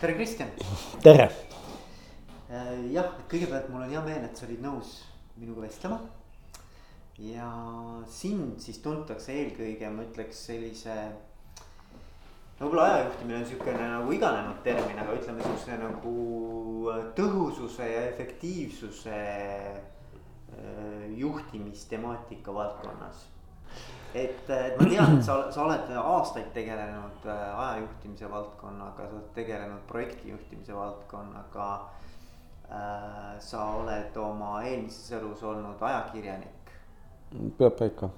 tere, 0.00 0.14
Kristjan. 0.14 0.50
tere. 1.02 1.24
jah, 2.92 3.08
kõigepealt 3.30 3.66
mul 3.72 3.82
on 3.82 3.90
hea 3.90 4.02
meel, 4.06 4.26
et 4.28 4.38
sa 4.38 4.46
olid 4.46 4.60
nõus 4.62 4.92
minuga 5.40 5.64
vestlema. 5.64 5.98
ja 7.18 7.48
sind 8.06 8.60
siis 8.62 8.78
tuntakse 8.78 9.34
eelkõige, 9.34 9.90
ma 9.90 10.04
ütleks 10.06 10.44
sellise. 10.46 10.94
võib-olla 12.60 12.84
ajajuhtimine 12.92 13.40
on 13.40 13.48
sihukene 13.50 13.88
nagu 13.94 14.14
iganenud 14.14 14.62
termin, 14.62 15.02
aga 15.02 15.16
ütleme 15.18 15.42
sihukese 15.42 15.80
nagu 15.82 16.14
tõhususe 17.18 17.90
ja 17.90 18.04
efektiivsuse 18.12 19.18
juhtimistemaatika 21.18 22.54
valdkonnas 22.54 23.26
et, 24.14 24.50
et 24.50 24.80
ma 24.80 24.88
tean, 24.88 25.18
et 25.18 25.24
sa, 25.24 25.36
sa 25.52 25.64
oled 25.64 25.90
aastaid 26.00 26.48
tegelenud 26.54 27.26
äh, 27.28 27.60
ajajuhtimise 27.64 28.30
valdkonnaga, 28.30 29.08
sa 29.08 29.16
oled 29.18 29.32
tegelenud 29.36 29.82
projektijuhtimise 29.90 30.76
valdkonnaga 30.76 31.68
äh,. 32.68 33.34
sa 33.40 33.64
oled 33.80 34.16
oma 34.16 34.62
eelmises 34.62 35.12
elus 35.18 35.42
olnud 35.42 35.82
ajakirjanik. 35.90 36.72
peab 37.58 37.76
paika. 37.78 38.10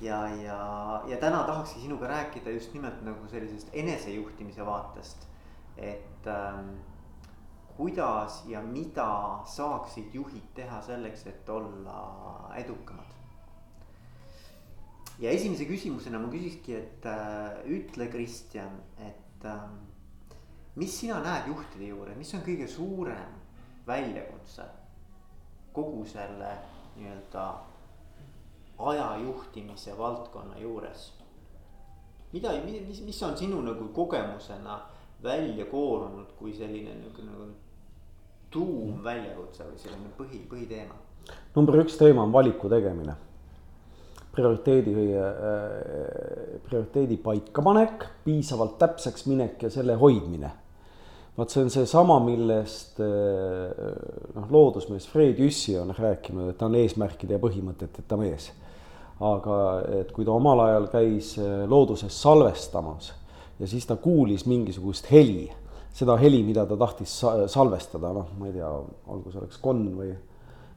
ja, 0.00 0.20
ja, 0.42 0.60
ja 1.06 1.16
täna 1.16 1.42
tahakski 1.48 1.80
sinuga 1.80 2.08
rääkida 2.12 2.50
just 2.50 2.74
nimelt 2.74 3.00
nagu 3.02 3.28
sellisest 3.28 3.72
enesejuhtimise 3.72 4.66
vaatest, 4.66 5.26
et 5.76 6.28
ähm, 6.28 6.76
kuidas 7.76 8.42
ja 8.46 8.60
mida 8.60 9.40
saaksid 9.44 10.14
juhid 10.14 10.54
teha 10.54 10.80
selleks, 10.82 11.26
et 11.26 11.48
olla 11.48 12.00
edukamad 12.56 13.05
ja 15.20 15.30
esimese 15.30 15.66
küsimusena 15.68 16.20
ma 16.20 16.30
küsikski, 16.32 16.76
et 16.76 17.06
äh, 17.08 17.60
ütle, 17.72 18.08
Kristjan, 18.12 18.80
et 19.00 19.44
äh, 19.48 19.68
mis 20.76 20.98
sina 21.00 21.20
näed 21.24 21.48
juhtide 21.52 21.90
juures, 21.90 22.16
mis 22.18 22.34
on 22.36 22.44
kõige 22.44 22.68
suurem 22.68 23.36
väljakutse 23.86 24.66
kogu 25.76 26.04
selle 26.08 26.52
nii-öelda 26.96 27.44
aja 28.90 29.10
juhtimise 29.22 29.98
valdkonna 29.98 30.58
juures? 30.60 31.12
mida, 32.32 32.52
mis, 32.64 33.00
mis 33.00 33.22
on 33.22 33.36
sinu 33.36 33.60
nagu 33.64 33.88
kogemusena 33.96 34.80
välja 35.22 35.64
koorunud 35.70 36.34
kui 36.36 36.52
selline 36.52 36.92
nagu, 37.00 37.24
nagu 37.24 37.46
tuumväljakutse 38.52 39.64
või 39.64 39.78
selline 39.80 40.10
põhi, 40.18 40.42
põhiteema? 40.50 40.98
number 41.54 41.80
üks 41.80 41.96
teema 42.00 42.26
on 42.26 42.34
valiku 42.34 42.68
tegemine 42.72 43.16
prioriteedi, 44.36 44.94
äh, 45.16 46.60
prioriteedi 46.66 47.16
paikapanek, 47.22 48.06
piisavalt 48.24 48.78
täpseks 48.78 49.26
minek 49.30 49.66
ja 49.66 49.72
selle 49.72 49.96
hoidmine. 50.00 50.52
vaat 51.36 51.52
see 51.52 51.66
on 51.66 51.70
seesama, 51.70 52.16
millest 52.24 53.00
äh, 53.04 53.08
noh, 54.36 54.46
loodusmees 54.50 55.08
Fred 55.12 55.40
Jüssi 55.40 55.76
on 55.76 55.92
rääkinud, 55.96 56.48
et 56.50 56.58
ta 56.58 56.70
on 56.70 56.78
eesmärkide 56.78 57.36
ja 57.36 57.42
põhimõteteta 57.42 58.16
mees. 58.20 58.52
aga 59.20 59.58
et 60.00 60.10
kui 60.12 60.24
ta 60.28 60.32
omal 60.36 60.60
ajal 60.66 60.90
käis 60.92 61.36
äh, 61.40 61.64
looduses 61.68 62.22
salvestamas 62.22 63.12
ja 63.58 63.66
siis 63.66 63.86
ta 63.88 63.96
kuulis 63.96 64.44
mingisugust 64.46 65.10
heli, 65.10 65.48
seda 65.96 66.16
heli, 66.20 66.42
mida 66.44 66.66
ta 66.68 66.76
tahtis 66.76 67.22
salvestada, 67.48 68.12
noh, 68.12 68.32
ma 68.38 68.50
ei 68.50 68.58
tea, 68.58 68.68
olgu 69.08 69.32
see 69.32 69.40
oleks 69.40 69.60
konn 69.64 69.88
või 69.96 70.10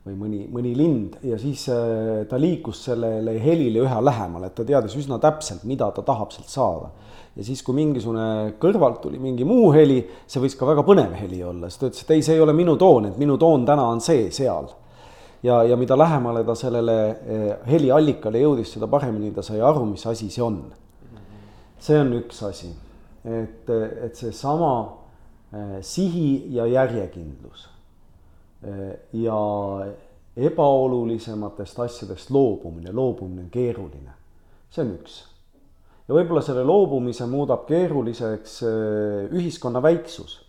või 0.10 0.18
mõni, 0.18 0.40
mõni 0.52 0.72
lind 0.78 1.18
ja 1.26 1.38
siis 1.40 1.66
äh, 1.74 2.24
ta 2.30 2.40
liikus 2.40 2.82
sellele 2.88 3.36
helile 3.42 3.84
üha 3.86 4.00
lähemale, 4.04 4.50
et 4.50 4.58
ta 4.58 4.66
teadis 4.68 4.96
üsna 5.00 5.20
täpselt, 5.22 5.66
mida 5.70 5.90
ta 5.96 6.04
tahab 6.06 6.34
sealt 6.34 6.50
saada. 6.50 6.92
ja 7.36 7.46
siis, 7.46 7.62
kui 7.64 7.76
mingisugune 7.78 8.56
kõrvalt 8.60 9.02
tuli 9.04 9.20
mingi 9.22 9.46
muu 9.48 9.72
heli, 9.72 10.02
see 10.28 10.42
võis 10.42 10.58
ka 10.58 10.68
väga 10.68 10.84
põnev 10.84 11.14
heli 11.20 11.44
olla, 11.44 11.70
siis 11.70 11.80
ta 11.80 11.90
ütles, 11.90 12.04
et 12.04 12.14
ei, 12.16 12.26
see 12.26 12.36
ei 12.36 12.44
ole 12.44 12.54
minu 12.54 12.76
toon, 12.78 13.12
et 13.12 13.18
minu 13.18 13.38
toon 13.38 13.66
täna 13.66 13.88
on 13.88 14.02
see 14.02 14.30
seal. 14.32 14.70
ja, 15.44 15.64
ja 15.64 15.78
mida 15.78 15.98
lähemale 15.98 16.44
ta 16.44 16.56
sellele 16.56 17.00
äh, 17.10 17.50
heliallikale 17.70 18.42
jõudis, 18.44 18.74
seda 18.74 18.88
paremini 18.88 19.32
ta 19.36 19.46
sai 19.46 19.62
aru, 19.62 19.86
mis 19.94 20.06
asi 20.06 20.30
see 20.30 20.44
on. 20.44 20.64
see 21.80 22.00
on 22.00 22.14
üks 22.20 22.44
asi, 22.44 22.72
et, 23.24 23.70
et 23.70 24.16
seesama 24.16 24.72
äh, 25.54 25.82
sihi 25.82 26.56
ja 26.56 26.66
järjekindlus 26.66 27.79
ja 29.14 29.40
ebaolulisematest 30.40 31.80
asjadest 31.80 32.32
loobumine, 32.32 32.92
loobumine 32.92 33.44
on 33.44 33.50
keeruline. 33.50 34.14
see 34.70 34.84
on 34.86 34.92
üks. 34.94 35.16
ja 36.08 36.16
võib-olla 36.16 36.44
selle 36.46 36.64
loobumise 36.64 37.26
muudab 37.30 37.66
keeruliseks 37.70 38.62
eh, 38.68 39.26
ühiskonna 39.34 39.82
väiksus. 39.82 40.40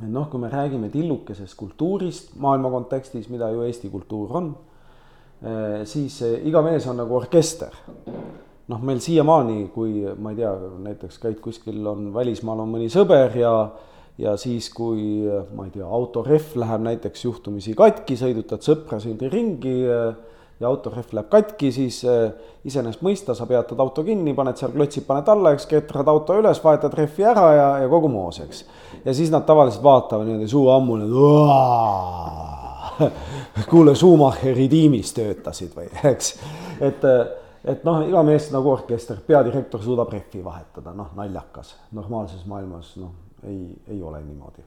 noh, 0.00 0.30
kui 0.30 0.40
me 0.40 0.48
räägime 0.48 0.88
tillukesest 0.88 1.56
kultuurist 1.56 2.34
maailma 2.40 2.70
kontekstis, 2.70 3.28
mida 3.28 3.50
ju 3.52 3.62
Eesti 3.66 3.90
kultuur 3.90 4.36
on, 4.36 4.54
eh, 5.42 5.82
siis 5.84 6.22
iga 6.22 6.62
mees 6.62 6.86
on 6.86 6.96
nagu 7.02 7.16
orkester 7.16 7.74
noh, 8.70 8.80
meil 8.86 9.00
siiamaani, 9.02 9.68
kui 9.74 10.02
ma 10.18 10.32
ei 10.32 10.40
tea, 10.40 10.50
näiteks 10.86 11.18
käid 11.18 11.40
kuskil, 11.42 11.82
on 11.86 12.10
välismaal 12.14 12.62
on 12.64 12.74
mõni 12.74 12.90
sõber 12.92 13.34
ja 13.38 13.52
ja 14.20 14.36
siis, 14.40 14.68
kui 14.74 15.24
ma 15.56 15.64
ei 15.66 15.72
tea, 15.74 15.86
autorehv 15.86 16.56
läheb 16.60 16.84
näiteks 16.90 17.24
juhtumisi 17.24 17.72
katki, 17.78 18.18
sõidutad 18.20 18.64
sõpra 18.66 19.00
siin 19.00 19.16
ringi 19.32 19.78
ja 20.60 20.68
autorehv 20.68 21.14
läheb 21.16 21.28
katki, 21.32 21.70
siis 21.72 22.02
eh, 22.04 22.32
iseenesest 22.68 23.02
mõista, 23.04 23.34
sa 23.36 23.46
peatad 23.48 23.80
auto 23.80 24.04
kinni, 24.04 24.34
paned 24.36 24.60
seal 24.60 24.74
klotsid, 24.74 25.06
paned 25.08 25.28
alla, 25.32 25.54
eks, 25.56 25.66
ketrad 25.70 26.08
auto 26.12 26.36
üles, 26.36 26.60
vahetad 26.64 26.94
rehvi 26.98 27.24
ära 27.26 27.46
ja, 27.56 27.68
ja 27.84 27.90
kogu 27.92 28.10
moos, 28.12 28.42
eks. 28.44 28.64
ja 29.04 29.14
siis 29.16 29.32
nad 29.32 29.46
tavaliselt 29.48 29.84
vaatavad 29.84 30.28
niimoodi 30.28 30.50
suu 30.52 30.68
ammune, 30.74 31.08
kuule, 33.70 33.96
Schumacheri 33.96 34.68
tiimis 34.68 35.14
töötasid 35.16 35.72
või, 35.76 35.88
eks, 36.12 36.34
et 36.80 37.08
et 37.60 37.82
noh, 37.84 37.98
iga 38.08 38.22
mees 38.24 38.46
nagu 38.54 38.70
orkester, 38.72 39.18
peadirektor 39.24 39.82
suudab 39.84 40.12
rehvi 40.12 40.40
vahetada, 40.44 40.94
noh, 40.96 41.10
naljakas, 41.16 41.74
normaalses 41.96 42.46
maailmas, 42.48 42.94
noh 43.00 43.29
ei, 43.44 43.76
ei 43.88 44.02
ole 44.02 44.20
niimoodi. 44.24 44.64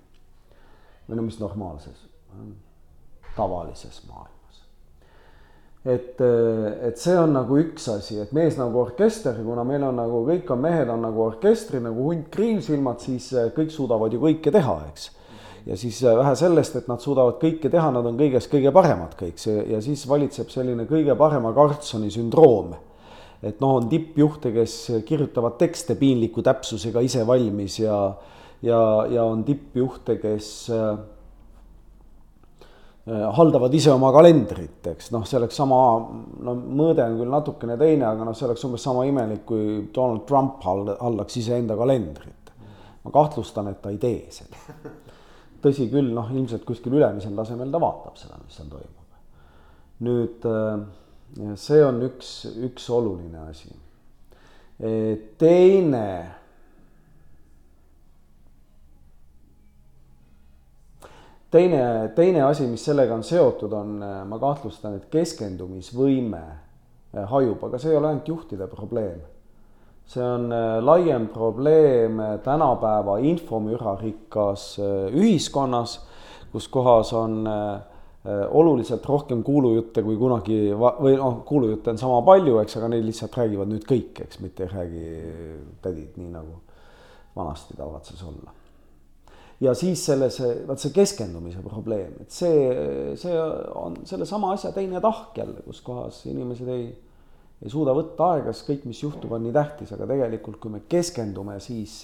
või 1.07 1.19
no 1.19 1.25
mis 1.25 1.39
normaalses, 1.39 2.05
tavalises 3.35 4.01
maailmas. 4.07 4.61
et, 5.85 6.21
et 6.87 6.97
see 6.97 7.17
on 7.19 7.33
nagu 7.35 7.57
üks 7.59 7.89
asi, 7.91 8.19
et 8.23 8.31
mees 8.31 8.57
nagu 8.57 8.79
orkester, 8.79 9.35
kuna 9.43 9.65
meil 9.67 9.83
on 9.83 9.99
nagu 9.99 10.23
kõik 10.29 10.53
on 10.53 10.63
mehed 10.63 10.89
on 10.89 11.03
nagu 11.03 11.25
orkestri 11.25 11.81
nagu 11.83 12.07
hunt 12.11 12.29
kriivsilmad, 12.31 13.01
siis 13.03 13.33
eh, 13.33 13.51
kõik 13.55 13.73
suudavad 13.73 14.13
ju 14.13 14.21
kõike 14.23 14.53
teha, 14.53 14.79
eks 14.91 15.11
ja 15.65 15.77
siis 15.77 16.01
vähe 16.03 16.35
sellest, 16.35 16.75
et 16.75 16.87
nad 16.91 17.01
suudavad 17.03 17.37
kõike 17.41 17.71
teha, 17.71 17.91
nad 17.95 18.07
on 18.07 18.17
kõiges 18.19 18.49
kõige 18.51 18.71
paremad 18.75 19.15
kõik 19.19 19.39
see 19.39 19.63
ja 19.71 19.79
siis 19.83 20.03
valitseb 20.09 20.51
selline 20.51 20.87
kõige 20.89 21.15
parema 21.19 21.53
Karlssoni 21.55 22.11
sündroom. 22.11 22.73
et 23.43 23.59
noh, 23.59 23.75
on 23.75 23.89
tippjuhte, 23.91 24.51
kes 24.55 24.75
kirjutavad 25.05 25.57
tekste 25.59 25.95
piinliku 25.99 26.41
täpsusega 26.41 27.01
ise 27.03 27.25
valmis 27.27 27.79
ja 27.79 28.13
ja, 28.63 28.79
ja 29.11 29.23
on 29.23 29.43
tippjuhte, 29.43 30.17
kes 30.21 30.49
äh, 30.73 30.89
äh, 33.07 33.25
haldavad 33.37 33.73
ise 33.75 33.91
oma 33.93 34.11
kalendrit, 34.15 34.81
eks 34.93 35.11
noh, 35.15 35.25
see 35.27 35.39
oleks 35.41 35.59
sama, 35.59 35.79
no 36.47 36.55
mõõde 36.55 37.05
on 37.05 37.19
küll 37.19 37.33
natukene 37.33 37.77
teine, 37.79 38.07
aga 38.09 38.27
noh, 38.27 38.37
see 38.37 38.47
oleks 38.47 38.63
umbes 38.67 38.85
sama 38.87 39.05
imelik, 39.09 39.43
kui 39.49 39.83
Donald 39.95 40.25
Trump 40.29 40.63
haldaks 40.63 41.39
iseenda 41.43 41.77
kalendrit. 41.79 42.51
ma 43.03 43.11
kahtlustan, 43.11 43.67
et 43.67 43.81
ta 43.83 43.91
ei 43.91 43.99
tee 43.99 44.27
seda. 44.31 44.57
tõsi 45.63 45.89
küll, 45.91 46.11
noh, 46.15 46.31
ilmselt 46.31 46.63
kuskil 46.67 46.95
ülemisel 46.95 47.35
tasemel 47.35 47.71
ta 47.71 47.79
vaatab 47.83 48.19
seda, 48.19 48.39
mis 48.43 48.59
seal 48.59 48.69
toimub. 48.71 48.99
nüüd 50.03 50.47
äh, 50.47 51.55
see 51.59 51.81
on 51.83 51.99
üks, 52.07 52.35
üks 52.67 52.87
oluline 52.93 53.49
asi. 53.49 53.71
teine 55.39 56.07
teine, 61.53 62.11
teine 62.15 62.43
asi, 62.47 62.65
mis 62.67 62.83
sellega 62.85 63.13
on 63.15 63.23
seotud, 63.25 63.73
on, 63.77 63.93
äh, 64.01 64.17
ma 64.27 64.39
kahtlustan, 64.41 64.97
et 64.97 65.05
keskendumisvõime 65.13 66.41
äh, 66.41 67.27
hajub, 67.29 67.61
aga 67.67 67.79
see 67.81 67.93
ei 67.93 67.99
ole 67.99 68.09
ainult 68.09 68.33
juhtide 68.33 68.67
probleem. 68.71 69.21
see 70.09 70.23
on 70.23 70.51
äh, 70.51 70.81
laiem 70.83 71.29
probleem 71.31 72.19
tänapäeva 72.43 73.17
infomürarikkas 73.23 74.65
ühiskonnas, 75.13 75.99
kus 76.51 76.67
kohas 76.67 77.13
on 77.17 77.47
oluliselt 78.51 79.05
rohkem 79.05 79.41
kuulujutte 79.43 80.03
kui 80.03 80.15
kunagi 80.15 80.57
või 80.75 81.17
noh, 81.19 81.41
kuulujutte 81.47 81.91
on 81.91 81.97
sama 81.99 82.21
palju, 82.23 82.55
eks, 82.61 82.77
aga 82.79 82.91
neid 82.93 83.03
lihtsalt 83.07 83.35
räägivad 83.41 83.71
nüüd 83.71 83.83
kõik, 83.89 84.23
eks, 84.23 84.39
mitte 84.39 84.63
ei 84.63 84.71
räägi 84.71 85.05
tädid 85.83 86.19
nii 86.21 86.31
nagu 86.31 86.59
vanasti 87.35 87.75
tavatses 87.75 88.23
olla 88.23 88.62
ja 89.63 89.73
siis 89.77 90.01
selles, 90.05 90.37
vaat 90.67 90.81
see 90.81 90.93
keskendumise 90.95 91.61
probleem, 91.63 92.15
et 92.23 92.33
see, 92.33 93.15
see 93.19 93.35
on 93.79 94.01
sellesama 94.07 94.53
asja 94.55 94.73
teine 94.75 95.01
tahk 95.03 95.37
jälle, 95.39 95.63
kus 95.65 95.81
kohas 95.85 96.23
inimesed 96.29 96.71
ei, 96.73 96.87
ei 97.63 97.71
suuda 97.71 97.95
võtta 97.95 98.33
aega, 98.33 98.53
sest 98.53 98.67
kõik, 98.69 98.87
mis 98.89 99.03
juhtub, 99.03 99.31
on 99.35 99.45
nii 99.45 99.55
tähtis, 99.55 99.93
aga 99.95 100.07
tegelikult, 100.09 100.59
kui 100.63 100.73
me 100.73 100.83
keskendume, 100.89 101.59
siis 101.63 102.01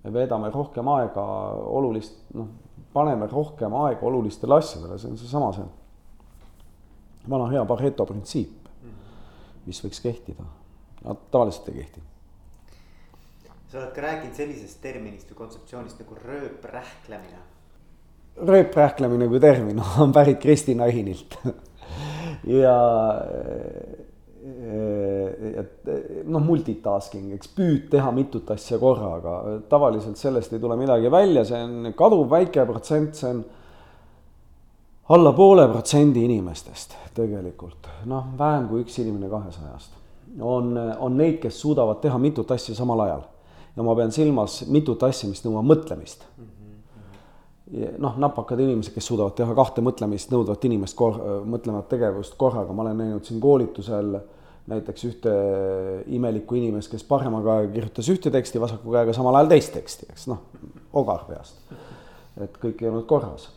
me 0.00 0.14
veedame 0.14 0.50
rohkem 0.54 0.90
aega 0.96 1.24
olulist, 1.70 2.18
noh, 2.36 2.50
paneme 2.94 3.28
rohkem 3.30 3.74
aega 3.84 4.06
olulistele 4.08 4.58
asjadele, 4.58 4.98
see 4.98 5.12
on 5.12 5.20
seesama 5.20 5.52
see 5.56 5.68
vana 7.30 7.50
hea 7.52 7.62
Pareto 7.68 8.06
printsiip, 8.08 8.70
mis 9.68 9.82
võiks 9.84 10.00
kehtida, 10.02 10.46
tavaliselt 11.30 11.68
ei 11.70 11.82
kehti 11.82 12.09
sa 13.70 13.78
oled 13.78 13.92
ka 13.94 14.02
rääkinud 14.02 14.34
sellisest 14.34 14.80
terminist 14.82 15.30
või 15.30 15.44
kontseptsioonist 15.44 16.00
nagu 16.02 16.16
rööprähklemine. 16.18 17.38
rööprähklemine 18.36 19.28
kui 19.28 19.40
termin 19.40 19.82
on 20.02 20.12
pärit 20.12 20.40
Kristina 20.42 20.86
Ihinilt 20.90 21.38
ja 22.50 22.74
et 25.60 25.88
noh, 26.24 26.42
multitasking, 26.42 27.30
eks 27.36 27.50
püüd 27.54 27.88
teha 27.92 28.10
mitut 28.14 28.50
asja 28.50 28.78
korraga, 28.80 29.60
tavaliselt 29.68 30.18
sellest 30.18 30.54
ei 30.56 30.62
tule 30.62 30.78
midagi 30.80 31.10
välja, 31.12 31.44
see 31.44 31.60
on 31.60 31.92
kaduv 31.96 32.24
väike 32.30 32.64
protsent, 32.66 33.14
see 33.14 33.30
on 33.30 33.42
alla 35.14 35.32
poole 35.36 35.68
protsendi 35.68 36.24
inimestest 36.24 36.96
tegelikult, 37.14 37.90
noh, 38.10 38.32
vähem 38.38 38.70
kui 38.70 38.82
üks 38.82 38.96
inimene 39.02 39.28
kahesajast. 39.30 39.98
on, 40.40 40.72
on 40.78 41.16
neid, 41.18 41.38
kes 41.42 41.60
suudavad 41.60 42.00
teha 42.00 42.18
mitut 42.18 42.50
asja 42.50 42.74
samal 42.74 43.04
ajal 43.06 43.28
ja 43.76 43.86
ma 43.86 43.94
pean 43.98 44.12
silmas 44.12 44.62
mitut 44.68 45.02
asja, 45.06 45.28
mis 45.30 45.44
nõuab 45.44 45.68
mõtlemist 45.68 46.26
mm. 46.26 46.50
-hmm. 46.50 47.96
noh, 48.02 48.18
napakad 48.18 48.60
inimesed, 48.60 48.94
kes 48.94 49.06
suudavad 49.12 49.36
teha 49.38 49.54
kahte 49.54 49.84
mõtlemist 49.84 50.32
nõudvat 50.34 50.64
inimest 50.68 50.96
kor-, 50.98 51.20
mõtlevat 51.46 51.88
tegevust 51.88 52.36
korraga, 52.36 52.72
ma 52.72 52.86
olen 52.86 53.02
näinud 53.04 53.24
siin 53.24 53.40
koolitusel 53.40 54.18
näiteks 54.70 55.04
ühte 55.08 55.34
imelikku 56.14 56.58
inimest, 56.58 56.90
kes 56.92 57.04
parema 57.08 57.40
käega 57.44 57.70
kirjutas 57.72 58.08
ühte 58.12 58.30
teksti, 58.32 58.60
vasaku 58.62 58.94
käega 58.94 59.14
samal 59.16 59.38
ajal 59.38 59.50
teist 59.54 59.72
teksti, 59.74 60.10
eks 60.12 60.28
noh, 60.30 60.44
ogar 61.00 61.24
peast. 61.28 61.62
et 62.40 62.56
kõik 62.62 62.82
ei 62.82 62.88
olnud 62.88 63.06
korras. 63.10 63.48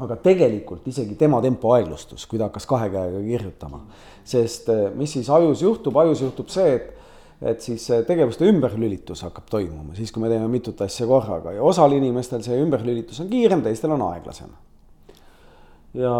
aga 0.00 0.16
tegelikult 0.16 0.86
isegi 0.88 1.14
tema 1.18 1.40
tempo 1.42 1.74
aeglustus, 1.74 2.26
kui 2.26 2.38
ta 2.38 2.48
hakkas 2.48 2.66
kahe 2.66 2.88
käega 2.92 3.20
kirjutama, 3.24 3.82
sest 4.24 4.70
mis 4.94 5.12
siis 5.12 5.28
ajus 5.30 5.62
juhtub, 5.62 5.96
ajus 5.96 6.22
juhtub 6.22 6.48
see, 6.48 6.76
et 6.76 6.99
et 7.40 7.62
siis 7.64 7.86
tegevuste 8.06 8.44
ümberlülitus 8.48 9.22
hakkab 9.24 9.46
toimuma, 9.50 9.94
siis 9.96 10.12
kui 10.12 10.22
me 10.22 10.28
teeme 10.32 10.48
mitut 10.52 10.80
asja 10.84 11.06
korraga 11.08 11.54
ja 11.56 11.62
osal 11.64 11.94
inimestel 11.96 12.42
see 12.44 12.58
ümberlülitus 12.60 13.22
on 13.24 13.30
kiirem, 13.30 13.62
teistel 13.64 13.94
on 13.96 14.04
aeglasem. 14.10 14.50
ja, 15.96 16.12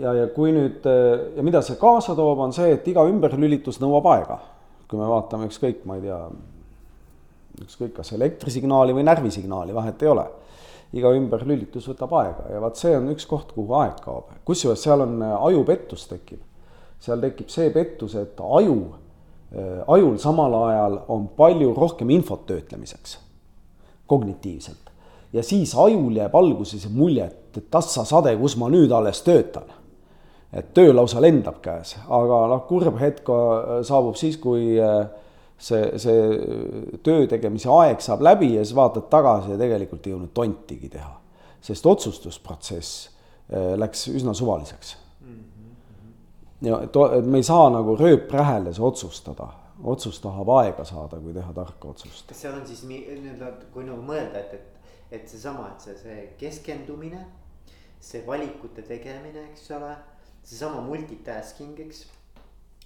ja, 0.00 0.14
ja 0.22 0.26
kui 0.34 0.50
nüüd 0.54 0.88
ja 1.36 1.46
mida 1.46 1.62
see 1.62 1.78
kaasa 1.78 2.16
toob, 2.18 2.42
on 2.42 2.54
see, 2.56 2.72
et 2.74 2.88
iga 2.90 3.06
ümberlülitus 3.06 3.78
nõuab 3.82 4.10
aega. 4.16 4.40
kui 4.90 4.98
me 4.98 5.06
vaatame 5.10 5.46
ükskõik, 5.46 5.86
ma 5.86 6.00
ei 6.00 6.04
tea, 6.06 6.18
ükskõik 7.62 7.94
kas 7.96 8.12
elektrisignaali 8.14 8.94
või 8.94 9.06
närvisignaali, 9.06 9.74
vahet 9.74 10.02
ei 10.02 10.12
ole. 10.16 10.26
iga 10.96 11.14
ümberlülitus 11.14 11.86
võtab 11.94 12.12
aega 12.18 12.50
ja 12.50 12.60
vaat 12.62 12.78
see 12.82 12.98
on 12.98 13.06
üks 13.14 13.26
koht, 13.30 13.54
kuhu 13.54 13.78
aeg 13.78 14.02
kaob, 14.02 14.34
kusjuures 14.44 14.82
seal 14.82 15.06
on 15.06 15.22
ajupettus 15.22 16.10
tekib. 16.10 16.42
seal 16.98 17.22
tekib 17.22 17.54
see 17.54 17.70
pettus, 17.70 18.18
et 18.18 18.40
aju 18.42 18.80
ajul 19.86 20.16
samal 20.18 20.54
ajal 20.54 20.98
on 21.08 21.28
palju 21.36 21.74
rohkem 21.74 22.10
infot 22.10 22.46
töötlemiseks, 22.46 23.18
kognitiivselt. 24.06 24.90
ja 25.32 25.42
siis 25.42 25.74
ajul 25.74 26.16
jääb 26.16 26.34
alguses 26.34 26.88
mulje, 26.90 27.24
et, 27.24 27.58
et 27.58 27.70
tassasade, 27.70 28.36
kus 28.40 28.56
ma 28.56 28.68
nüüd 28.72 28.92
alles 28.92 29.22
töötan. 29.22 29.70
et 30.52 30.74
töö 30.74 30.94
lausa 30.94 31.20
lendab 31.20 31.60
käes, 31.62 31.96
aga 32.08 32.40
noh, 32.50 32.66
kurb 32.68 32.98
hetk 33.00 33.30
äh, 33.30 33.80
saabub 33.86 34.16
siis, 34.16 34.36
kui 34.36 34.80
äh, 34.80 35.06
see, 35.58 35.98
see 35.98 36.98
töö 37.02 37.26
tegemise 37.30 37.70
aeg 37.70 38.00
saab 38.00 38.22
läbi 38.26 38.54
ja 38.54 38.64
siis 38.64 38.76
vaatad 38.76 39.10
tagasi 39.10 39.54
ja 39.54 39.58
tegelikult 39.60 40.06
ei 40.06 40.14
jõudnud 40.14 40.34
tontigi 40.34 40.88
teha. 40.88 41.16
sest 41.60 41.86
otsustusprotsess 41.86 43.10
läks 43.78 44.08
üsna 44.10 44.34
suvaliseks 44.34 44.96
ja 46.62 46.80
et, 46.82 46.96
et 47.18 47.26
me 47.26 47.40
ei 47.40 47.46
saa 47.46 47.68
nagu 47.72 47.96
rööpräheles 47.98 48.80
otsustada, 48.80 49.48
otsus 49.84 50.20
tahab 50.24 50.50
aega 50.56 50.84
saada, 50.88 51.20
kui 51.20 51.34
teha 51.36 51.52
tarka 51.56 51.92
otsust. 51.92 52.28
kas 52.30 52.42
seal 52.44 52.56
on 52.56 52.66
siis 52.66 52.84
nii-öelda, 52.88 53.52
kui 53.74 53.84
nagu 53.88 54.02
mõelda, 54.06 54.40
et, 54.40 54.54
et, 54.54 54.92
et 55.20 55.28
seesama, 55.28 55.70
et 55.74 55.88
see, 55.88 55.96
see 56.00 56.20
keskendumine, 56.40 57.24
see 58.00 58.22
valikute 58.26 58.84
tegemine, 58.86 59.48
eks 59.50 59.70
ole, 59.76 59.94
seesama 60.46 60.84
multitasking, 60.86 61.80
eks. 61.86 62.06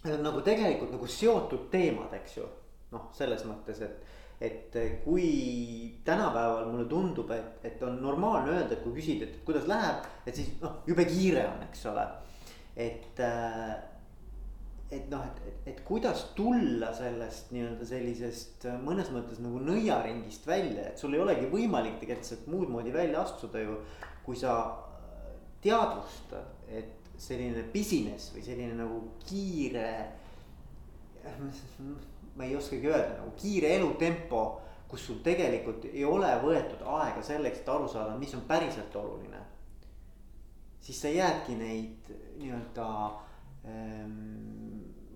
Need 0.00 0.16
on 0.16 0.24
nagu 0.24 0.40
tegelikult 0.40 0.94
nagu 0.94 1.06
seotud 1.12 1.66
teemad, 1.72 2.14
eks 2.16 2.38
ju, 2.38 2.46
noh, 2.94 3.10
selles 3.16 3.44
mõttes, 3.48 3.84
et 3.84 4.16
et 4.40 4.72
kui 5.04 5.98
tänapäeval 6.00 6.70
mulle 6.70 6.86
tundub, 6.88 7.28
et, 7.36 7.58
et 7.68 7.82
on 7.84 7.98
normaalne 8.00 8.54
öelda, 8.54 8.72
et 8.72 8.80
kui 8.80 8.94
küsid, 8.96 9.20
et 9.26 9.34
kuidas 9.44 9.66
läheb, 9.68 10.06
et 10.24 10.32
siis 10.32 10.54
noh, 10.62 10.78
jube 10.88 11.04
kiire 11.04 11.42
on, 11.44 11.58
eks 11.66 11.82
ole 11.90 12.06
et, 12.80 13.20
äh, 13.20 13.74
et 14.90 15.10
noh, 15.10 15.24
et, 15.24 15.42
et, 15.48 15.58
et 15.72 15.80
kuidas 15.86 16.24
tulla 16.36 16.90
sellest 16.96 17.52
nii-öelda 17.54 17.88
sellisest 17.88 18.66
äh, 18.70 18.78
mõnes 18.82 19.10
mõttes 19.14 19.40
nagu 19.42 19.60
nõiaringist 19.64 20.46
välja, 20.48 20.88
et 20.90 21.00
sul 21.00 21.14
ei 21.16 21.24
olegi 21.24 21.50
võimalik 21.52 21.98
tegelikult 22.00 22.30
sealt 22.30 22.48
muud 22.52 22.72
moodi 22.72 22.94
välja 22.94 23.24
astuda 23.24 23.64
ju. 23.64 23.76
kui 24.24 24.38
sa 24.38 24.54
äh, 24.62 25.28
teadvustad, 25.64 26.56
et 26.68 27.12
selline 27.20 27.66
business 27.74 28.32
või 28.34 28.44
selline 28.46 28.76
nagu 28.78 29.02
kiire. 29.26 29.90
ma 32.36 32.46
ei 32.46 32.56
oskagi 32.56 32.88
öelda, 32.88 33.18
nagu 33.18 33.32
kiire 33.36 33.74
elutempo, 33.76 34.44
kus 34.88 35.04
sul 35.06 35.18
tegelikult 35.22 35.84
ei 35.90 36.04
ole 36.04 36.30
võetud 36.42 36.80
aega 36.96 37.22
selleks, 37.22 37.60
et 37.60 37.68
aru 37.68 37.88
saada, 37.88 38.16
mis 38.18 38.32
on 38.34 38.46
päriselt 38.48 38.96
oluline 38.96 39.39
siis 40.80 41.00
sa 41.02 41.08
jäädki 41.08 41.56
neid 41.58 42.12
nii-öelda 42.40 42.88
ähm, 43.68 44.14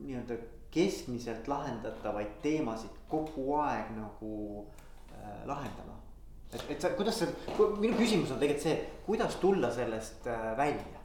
nii-öelda 0.04 0.38
keskmiselt 0.74 1.48
lahendatavaid 1.48 2.40
teemasid 2.42 2.96
kogu 3.08 3.54
aeg 3.62 3.94
nagu 3.96 4.64
äh, 5.12 5.46
lahendama. 5.46 6.00
et, 6.52 6.64
et 6.68 6.80
sa, 6.80 6.90
kuidas 6.98 7.18
sa, 7.22 7.30
minu 7.78 7.96
küsimus 7.96 8.34
on 8.34 8.42
tegelikult 8.42 8.66
see, 8.66 8.76
kuidas 9.06 9.36
tulla 9.42 9.70
sellest 9.74 10.26
äh, 10.26 10.52
välja? 10.58 11.00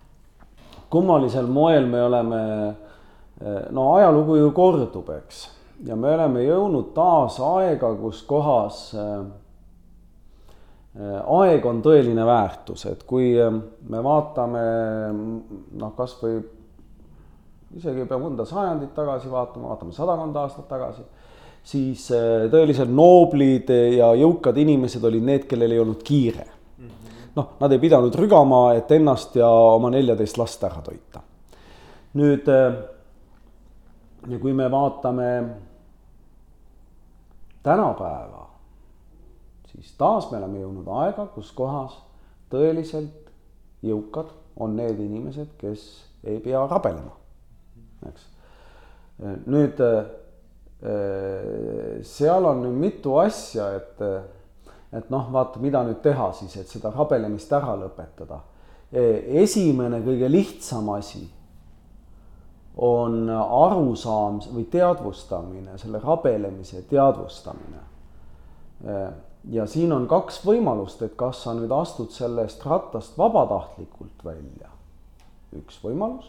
kummalisel 0.90 1.48
moel 1.48 1.86
me 1.86 2.04
oleme, 2.04 2.42
äh, 3.42 3.62
no 3.70 3.94
ajalugu 3.94 4.36
ju 4.36 4.52
kordub, 4.52 5.10
eks, 5.18 5.44
ja 5.86 5.96
me 5.96 6.14
oleme 6.16 6.44
jõudnud 6.44 6.92
taas 6.96 7.40
aega, 7.46 7.94
kus 8.02 8.24
kohas 8.28 8.82
äh, 8.98 9.22
aeg 11.00 11.66
on 11.66 11.80
tõeline 11.84 12.26
väärtus, 12.28 12.86
et 12.90 13.04
kui 13.08 13.32
ähm, 13.40 13.62
me 13.88 14.02
vaatame 14.04 14.64
noh, 15.80 15.94
kasvõi 15.96 16.40
isegi 17.78 18.04
ei 18.04 18.10
pea 18.10 18.20
mõnda 18.20 18.46
sajandit 18.50 18.92
tagasi 18.98 19.32
vaatama, 19.32 19.72
vaatame 19.72 19.96
sadakond 19.96 20.40
aastat 20.42 20.68
tagasi, 20.72 21.06
siis 21.64 22.10
äh, 22.16 22.50
tõeliselt 22.52 22.92
nooblid 22.92 23.72
ja 23.96 24.12
jõukad 24.20 24.58
inimesed 24.60 25.06
olid 25.06 25.28
need, 25.30 25.48
kellel 25.50 25.76
ei 25.76 25.84
olnud 25.84 26.04
kiire. 26.04 26.48
noh, 27.36 27.56
nad 27.62 27.72
ei 27.72 27.80
pidanud 27.80 28.16
rügama, 28.20 28.74
et 28.76 28.92
ennast 28.92 29.38
ja 29.40 29.48
oma 29.48 29.92
neljateist 29.94 30.38
last 30.42 30.64
ära 30.68 30.82
toita. 30.84 31.24
nüüd 32.20 32.50
äh, 32.52 32.82
ja 34.28 34.40
kui 34.40 34.54
me 34.54 34.68
vaatame 34.72 35.32
tänapäeva 37.64 38.49
siis 39.80 39.96
taas 39.98 40.28
me 40.32 40.38
oleme 40.38 40.60
jõudnud 40.60 40.88
aega, 41.00 41.26
kus 41.34 41.52
kohas 41.56 41.96
tõeliselt 42.52 43.30
jõukad 43.86 44.32
on 44.60 44.76
need 44.76 45.00
inimesed, 45.00 45.56
kes 45.60 45.86
ei 46.28 46.40
pea 46.44 46.66
rabelema, 46.68 47.14
eks. 48.10 48.26
nüüd 49.48 49.80
seal 52.08 52.46
on 52.48 52.62
nüüd 52.64 52.78
mitu 52.80 53.18
asja, 53.20 53.70
et, 53.76 54.04
et 54.96 55.10
noh, 55.12 55.28
vaata, 55.32 55.60
mida 55.64 55.84
nüüd 55.88 56.00
teha 56.04 56.30
siis, 56.38 56.56
et 56.60 56.72
seda 56.72 56.92
rabelemist 56.96 57.52
ära 57.56 57.76
lõpetada. 57.80 58.42
esimene 58.92 60.00
kõige 60.02 60.32
lihtsam 60.32 60.90
asi 60.96 61.28
on 62.78 63.30
arusaam 63.30 64.40
või 64.54 64.66
teadvustamine, 64.72 65.78
selle 65.78 66.00
rabelemise 66.00 66.82
teadvustamine 66.90 67.84
ja 69.48 69.66
siin 69.68 69.94
on 69.94 70.08
kaks 70.08 70.42
võimalust, 70.46 71.02
et 71.06 71.16
kas 71.20 71.44
sa 71.44 71.54
nüüd 71.56 71.72
astud 71.72 72.12
sellest 72.12 72.66
rattast 72.66 73.18
vabatahtlikult 73.18 74.26
välja, 74.26 74.72
üks 75.56 75.80
võimalus, 75.84 76.28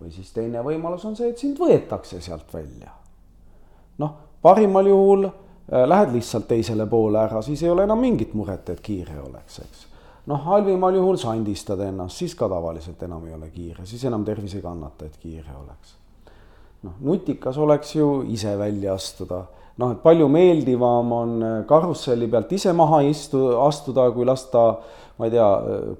või 0.00 0.12
siis 0.14 0.32
teine 0.32 0.64
võimalus 0.64 1.04
on 1.04 1.16
see, 1.16 1.30
et 1.30 1.38
sind 1.38 1.60
võetakse 1.60 2.20
sealt 2.20 2.48
välja. 2.54 2.94
noh, 3.98 4.16
parimal 4.42 4.86
juhul 4.86 5.26
äh, 5.26 5.84
lähed 5.86 6.14
lihtsalt 6.16 6.48
teisele 6.48 6.86
poole 6.86 7.20
ära, 7.20 7.42
siis 7.42 7.62
ei 7.62 7.70
ole 7.70 7.84
enam 7.84 8.00
mingit 8.00 8.34
muret, 8.34 8.68
et 8.70 8.80
kiire 8.80 9.20
oleks, 9.20 9.60
eks. 9.60 9.86
noh, 10.26 10.40
halvimal 10.48 10.94
juhul 10.96 11.20
sandistad 11.20 11.80
ennast, 11.84 12.16
siis 12.16 12.34
ka 12.34 12.48
tavaliselt 12.48 13.02
enam 13.02 13.26
ei 13.28 13.34
ole 13.36 13.50
kiire, 13.50 13.86
siis 13.86 14.04
enam 14.08 14.24
tervis 14.24 14.56
ei 14.56 14.64
kannata, 14.64 15.04
et 15.04 15.20
kiire 15.20 15.56
oleks. 15.60 15.96
noh, 16.82 16.96
nutikas 17.00 17.58
oleks 17.58 17.94
ju 17.94 18.22
ise 18.32 18.56
välja 18.58 18.94
astuda 18.94 19.44
noh, 19.78 19.92
et 19.92 20.00
palju 20.02 20.26
meeldivam 20.28 21.12
on 21.12 21.36
karusselli 21.68 22.26
pealt 22.30 22.52
ise 22.52 22.72
maha 22.76 23.02
istu-, 23.06 23.52
astuda, 23.66 24.10
kui 24.14 24.26
lasta 24.28 24.64
ma 25.20 25.28
ei 25.28 25.34
tea, 25.34 25.48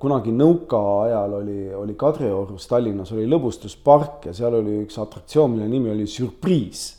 kunagi 0.01 0.33
nõukaajal 0.33 1.35
oli, 1.43 1.59
oli 1.77 1.95
Kadriorus 2.01 2.65
Tallinnas 2.71 3.13
oli 3.13 3.27
lõbustuspark 3.29 4.31
ja 4.31 4.33
seal 4.37 4.57
oli 4.63 4.79
üks 4.87 4.97
atraktsioon, 5.03 5.53
mille 5.53 5.69
nimi 5.69 5.93
oli 5.93 6.09
Sürpriis. 6.09 6.97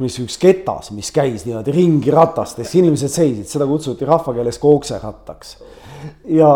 mis 0.00 0.14
üks 0.16 0.38
ketas, 0.40 0.90
mis 0.96 1.10
käis 1.12 1.44
niimoodi 1.44 1.74
ringi 1.76 2.10
ratastes, 2.10 2.72
inimesed 2.74 3.12
seisid, 3.12 3.44
seda 3.46 3.66
kutsuti 3.68 4.08
rahvakeeles 4.08 4.58
kookserattaks. 4.58 5.56
ja, 6.34 6.50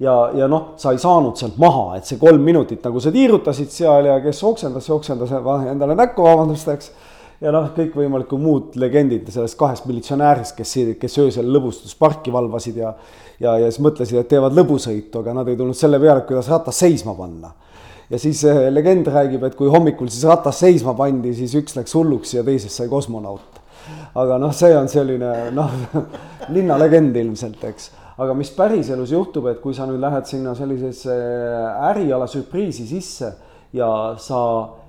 ja, 0.00 0.14
ja 0.32 0.48
noh, 0.48 0.72
sa 0.80 0.94
ei 0.94 1.02
saanud 1.02 1.36
sealt 1.36 1.58
maha, 1.60 1.98
et 1.98 2.08
see 2.08 2.16
kolm 2.16 2.40
minutit 2.40 2.84
nagu 2.88 3.02
sa 3.02 3.12
tiirutasid 3.12 3.74
seal 3.74 4.08
ja 4.08 4.16
kes 4.24 4.40
oksendas, 4.48 4.88
oksendas 4.96 5.34
endale 5.68 5.98
näkku, 5.98 6.24
vabandust, 6.24 6.72
eks 6.72 6.92
ja 7.40 7.52
noh, 7.52 7.68
kõikvõimalikud 7.76 8.40
muud 8.40 8.76
legendid 8.80 9.28
sellest 9.32 9.58
kahest 9.60 9.86
militsionäärist, 9.86 10.56
kes, 10.56 10.74
kes 11.00 11.18
öösel 11.24 11.48
lõbustusparki 11.52 12.32
valvasid 12.32 12.80
ja 12.80 12.94
ja, 13.40 13.56
ja 13.60 13.68
siis 13.70 13.82
mõtlesid, 13.84 14.18
et 14.20 14.30
teevad 14.30 14.56
lõbusõitu, 14.56 15.20
aga 15.20 15.34
nad 15.36 15.48
ei 15.50 15.58
tulnud 15.58 15.76
selle 15.76 16.00
peale, 16.02 16.24
kuidas 16.28 16.48
ratas 16.52 16.80
seisma 16.84 17.14
panna. 17.18 17.52
ja 18.10 18.18
siis 18.18 18.44
äh, 18.44 18.68
legend 18.70 19.08
räägib, 19.10 19.44
et 19.44 19.54
kui 19.58 19.68
hommikul 19.68 20.08
siis 20.08 20.24
ratas 20.28 20.60
seisma 20.62 20.94
pandi, 20.94 21.34
siis 21.34 21.54
üks 21.58 21.76
läks 21.76 21.94
hulluks 21.94 22.34
ja 22.34 22.44
teisest 22.44 22.76
sai 22.76 22.88
kosmonaut. 22.88 23.60
aga 24.14 24.38
noh, 24.38 24.54
see 24.54 24.76
on 24.76 24.88
selline 24.88 25.50
noh 25.54 25.70
linnalegend 26.56 27.16
ilmselt, 27.16 27.62
eks 27.64 27.90
aga 28.16 28.32
mis 28.34 28.50
päriselus 28.56 29.12
juhtub, 29.12 29.50
et 29.50 29.60
kui 29.60 29.74
sa 29.76 29.84
nüüd 29.86 30.00
lähed 30.00 30.24
sinna 30.24 30.54
sellisesse 30.56 31.14
äriala 31.90 32.26
sürpriisi 32.30 32.86
sisse 32.88 33.34
ja 33.76 33.88
sa 34.18 34.40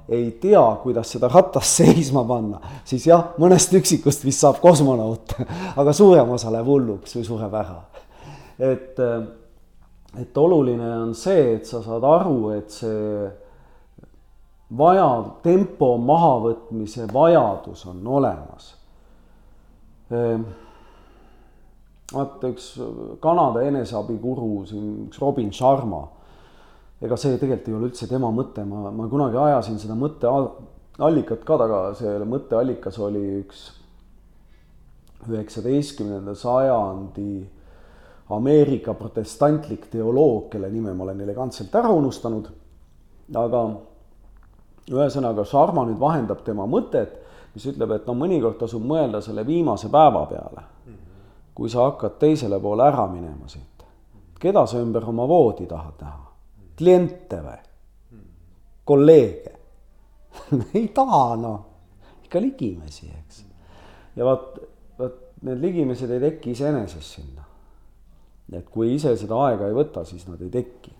ei 0.09 0.31
tea, 0.41 0.63
kuidas 0.83 1.11
seda 1.11 1.27
ratast 1.31 1.81
seisma 1.81 2.23
panna, 2.27 2.61
siis 2.87 3.09
jah, 3.09 3.33
mõnest 3.41 3.73
üksikust 3.75 4.23
vist 4.23 4.43
saab 4.45 4.61
kosmonaut, 4.63 5.35
aga 5.79 5.93
suurem 5.93 6.31
osa 6.35 6.53
läheb 6.53 6.69
hulluks 6.69 7.19
või 7.19 7.27
sureb 7.27 7.59
ära 7.59 7.81
et, 8.59 8.99
et 10.19 10.37
oluline 10.37 10.87
on 11.01 11.13
see, 11.15 11.57
et 11.57 11.67
sa 11.69 11.81
saad 11.85 12.05
aru, 12.07 12.37
et 12.57 12.73
see 12.73 13.27
vaja, 14.77 15.09
tempo 15.45 15.93
mahavõtmise 16.03 17.07
vajadus 17.13 17.85
on 17.87 18.01
olemas. 18.19 18.73
Ehm, 20.11 20.43
vaata 22.11 22.51
üks 22.51 22.73
Kanada 23.23 23.63
eneseabikuru 23.67 24.65
siin, 24.67 24.91
üks 25.07 25.21
Robin 25.23 25.51
Sharma. 25.53 26.05
Ega 27.01 27.17
see 27.19 27.37
tegelikult 27.37 27.67
ei 27.69 27.77
ole 27.77 27.89
üldse 27.91 28.07
tema 28.09 28.29
mõte, 28.33 28.63
ma, 28.65 28.89
ma 28.91 29.09
kunagi 29.09 29.37
ajasin 29.37 29.77
seda 29.81 29.97
mõtteallikat 29.97 31.43
ka 31.45 31.59
taga, 31.61 31.81
selle 31.97 32.25
mõtteallikas 32.29 32.97
oli 33.05 33.25
üks 33.41 33.67
üheksateistkümnenda 35.27 36.35
sajandi 36.37 37.29
Ameerika 38.29 38.91
protestantlik 38.93 39.85
teoloog, 39.91 40.49
kelle 40.51 40.67
nime 40.69 40.91
ma 40.93 41.05
olen 41.05 41.21
elegantselt 41.23 41.75
ära 41.79 41.93
unustanud. 41.95 42.49
aga 43.35 43.61
ühesõnaga, 44.91 45.45
Sharma 45.45 45.85
nüüd 45.87 45.99
vahendab 45.99 46.43
tema 46.43 46.65
mõtet, 46.67 47.15
mis 47.53 47.65
ütleb, 47.71 47.91
et 47.95 48.07
no 48.07 48.13
mõnikord 48.15 48.59
tasub 48.59 48.83
mõelda 48.83 49.21
selle 49.21 49.45
viimase 49.47 49.89
päeva 49.89 50.25
peale. 50.25 50.63
kui 51.55 51.69
sa 51.69 51.87
hakkad 51.87 52.19
teisele 52.19 52.59
poole 52.59 52.83
ära 52.83 53.07
minema 53.07 53.47
siit, 53.47 53.83
keda 54.39 54.65
sa 54.67 54.77
ümber 54.77 55.07
oma 55.09 55.25
voodi 55.27 55.65
tahad 55.65 56.01
näha? 56.01 56.26
Kliente 56.77 57.41
või? 57.43 57.57
kolleege 58.87 59.55
ei 60.79 60.87
taha 60.95 61.35
noh, 61.41 61.59
ikka 62.23 62.41
ligimesi, 62.41 63.09
eks. 63.11 63.43
ja 64.15 64.27
vot, 64.27 64.55
vot 64.99 65.19
need 65.47 65.59
ligimised 65.61 66.11
ei 66.11 66.23
teki 66.23 66.53
iseenesest 66.55 67.19
sinna 67.19 67.47
et 68.55 68.69
kui 68.71 68.93
ise 68.95 69.11
seda 69.19 69.39
aega 69.47 69.67
ei 69.67 69.75
võta, 69.75 70.03
siis 70.07 70.27
nad 70.29 70.41
ei 70.41 70.49
teki. 70.51 70.93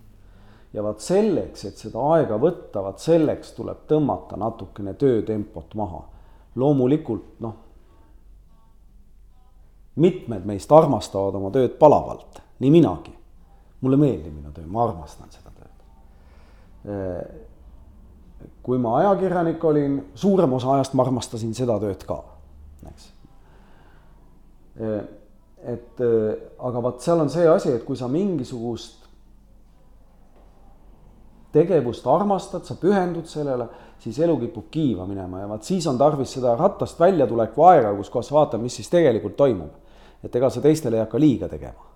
ja 0.72 0.82
vaat 0.84 1.00
selleks, 1.00 1.64
et 1.64 1.80
seda 1.80 2.02
aega 2.12 2.36
võtta, 2.36 2.82
vaat 2.84 3.00
selleks 3.00 3.54
tuleb 3.56 3.86
tõmmata 3.88 4.36
natukene 4.36 4.94
töötempot 4.94 5.74
maha. 5.74 6.02
loomulikult 6.54 7.40
noh, 7.40 7.54
mitmed 9.96 10.44
meist 10.44 10.72
armastavad 10.72 11.34
oma 11.34 11.50
tööd 11.50 11.78
palavalt, 11.78 12.42
nii 12.58 12.70
minagi. 12.70 13.14
mulle 13.80 13.96
meeldib 13.96 14.34
minu 14.34 14.52
töö, 14.52 14.66
ma 14.66 14.84
armastan 14.84 15.30
seda. 15.30 15.48
Kui 18.62 18.78
ma 18.78 18.96
ajakirjanik 19.00 19.64
olin, 19.64 20.00
suurem 20.14 20.52
osa 20.52 20.76
ajast 20.76 20.94
ma 20.94 21.02
armastasin 21.02 21.54
seda 21.58 21.78
tööd 21.82 22.04
ka, 22.06 22.22
eks 22.90 23.08
et 25.64 26.00
äh, 26.00 26.38
aga 26.62 26.82
vot 26.82 27.02
seal 27.02 27.24
on 27.24 27.30
see 27.32 27.46
asi, 27.50 27.72
et 27.74 27.84
kui 27.86 27.98
sa 27.98 28.08
mingisugust 28.10 29.06
tegevust 31.54 32.06
armastad, 32.06 32.66
sa 32.68 32.76
pühendud 32.78 33.26
sellele, 33.26 33.66
siis 33.98 34.18
elu 34.22 34.36
kipub 34.44 34.68
kiiva 34.70 35.06
minema 35.08 35.42
ja 35.42 35.48
vaat 35.50 35.66
siis 35.66 35.86
on 35.90 35.98
tarvis 35.98 36.36
seda 36.36 36.54
ratast 36.58 37.00
väljatuleku 37.00 37.64
aega, 37.66 37.94
kus 37.96 38.12
kohas 38.14 38.30
vaatad, 38.34 38.62
mis 38.62 38.76
siis 38.78 38.90
tegelikult 38.92 39.36
toimub. 39.36 39.74
et 40.22 40.34
ega 40.34 40.50
sa 40.50 40.60
teistele 40.60 40.96
ei 40.96 41.02
hakka 41.02 41.18
liiga 41.18 41.48
tegema. 41.48 41.86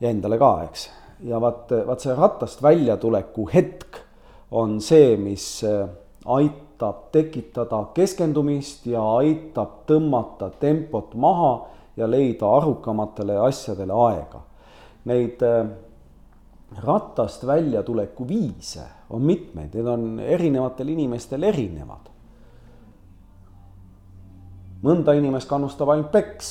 ja 0.00 0.10
endale 0.10 0.38
ka, 0.38 0.52
eks. 0.68 0.88
Ja 1.24 1.40
vaat, 1.40 1.72
vaat 1.86 2.04
see 2.04 2.14
ratast 2.14 2.62
väljatuleku 2.62 3.48
hetk 3.52 4.02
on 4.50 4.80
see, 4.80 5.16
mis 5.20 5.64
äh, 5.66 5.88
aitab 6.24 7.08
tekitada 7.12 7.82
keskendumist 7.94 8.86
ja 8.86 9.02
aitab 9.18 9.82
tõmmata 9.88 10.50
tempot 10.60 11.14
maha 11.14 11.52
ja 11.98 12.06
leida 12.06 12.48
arukamatele 12.56 13.36
asjadele 13.48 13.96
aega. 14.06 14.42
Neid 15.08 15.42
äh, 15.42 15.66
ratast 16.84 17.46
väljatuleku 17.46 18.28
viise 18.28 18.84
on 19.10 19.24
mitmeid, 19.24 19.74
need 19.74 19.86
on 19.86 20.20
erinevatel 20.20 20.94
inimestel 20.94 21.42
erinevad. 21.48 22.14
mõnda 24.78 25.10
inimest 25.18 25.48
kannustab 25.50 25.88
ainult 25.90 26.12
peks. 26.12 26.50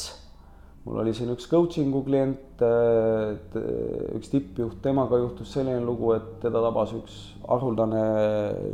mul 0.86 1.00
oli 1.00 1.14
siin 1.14 1.30
üks 1.32 1.48
coaching'u 1.48 2.02
klient, 2.04 2.40
äh, 2.66 3.60
üks 4.18 4.32
tippjuht, 4.32 4.80
temaga 4.84 5.20
juhtus 5.22 5.54
selline 5.54 5.84
lugu, 5.86 6.14
et 6.18 6.38
teda 6.42 6.62
tabas 6.66 6.94
üks 6.98 7.20
haruldane 7.48 8.04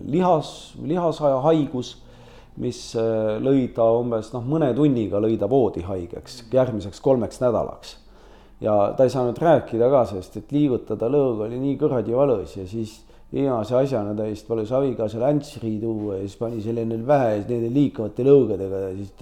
lihas, 0.09 0.73
lihasaja 0.83 1.41
haigus 1.47 1.97
mis 2.61 2.79
äh, 2.99 3.39
lõi 3.41 3.67
ta 3.73 3.85
umbes 3.97 4.29
noh, 4.35 4.43
mõne 4.45 4.69
tunniga 4.77 5.21
lõi 5.21 5.37
ta 5.41 5.49
voodi 5.49 5.81
haigeks 5.87 6.43
järgmiseks 6.53 7.01
kolmeks 7.01 7.41
nädalaks. 7.41 7.95
ja 8.61 8.93
ta 8.97 9.07
ei 9.07 9.09
saanud 9.09 9.39
rääkida 9.41 9.89
ka, 9.89 10.05
sest 10.11 10.37
et 10.37 10.53
liigutada 10.53 11.09
lõõg 11.09 11.47
oli 11.47 11.57
nii 11.59 11.77
kuradi 11.81 12.13
valus 12.13 12.55
ja 12.57 12.67
siis 12.69 13.01
viimase 13.33 13.75
asjana 13.75 14.13
ta 14.13 14.27
vist 14.29 14.47
palus 14.47 14.71
abikaasale 14.71 15.31
äntsri 15.33 15.79
tuua 15.81 16.19
ja 16.19 16.27
siis 16.27 16.37
pani 16.37 16.61
selle 16.61 16.85
endale 16.85 17.07
pähe 17.09 17.31
ja 17.31 17.41
siis 17.41 17.49
nende 17.49 17.73
liikuvate 17.73 18.27
lõugadega 18.27 18.81
ja 18.83 18.91
siis 18.99 19.15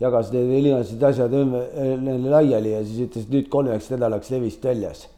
jagas 0.00 0.30
need 0.34 0.50
viimased 0.50 1.02
asjad 1.02 1.32
ümber 1.34 2.30
laiali 2.30 2.76
ja 2.76 2.84
siis 2.84 3.08
ütles, 3.08 3.26
et 3.26 3.34
nüüd 3.34 3.50
kolmeks 3.52 3.90
nädalaks 3.94 4.30
levist 4.34 4.64
väljas, 4.64 5.08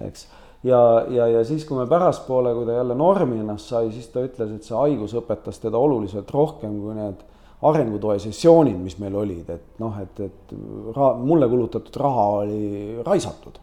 eks 0.00 0.26
ja, 0.66 1.06
ja, 1.08 1.26
ja 1.26 1.44
siis, 1.44 1.64
kui 1.68 1.78
me 1.78 1.86
pärastpoole, 1.88 2.52
kui 2.54 2.68
ta 2.68 2.76
jälle 2.78 2.94
normi 2.98 3.40
ennast 3.40 3.72
sai, 3.72 3.90
siis 3.94 4.10
ta 4.12 4.24
ütles, 4.24 4.52
et 4.56 4.66
see 4.66 4.76
haigus 4.76 5.14
õpetas 5.18 5.60
teda 5.62 5.80
oluliselt 5.80 6.30
rohkem 6.34 6.76
kui 6.82 6.96
need 6.98 7.24
arengutoe 7.68 8.16
sessioonid, 8.22 8.76
mis 8.80 8.96
meil 9.00 9.16
olid, 9.20 9.48
et 9.52 9.80
noh, 9.82 9.96
et, 10.00 10.22
et 10.24 10.54
ra-, 10.96 11.14
mulle 11.20 11.48
kulutatud 11.48 11.96
raha 12.00 12.26
oli 12.44 12.62
raisatud. 13.04 13.60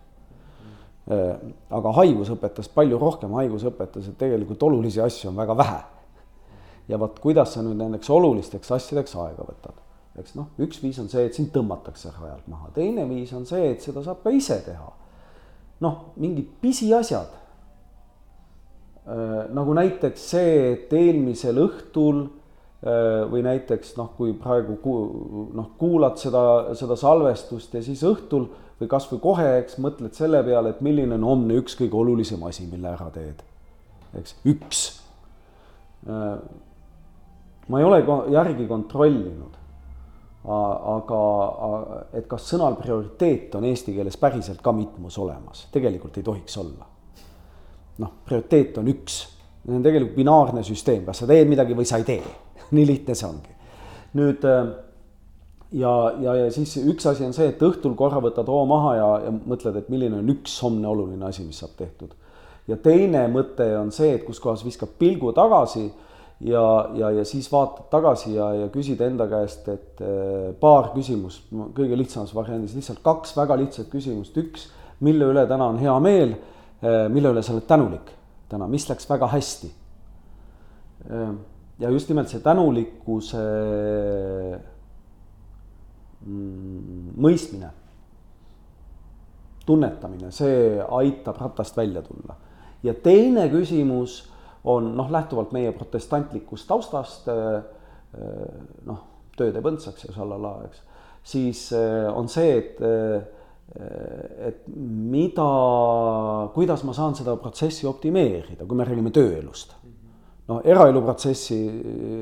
aga 1.71 1.91
haigus 1.95 2.29
õpetas 2.33 2.67
palju 2.67 2.97
rohkem, 2.99 3.31
haigus 3.39 3.63
õpetas, 3.69 4.09
et 4.09 4.17
tegelikult 4.19 4.63
olulisi 4.67 4.99
asju 5.01 5.29
on 5.29 5.37
väga 5.37 5.55
vähe. 5.57 5.79
ja 6.87 6.99
vot 6.99 7.19
kuidas 7.19 7.53
sa 7.53 7.61
nüüd 7.63 7.79
nendeks 7.79 8.09
olulisteks 8.09 8.71
asjadeks 8.71 9.15
aega 9.15 9.43
võtad, 9.43 9.73
eks 10.17 10.37
noh, 10.37 10.51
üks 10.63 10.81
viis 10.83 10.97
on 11.01 11.09
see, 11.11 11.25
et 11.27 11.35
sind 11.37 11.51
tõmmatakse 11.53 12.13
rajalt 12.15 12.47
maha, 12.49 12.71
teine 12.75 13.05
viis 13.09 13.33
on 13.37 13.45
see, 13.45 13.73
et 13.73 13.83
seda 13.85 14.03
saab 14.05 14.23
ka 14.23 14.33
ise 14.33 14.61
teha 14.65 14.93
noh, 15.83 16.13
mingid 16.17 16.49
pisiasjad. 16.61 17.35
Äh, 19.07 19.47
nagu 19.55 19.75
näiteks 19.77 20.29
see, 20.33 20.53
et 20.73 20.93
eelmisel 20.97 21.59
õhtul 21.63 22.25
äh, 22.25 23.23
või 23.31 23.43
näiteks 23.45 23.95
noh, 23.99 24.11
kui 24.17 24.33
praegu 24.37 24.77
ku-, 24.83 25.47
noh, 25.55 25.71
kuulad 25.79 26.19
seda, 26.21 26.43
seda 26.77 26.97
salvestust 26.99 27.77
ja 27.77 27.83
siis 27.85 28.03
õhtul 28.07 28.49
või 28.77 28.91
kasvõi 28.91 29.21
kohe, 29.23 29.47
eks 29.61 29.79
mõtled 29.81 30.17
selle 30.17 30.41
peale, 30.45 30.73
et 30.73 30.83
milline 30.85 31.15
on 31.17 31.27
homne 31.29 31.59
üks 31.61 31.77
kõige 31.79 31.97
olulisem 31.97 32.43
asi, 32.45 32.67
mille 32.69 32.91
ära 32.91 33.09
teed. 33.13 33.45
eks, 34.17 34.35
üks. 34.49 34.87
Äh, 36.07 36.35
ma 37.67 37.79
ei 37.79 37.87
ole 37.87 38.01
järgi 38.31 38.67
kontrollinud 38.67 39.56
aga 40.47 41.21
et 42.15 42.27
kas 42.29 42.45
sõnal 42.53 42.77
prioriteet 42.79 43.55
on 43.59 43.65
eesti 43.67 43.95
keeles 43.97 44.15
päriselt 44.19 44.61
ka 44.63 44.71
mitmus 44.71 45.17
olemas, 45.19 45.65
tegelikult 45.73 46.17
ei 46.17 46.23
tohiks 46.23 46.57
olla. 46.61 46.87
noh, 47.97 48.11
prioriteet 48.25 48.77
on 48.77 48.87
üks, 48.93 49.21
see 49.65 49.75
on 49.75 49.83
tegelikult 49.83 50.15
binaarne 50.15 50.63
süsteem, 50.63 51.03
kas 51.05 51.23
sa 51.23 51.27
teed 51.27 51.49
midagi 51.49 51.75
või 51.75 51.87
sa 51.89 51.99
ei 51.99 52.07
tee 52.07 52.21
nii 52.77 52.85
lihtne 52.87 53.15
see 53.15 53.27
ongi. 53.27 53.55
nüüd 54.17 54.45
ja, 55.71 55.93
ja, 56.21 56.35
ja 56.35 56.51
siis 56.51 56.77
üks 56.79 57.07
asi 57.09 57.25
on 57.27 57.35
see, 57.35 57.49
et 57.51 57.61
õhtul 57.63 57.95
korra 57.99 58.21
võtad 58.23 58.47
hoo 58.47 58.63
maha 58.69 58.95
ja, 58.95 59.09
ja 59.27 59.33
mõtled, 59.35 59.75
et 59.79 59.91
milline 59.91 60.21
on 60.21 60.31
üks 60.37 60.55
homne 60.63 60.87
oluline 60.87 61.27
asi, 61.27 61.43
mis 61.43 61.59
saab 61.59 61.75
tehtud. 61.79 62.15
ja 62.67 62.77
teine 62.77 63.27
mõte 63.31 63.67
on 63.79 63.91
see, 63.91 64.13
et 64.15 64.23
kus 64.27 64.39
kohas 64.43 64.63
viskab 64.65 64.95
pilgu 64.99 65.33
tagasi 65.35 65.89
ja, 66.39 66.65
ja, 66.95 67.11
ja 67.19 67.25
siis 67.25 67.49
vaatad 67.51 67.89
tagasi 67.91 68.35
ja, 68.35 68.51
ja 68.53 68.69
küsid 68.73 69.01
enda 69.01 69.27
käest, 69.31 69.67
et 69.73 70.03
äh, 70.03 70.53
paar 70.59 70.91
küsimust, 70.95 71.49
kõige 71.51 71.97
lihtsamas 71.97 72.35
variandis 72.35 72.75
lihtsalt 72.77 73.01
kaks 73.05 73.35
väga 73.37 73.57
lihtsat 73.63 73.91
küsimust, 73.93 74.37
üks, 74.37 74.69
mille 75.05 75.27
üle 75.31 75.47
täna 75.49 75.71
on 75.73 75.81
hea 75.81 75.97
meel, 76.03 76.37
äh, 76.83 77.05
mille 77.13 77.33
üle 77.33 77.43
sa 77.45 77.55
oled 77.55 77.67
tänulik 77.69 78.13
täna, 78.47 78.67
mis 78.71 78.87
läks 78.89 79.09
väga 79.09 79.27
hästi. 79.33 79.69
Äh, 81.11 81.29
ja 81.79 81.91
just 81.93 82.09
nimelt 82.09 82.31
see 82.31 82.41
tänulikkuse 82.41 83.43
Mm, 86.27 87.13
mõistmine, 87.21 87.69
tunnetamine, 89.67 90.31
see 90.33 90.81
aitab 90.81 91.37
ratast 91.39 91.77
välja 91.77 92.01
tulla. 92.01 92.35
ja 92.83 92.93
teine 92.93 93.47
küsimus 93.49 94.29
on 94.67 94.91
noh, 94.97 95.09
lähtuvalt 95.11 95.53
meie 95.55 95.71
protestantlikust 95.75 96.67
taustast, 96.69 97.27
äh, 97.31 97.57
äh, 98.17 98.59
noh, 98.87 99.01
töö 99.37 99.53
teeb 99.53 99.67
õndsaks 99.69 100.07
ja 100.07 100.15
šallala, 100.15 100.53
eks, 100.67 100.83
siis 101.27 101.65
äh, 101.77 102.07
on 102.13 102.31
see, 102.31 102.61
et 102.61 103.33
et 104.47 104.61
mida, 104.71 105.45
kuidas 106.55 106.85
ma 106.87 106.93
saan 106.95 107.17
seda 107.17 107.33
protsessi 107.37 107.83
optimeerida, 107.85 108.63
kui 108.63 108.77
me 108.79 108.85
räägime 108.87 109.11
tööelust 109.13 109.73
noh, 110.47 110.61
eraelu 110.63 111.01
protsessi 111.03 111.57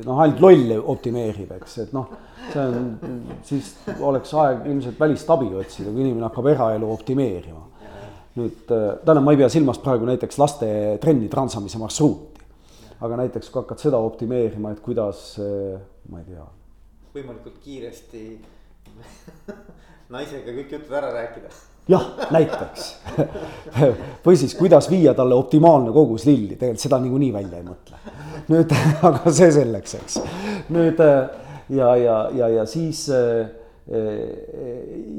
noh, 0.05 0.21
ainult 0.23 0.41
loll 0.41 0.73
optimeerib, 0.95 1.51
eks, 1.59 1.77
et 1.85 1.93
noh, 1.95 2.09
see 2.49 2.63
on, 2.63 2.89
siis 3.45 3.71
oleks 3.99 4.33
aeg 4.41 4.65
ilmselt 4.71 4.99
välist 5.01 5.29
abi 5.33 5.51
otsida, 5.53 5.91
kui 5.91 6.05
inimene 6.05 6.27
hakkab 6.27 6.49
eraelu 6.55 6.91
optimeerima. 6.95 7.61
nüüd 8.35 8.65
tähendab, 8.67 9.21
ma 9.23 9.31
ei 9.31 9.37
pea 9.39 9.47
silmas 9.47 9.77
praegu 9.79 10.09
näiteks 10.09 10.35
laste 10.41 10.67
trenni 10.99 11.29
transamise 11.31 11.79
marsruuti, 11.79 12.34
aga 13.01 13.21
näiteks 13.23 13.49
kui 13.51 13.61
hakkad 13.61 13.81
seda 13.83 13.99
optimeerima, 14.01 14.71
et 14.71 14.81
kuidas, 14.85 15.27
ma 16.09 16.21
ei 16.21 16.27
tea. 16.31 16.47
võimalikult 17.15 17.61
kiiresti 17.63 18.25
naisega 20.15 20.51
kõik 20.51 20.77
jutud 20.77 20.93
ära 20.95 21.11
rääkida 21.15 21.49
jah, 21.89 22.05
näiteks 22.33 22.87
või 24.25 24.37
siis 24.39 24.55
kuidas 24.57 24.89
viia 24.89 25.13
talle 25.17 25.37
optimaalne 25.37 25.93
kogus 25.95 26.25
lilli, 26.25 26.55
tegelikult 26.55 26.85
seda 26.85 26.99
niikuinii 27.03 27.33
välja 27.33 27.59
ei 27.59 27.67
mõtle. 27.67 27.99
nüüd, 28.49 28.73
aga 29.09 29.33
see 29.33 29.51
selleks, 29.59 29.97
eks. 29.99 30.17
nüüd 30.73 31.01
ja, 31.01 31.95
ja, 31.95 32.17
ja, 32.35 32.49
ja 32.59 32.65
siis 32.69 33.05
äh, 33.13 33.45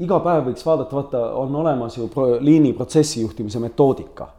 iga 0.03 0.19
päev 0.23 0.49
võiks 0.49 0.65
vaadata, 0.67 0.95
vaata, 0.95 1.23
on 1.39 1.55
olemas 1.55 1.97
ju 1.97 2.09
pro, 2.11 2.33
liini 2.43 2.73
protsessi 2.75 3.21
juhtimise 3.21 3.61
metoodika. 3.63 4.33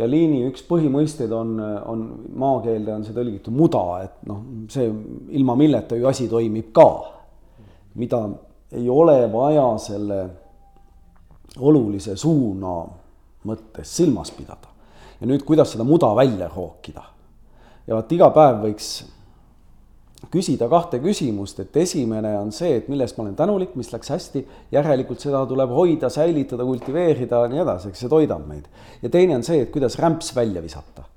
Ja 0.00 0.08
liini 0.08 0.44
üks 0.48 0.64
põhimõisteid 0.68 1.32
on, 1.36 1.56
on 1.60 2.04
maakeelde 2.40 2.94
on 2.94 3.04
see 3.04 3.16
tõlgitud 3.16 3.54
muda, 3.54 3.82
et 4.06 4.22
noh, 4.28 4.42
see 4.72 4.88
ilma 5.36 5.56
milleta 5.60 5.98
ju 5.98 6.08
asi 6.08 6.28
toimib 6.30 6.72
ka. 6.76 6.88
mida 8.00 8.20
ei 8.72 8.88
ole 8.88 9.16
vaja 9.32 9.66
selle 9.82 10.18
olulise 11.58 12.14
suuna 12.16 12.74
mõttes 13.46 13.96
silmas 13.96 14.30
pidada. 14.30 14.70
ja 15.20 15.26
nüüd, 15.26 15.44
kuidas 15.44 15.72
seda 15.74 15.84
muda 15.84 16.14
välja 16.16 16.48
rookida. 16.48 17.02
ja 17.86 17.96
vot 17.96 18.12
iga 18.12 18.30
päev 18.30 18.62
võiks 18.64 18.90
küsida 20.30 20.68
kahte 20.68 21.00
küsimust, 21.00 21.60
et 21.62 21.76
esimene 21.80 22.34
on 22.38 22.52
see, 22.52 22.74
et 22.76 22.88
millest 22.92 23.16
ma 23.16 23.24
olen 23.24 23.36
tänulik, 23.38 23.74
mis 23.78 23.92
läks 23.92 24.12
hästi, 24.12 24.44
järelikult 24.74 25.22
seda 25.22 25.40
tuleb 25.48 25.72
hoida, 25.72 26.10
säilitada, 26.12 26.66
kultiveerida 26.68 27.44
ja 27.44 27.50
nii 27.52 27.62
edasi, 27.64 27.90
eks 27.90 28.04
see 28.04 28.12
toidab 28.12 28.44
meid. 28.48 28.68
ja 29.02 29.08
teine 29.08 29.38
on 29.38 29.46
see, 29.46 29.62
et 29.64 29.72
kuidas 29.72 29.98
rämps 29.98 30.34
välja 30.36 30.62
visata. 30.62 31.08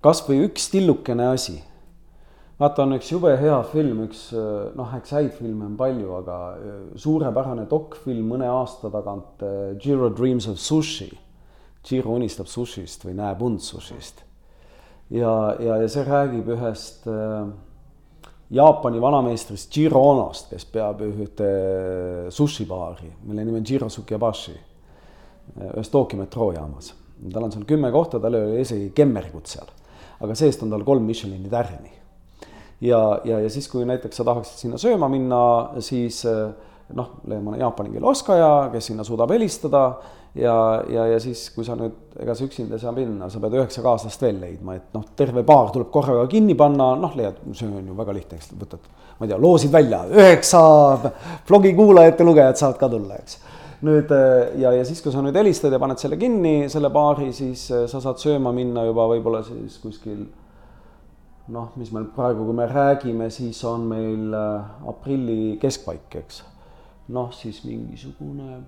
kas 0.00 0.22
või 0.28 0.46
üks 0.48 0.70
tillukene 0.72 1.28
asi 1.28 1.58
vaata, 2.60 2.86
on 2.86 2.96
üks 2.96 3.10
jube 3.12 3.34
hea 3.40 3.56
film, 3.70 4.02
üks 4.06 4.30
noh, 4.76 4.94
eks 4.96 5.12
häid 5.16 5.32
filme 5.36 5.66
on 5.68 5.76
palju, 5.78 6.08
aga 6.20 6.38
äh, 6.56 6.78
suurepärane 7.00 7.66
dokfilm 7.70 8.32
mõne 8.32 8.48
aasta 8.50 8.90
tagant, 8.92 9.44
Jiro 9.82 10.10
äh, 10.10 10.16
Dreams 10.16 10.48
of 10.48 10.60
Sushi. 10.62 11.10
Jiro 11.86 12.16
unistab 12.16 12.48
sushist 12.50 13.04
või 13.06 13.14
näeb 13.14 13.42
und 13.46 13.62
sushist. 13.62 14.24
ja, 15.10 15.54
ja, 15.62 15.76
ja 15.78 15.88
see 15.88 16.02
räägib 16.02 16.48
ühest 16.50 17.06
äh, 17.06 17.44
Jaapani 18.50 19.00
vanameistrist 19.02 19.74
Jiro 19.76 20.02
Onost, 20.12 20.50
kes 20.52 20.68
peab 20.70 21.02
ühte 21.02 21.48
äh, 21.48 22.30
sushibaari, 22.30 23.10
mille 23.26 23.44
nimi 23.44 23.58
on 23.62 23.66
Jiro 23.66 23.88
Sukebashi, 23.90 24.54
ühes 25.72 25.90
Tokyo 25.90 26.20
metroojaamas. 26.20 26.94
tal 27.32 27.44
on 27.44 27.52
seal 27.52 27.64
kümme 27.64 27.90
kohta, 27.92 28.20
tal 28.20 28.34
ei 28.34 28.44
ole 28.44 28.60
isegi 28.60 28.90
kemmergut 28.94 29.46
seal, 29.48 29.70
aga 30.20 30.34
see-eest 30.34 30.62
on 30.62 30.70
tal 30.70 30.84
kolm 30.84 31.06
Michelini 31.06 31.48
tärni 31.50 31.94
ja, 32.80 33.20
ja, 33.24 33.40
ja 33.40 33.50
siis, 33.50 33.68
kui 33.68 33.84
näiteks 33.88 34.20
sa 34.20 34.24
tahaksid 34.26 34.64
sinna 34.64 34.80
sööma 34.80 35.08
minna, 35.12 35.40
siis 35.84 36.22
eh, 36.28 36.50
noh, 36.94 37.16
mõne 37.26 37.58
jaapani 37.58 37.90
keele 37.94 38.06
oskaja, 38.06 38.50
kes 38.72 38.92
sinna 38.92 39.04
suudab 39.06 39.32
helistada 39.34 39.82
ja, 40.38 40.54
ja, 40.92 41.06
ja 41.12 41.18
siis, 41.22 41.48
kui 41.54 41.66
sa 41.66 41.74
nüüd, 41.78 41.96
ega 42.22 42.36
sa 42.36 42.46
üksinda 42.46 42.78
ei 42.78 42.84
saa 42.84 42.94
minna, 42.94 43.30
sa 43.32 43.40
pead 43.42 43.56
üheksa 43.58 43.82
kaaslast 43.82 44.22
veel 44.22 44.38
leidma, 44.42 44.76
et 44.78 44.94
noh, 44.94 45.04
terve 45.18 45.42
baar 45.46 45.72
tuleb 45.74 45.90
korraga 45.94 46.28
kinni 46.30 46.54
panna, 46.58 46.92
noh, 47.00 47.18
leiad, 47.18 47.42
see 47.56 47.66
on 47.66 47.90
ju 47.90 47.98
väga 47.98 48.16
lihtne, 48.16 48.38
eks 48.38 48.54
võtad, 48.54 48.86
ma 49.18 49.26
ei 49.26 49.32
tea, 49.32 49.40
loosid 49.42 49.74
välja, 49.74 50.04
üheksa 50.12 50.62
blogi 51.48 51.74
kuulajat 51.76 52.22
ja 52.22 52.28
lugejat 52.28 52.62
saavad 52.62 52.80
ka 52.80 52.92
tulla, 52.94 53.20
eks 53.22 53.42
nüüd 53.86 54.10
eh, 54.14 54.56
ja, 54.62 54.70
ja 54.72 54.86
siis, 54.88 55.02
kui 55.04 55.12
sa 55.12 55.20
nüüd 55.20 55.36
helistad 55.36 55.74
ja 55.74 55.78
paned 55.82 56.00
selle 56.00 56.16
kinni, 56.20 56.70
selle 56.72 56.88
baari, 56.94 57.28
siis 57.36 57.66
eh, 57.74 57.84
sa 57.90 58.00
saad 58.00 58.22
sööma 58.22 58.54
minna 58.56 58.86
juba 58.86 59.04
võib-olla 59.10 59.42
siis 59.44 59.76
kuskil 59.82 60.24
noh, 61.52 61.70
mis 61.78 61.92
meil 61.94 62.08
praegu, 62.14 62.46
kui 62.46 62.56
me 62.56 62.66
räägime, 62.70 63.30
siis 63.30 63.62
on 63.68 63.86
meil 63.90 64.34
äh, 64.34 64.70
aprilli 64.90 65.56
keskpaik, 65.62 66.18
eks. 66.22 66.42
Noh, 67.08 67.30
siis 67.34 67.62
mingisugune. 67.64 68.62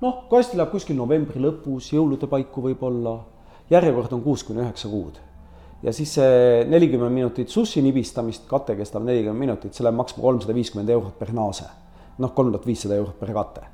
noh, 0.00 0.24
kui 0.28 0.40
hästi 0.40 0.58
läheb 0.58 0.72
kuskil 0.72 0.96
novembri 0.98 1.40
lõpus, 1.40 1.92
jõulude 1.92 2.28
paiku 2.30 2.64
võib-olla. 2.64 3.18
järjekord 3.70 4.12
on 4.12 4.22
kuus 4.22 4.44
kuni 4.44 4.60
üheksa 4.64 4.88
kuud. 4.88 5.20
ja 5.82 5.92
siis 5.92 6.14
see 6.14 6.64
nelikümmend 6.68 7.14
minutit 7.14 7.48
sussi 7.48 7.82
nibistamist, 7.82 8.48
kate 8.48 8.76
kestab 8.76 9.04
nelikümmend 9.04 9.40
minutit, 9.40 9.74
see 9.74 9.84
läheb 9.84 9.96
maksma 9.96 10.22
kolmsada 10.22 10.54
viiskümmend 10.54 10.90
eurot 10.90 11.18
per 11.18 11.32
naase. 11.32 11.68
noh, 12.18 12.32
kolm 12.32 12.52
tuhat 12.52 12.66
viissada 12.66 12.96
eurot 12.96 13.20
per 13.20 13.32
kate. 13.32 13.68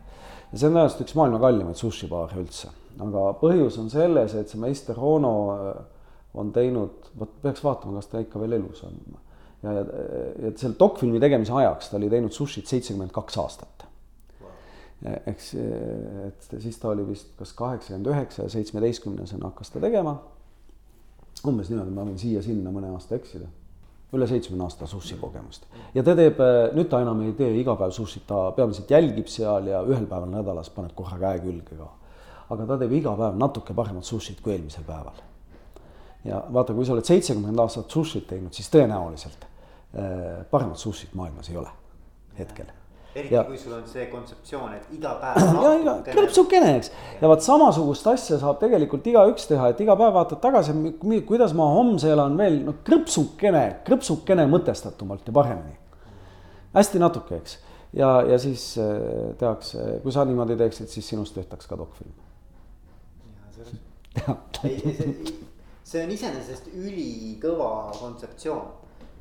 ja 0.53 0.59
see 0.59 0.67
on 0.67 0.75
tõenäoliselt 0.75 1.07
üks 1.07 1.17
maailma 1.17 1.39
kallimaid 1.39 1.77
sushibaare 1.77 2.43
üldse. 2.43 2.75
aga 2.99 3.33
põhjus 3.41 3.79
on 3.79 3.91
selles, 3.91 4.35
et 4.35 4.49
see 4.49 4.61
meister 4.61 4.99
Ono 4.99 5.35
äh, 5.55 5.75
on 6.35 6.53
teinud, 6.53 7.11
vot 7.19 7.43
peaks 7.43 7.63
vaatama, 7.65 7.99
kas 7.99 8.07
ta 8.11 8.21
ikka 8.23 8.41
veel 8.41 8.53
elus 8.61 8.85
on. 8.87 8.99
Ja, 9.63 9.73
ja, 9.73 9.85
ja 10.43 10.53
selle 10.57 10.77
dokfilmi 10.81 11.21
tegemise 11.21 11.53
ajaks 11.53 11.91
ta 11.91 11.99
oli 11.99 12.09
teinud 12.13 12.35
sushit 12.35 12.69
seitsekümmend 12.71 13.13
kaks 13.15 13.39
aastat 13.43 13.85
wow.. 14.41 14.51
eks, 15.31 15.53
et 16.27 16.51
siis 16.65 16.81
ta 16.81 16.93
oli 16.95 17.07
vist 17.09 17.35
kas 17.39 17.53
kaheksakümmend 17.59 18.11
üheksa 18.15 18.47
ja 18.47 18.53
seitsmeteistkümnesena 18.57 19.51
hakkas 19.51 19.73
ta 19.75 19.83
tegema. 19.83 20.19
umbes 21.47 21.71
niimoodi, 21.71 21.95
ma 21.97 22.05
võin 22.09 22.19
siia-sinna 22.21 22.73
mõne 22.73 22.93
aasta 22.95 23.17
eksida. 23.17 23.49
üle 24.17 24.27
seitsmekümne 24.27 24.65
aasta 24.65 24.89
sushi 24.91 25.17
kogemust 25.21 25.69
ja 25.95 26.03
ta 26.03 26.17
teeb, 26.17 26.41
nüüd 26.75 26.89
ta 26.91 27.03
enam 27.05 27.21
ei 27.27 27.33
tee 27.37 27.53
iga 27.61 27.77
päev 27.77 27.93
sushit, 27.95 28.27
ta 28.27 28.51
peamiselt 28.57 28.91
jälgib 28.91 29.29
seal 29.29 29.69
ja 29.71 29.85
ühel 29.87 30.07
päeval 30.09 30.33
nädalas 30.33 30.73
paneb 30.73 30.97
korra 30.97 31.21
käe 31.21 31.45
külge 31.45 31.77
ka. 31.77 31.91
aga 32.49 32.67
ta 32.67 32.81
teeb 32.81 32.97
iga 33.03 33.17
päev 33.17 33.37
natuke 33.37 33.77
paremat 33.77 34.09
sushit 34.09 34.41
kui 34.41 34.57
eelmisel 34.57 34.89
päeval 34.89 35.21
ja 36.25 36.43
vaata, 36.53 36.75
kui 36.75 36.85
sa 36.85 36.97
oled 36.97 37.07
seitsekümmend 37.09 37.61
aastat 37.61 37.91
sushit 37.91 38.27
teinud, 38.29 38.53
siis 38.53 38.69
tõenäoliselt 38.73 39.50
paremat 40.51 40.79
sushit 40.79 41.15
maailmas 41.19 41.49
ei 41.51 41.57
ole 41.59 41.71
hetkel. 42.39 42.69
eriti 43.15 43.35
ja, 43.35 43.43
kui 43.45 43.59
sul 43.59 43.73
on 43.75 43.87
see 43.91 44.05
kontseptsioon, 44.07 44.75
et 44.77 44.93
iga 44.95 45.17
päev. 45.19 45.49
ja 45.65 45.73
iga, 45.81 45.95
krõpsukene, 46.07 46.77
eks. 46.79 46.93
ja 47.19 47.31
vaat 47.31 47.43
samasugust 47.43 48.07
asja 48.13 48.39
saab 48.39 48.61
tegelikult 48.61 49.09
igaüks 49.11 49.49
teha, 49.51 49.73
et 49.73 49.83
iga 49.83 49.97
päev 49.99 50.15
vaatad 50.15 50.39
tagasi, 50.45 50.77
kuidas 51.27 51.57
ma 51.59 51.67
homse 51.75 52.13
elan 52.15 52.39
veel, 52.39 52.61
no 52.69 52.77
krõpsukene, 52.87 53.65
krõpsukene 53.89 54.47
mõtestatumalt 54.53 55.27
ja 55.27 55.35
paremini. 55.35 55.75
hästi 56.77 57.03
natuke, 57.03 57.43
eks. 57.43 57.59
ja, 57.99 58.15
ja 58.31 58.39
siis 58.39 58.71
äh, 58.79 59.35
tehakse, 59.43 59.99
kui 60.05 60.15
sa 60.15 60.25
niimoodi 60.25 60.59
teeksid, 60.63 60.89
siis 60.95 61.11
sinust 61.11 61.35
tehtaks 61.35 61.67
ka 61.67 61.81
dokfilm. 61.83 62.15
see 64.61 65.41
see 65.91 66.05
on 66.05 66.13
iseenesest 66.15 66.71
ülikõva 66.71 67.91
kontseptsioon. 67.99 68.69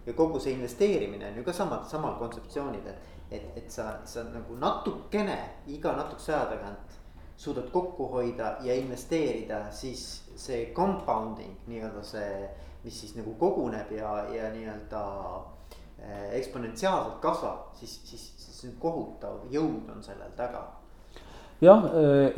Ja 0.09 0.13
kogu 0.17 0.39
see 0.41 0.55
investeerimine 0.57 1.29
on 1.29 1.37
ju 1.37 1.43
ka 1.45 1.53
samad, 1.53 1.85
samal 1.87 2.15
kontseptsioonid, 2.17 2.87
et, 2.89 3.11
et, 3.31 3.51
et 3.61 3.69
sa, 3.71 3.99
sa 4.09 4.23
nagu 4.25 4.57
natukene 4.57 5.37
iga 5.69 5.93
natukese 5.97 6.33
aja 6.33 6.47
tagant 6.55 6.97
suudad 7.39 7.69
kokku 7.71 8.09
hoida 8.11 8.55
ja 8.65 8.75
investeerida, 8.75 9.69
siis 9.71 10.01
see 10.35 10.73
compounding 10.75 11.53
nii-öelda 11.69 12.01
see, 12.03 12.49
mis 12.83 12.97
siis 12.99 13.13
nagu 13.15 13.35
koguneb 13.39 13.93
ja, 13.95 14.09
ja 14.33 14.49
nii-öelda 14.51 15.03
eksponentsiaalselt 16.35 17.21
kasvab, 17.21 17.69
siis, 17.79 17.99
siis, 18.07 18.25
siis 18.39 18.73
kohutav 18.79 19.45
jõud 19.51 19.87
on 19.93 20.03
sellel 20.03 20.31
taga. 20.35 20.65
Jah, 21.61 21.83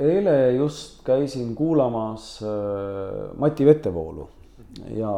eile 0.01 0.35
just 0.57 1.03
käisin 1.05 1.53
kuulamas 1.55 2.39
Mati 3.37 3.65
Vettevoolu 3.65 4.27
ja 4.97 5.13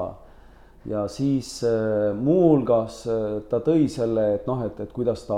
ja 0.89 1.05
siis 1.07 1.61
äh, 1.67 2.11
muuhulgas 2.17 3.03
äh, 3.07 3.39
ta 3.49 3.61
tõi 3.63 3.87
selle, 3.91 4.33
et 4.37 4.49
noh, 4.49 4.65
et, 4.65 4.79
et 4.83 4.91
kuidas 4.95 5.23
ta 5.29 5.37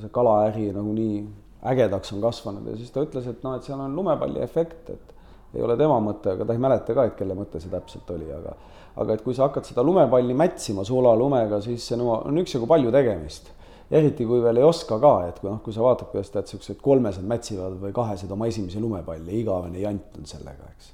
see 0.00 0.12
kalaäri 0.12 0.68
nagu 0.76 0.92
nii 0.96 1.24
ägedaks 1.64 2.12
on 2.12 2.20
kasvanud 2.24 2.68
ja 2.68 2.76
siis 2.76 2.92
ta 2.92 3.04
ütles, 3.04 3.26
et 3.30 3.42
noh, 3.46 3.56
et 3.56 3.64
seal 3.64 3.80
on 3.80 3.96
lumepalli 3.96 4.42
efekt, 4.44 4.92
et 4.92 5.12
ei 5.54 5.62
ole 5.62 5.76
tema 5.78 5.96
mõte, 6.02 6.34
aga 6.34 6.44
ta 6.44 6.56
ei 6.56 6.60
mäleta 6.60 6.96
ka, 6.96 7.06
et 7.08 7.16
kelle 7.16 7.36
mõte 7.38 7.62
see 7.62 7.72
täpselt 7.72 8.10
oli, 8.12 8.28
aga 8.34 8.56
aga 9.00 9.16
et 9.16 9.24
kui 9.24 9.34
sa 9.34 9.48
hakkad 9.48 9.66
seda 9.66 9.82
lumepalli 9.82 10.36
mätsima 10.38 10.84
sulalumega, 10.86 11.58
siis 11.64 11.82
see 11.88 11.98
no, 11.98 12.12
on 12.28 12.42
üksjagu 12.44 12.68
palju 12.70 12.92
tegemist. 12.94 13.50
eriti 13.94 14.24
kui 14.26 14.40
veel 14.42 14.58
ei 14.58 14.64
oska 14.64 14.96
ka, 14.98 15.14
et 15.28 15.38
kui 15.40 15.50
noh, 15.50 15.58
kui 15.62 15.74
sa 15.74 15.82
vaatad, 15.84 16.08
kuidas 16.10 16.30
tead, 16.32 16.46
niisugused 16.46 16.78
kolmesed 16.82 17.26
mätsivad 17.30 17.76
või 17.82 17.92
kahesed 17.94 18.30
oma 18.32 18.48
esimesi 18.50 18.80
lumepalli, 18.82 19.40
igavene 19.40 19.82
jant 19.82 20.16
on 20.18 20.28
sellega, 20.30 20.70
eks 20.72 20.92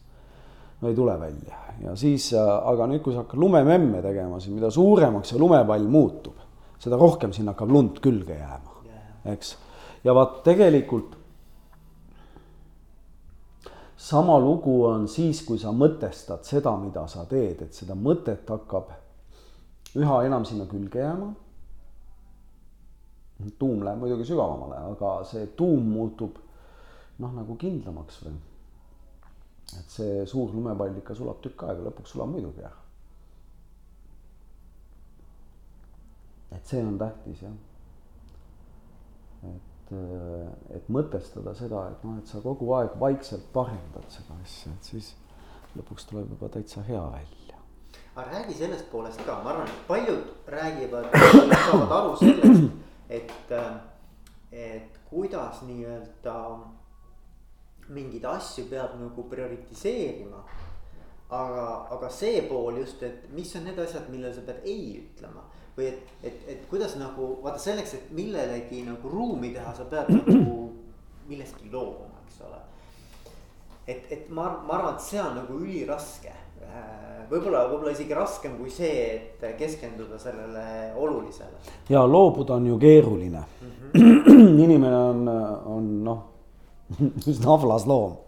no 0.80 0.88
ei 0.88 0.94
tule 0.94 1.20
välja 1.20 1.60
ja 1.80 1.96
siis, 1.96 2.32
äh, 2.36 2.50
aga 2.72 2.86
nüüd, 2.90 3.02
kui 3.04 3.14
sa 3.14 3.24
hakkad 3.24 3.40
lumememme 3.40 4.02
tegema, 4.04 4.40
siis 4.40 4.54
mida 4.54 4.70
suuremaks 4.72 5.32
see 5.32 5.40
lumepall 5.40 5.86
muutub, 5.88 6.36
seda 6.80 6.98
rohkem 7.00 7.32
sinna 7.36 7.54
hakkab 7.54 7.72
lund 7.72 8.02
külge 8.04 8.36
jääma, 8.36 8.76
eks. 9.32 9.56
ja 10.04 10.14
vaat 10.16 10.42
tegelikult 10.44 11.16
sama 14.00 14.38
lugu 14.40 14.84
on 14.88 15.06
siis, 15.08 15.42
kui 15.44 15.60
sa 15.60 15.72
mõtestad 15.76 16.44
seda, 16.48 16.72
mida 16.80 17.04
sa 17.08 17.26
teed, 17.28 17.66
et 17.66 17.76
seda 17.76 17.96
mõtet 17.96 18.48
hakkab 18.48 18.92
üha 20.00 20.20
enam 20.24 20.44
sinna 20.48 20.68
külge 20.70 21.02
jääma. 21.02 21.32
tuum 23.58 23.80
läheb 23.84 23.98
muidugi 24.00 24.24
sügavamale, 24.28 24.76
aga 24.92 25.24
see 25.24 25.46
tuum 25.56 25.86
muutub 25.88 26.36
noh, 27.18 27.32
nagu 27.32 27.56
kindlamaks 27.56 28.20
või 28.24 28.34
et 29.78 29.96
see 29.96 30.26
suur 30.26 30.52
lumepall 30.54 30.96
ikka 30.98 31.14
sulab 31.14 31.40
tükk 31.44 31.66
aega, 31.68 31.84
lõpuks 31.88 32.14
sulab 32.14 32.32
muidugi 32.32 32.64
ära. 32.66 32.76
et 36.50 36.66
see 36.66 36.82
on 36.82 36.98
tähtis 36.98 37.42
jah. 37.42 37.52
et, 39.50 39.92
äh, 39.94 40.76
et 40.76 40.88
mõtestada 40.92 41.54
seda, 41.56 41.86
et 41.92 42.04
noh, 42.04 42.18
et 42.18 42.26
sa 42.26 42.42
kogu 42.44 42.72
aeg 42.76 42.96
vaikselt 43.00 43.46
parendad 43.54 44.08
seda 44.12 44.36
asja, 44.42 44.72
et 44.74 44.90
siis 44.92 45.12
lõpuks 45.78 46.08
tuleb 46.10 46.34
juba 46.34 46.50
täitsa 46.56 46.82
hea 46.88 47.02
välja. 47.14 47.60
aga 48.16 48.26
räägi 48.32 48.58
sellest 48.58 48.90
poolest 48.90 49.22
ka, 49.26 49.38
ma 49.44 49.54
arvan, 49.54 49.70
et 49.70 49.86
paljud 49.88 50.50
räägivad, 50.56 51.08
saavad 51.14 51.96
aru 52.00 52.16
sellest, 52.24 52.68
et, 53.20 53.54
äh, 53.54 53.72
et 54.52 55.00
kuidas 55.10 55.62
nii-öelda 55.68 56.36
mingeid 57.90 58.24
asju 58.24 58.66
peab 58.70 58.96
nagu 59.00 59.24
prioritiseerima. 59.30 60.42
aga, 61.30 61.64
aga 61.94 62.08
see 62.10 62.42
pool 62.48 62.80
just, 62.80 63.02
et 63.06 63.28
mis 63.30 63.54
on 63.54 63.64
need 63.68 63.78
asjad, 63.78 64.08
millele 64.10 64.34
sa 64.34 64.42
pead 64.46 64.64
ei 64.66 64.96
ütlema 64.98 65.44
või 65.76 65.86
et, 65.86 66.08
et, 66.26 66.40
et 66.54 66.64
kuidas 66.70 66.96
nagu 66.98 67.36
vaata 67.44 67.60
selleks, 67.62 67.94
et 67.94 68.10
millelegi 68.16 68.82
nagu 68.86 69.10
ruumi 69.12 69.52
teha, 69.54 69.72
sa 69.76 69.86
pead 69.90 70.10
nagu 70.10 70.56
millestki 71.30 71.70
loobuma, 71.72 72.18
eks 72.26 72.40
ole. 72.48 72.58
et, 73.86 74.10
et 74.10 74.30
ma, 74.34 74.48
ma 74.66 74.80
arvan, 74.80 74.96
et 74.98 75.06
see 75.06 75.20
on 75.22 75.38
nagu 75.38 75.60
üliraske 75.62 76.32
äh, 76.34 77.22
võib-olla, 77.30 77.66
võib-olla 77.70 77.94
isegi 77.94 78.16
raskem 78.16 78.56
kui 78.58 78.72
see, 78.74 79.04
et 79.14 79.46
keskenduda 79.58 80.18
sellele 80.18 80.64
olulisele. 80.98 81.62
ja 81.88 82.02
loobuda 82.06 82.58
on 82.58 82.66
ju 82.66 82.78
keeruline 82.78 83.44
mm. 83.60 83.70
-hmm. 83.92 84.58
inimene 84.64 84.96
on, 84.96 85.28
on 85.76 85.88
noh, 86.04 86.24
üsna 87.30 87.54
avlas 87.54 87.86
loom. 87.86 88.18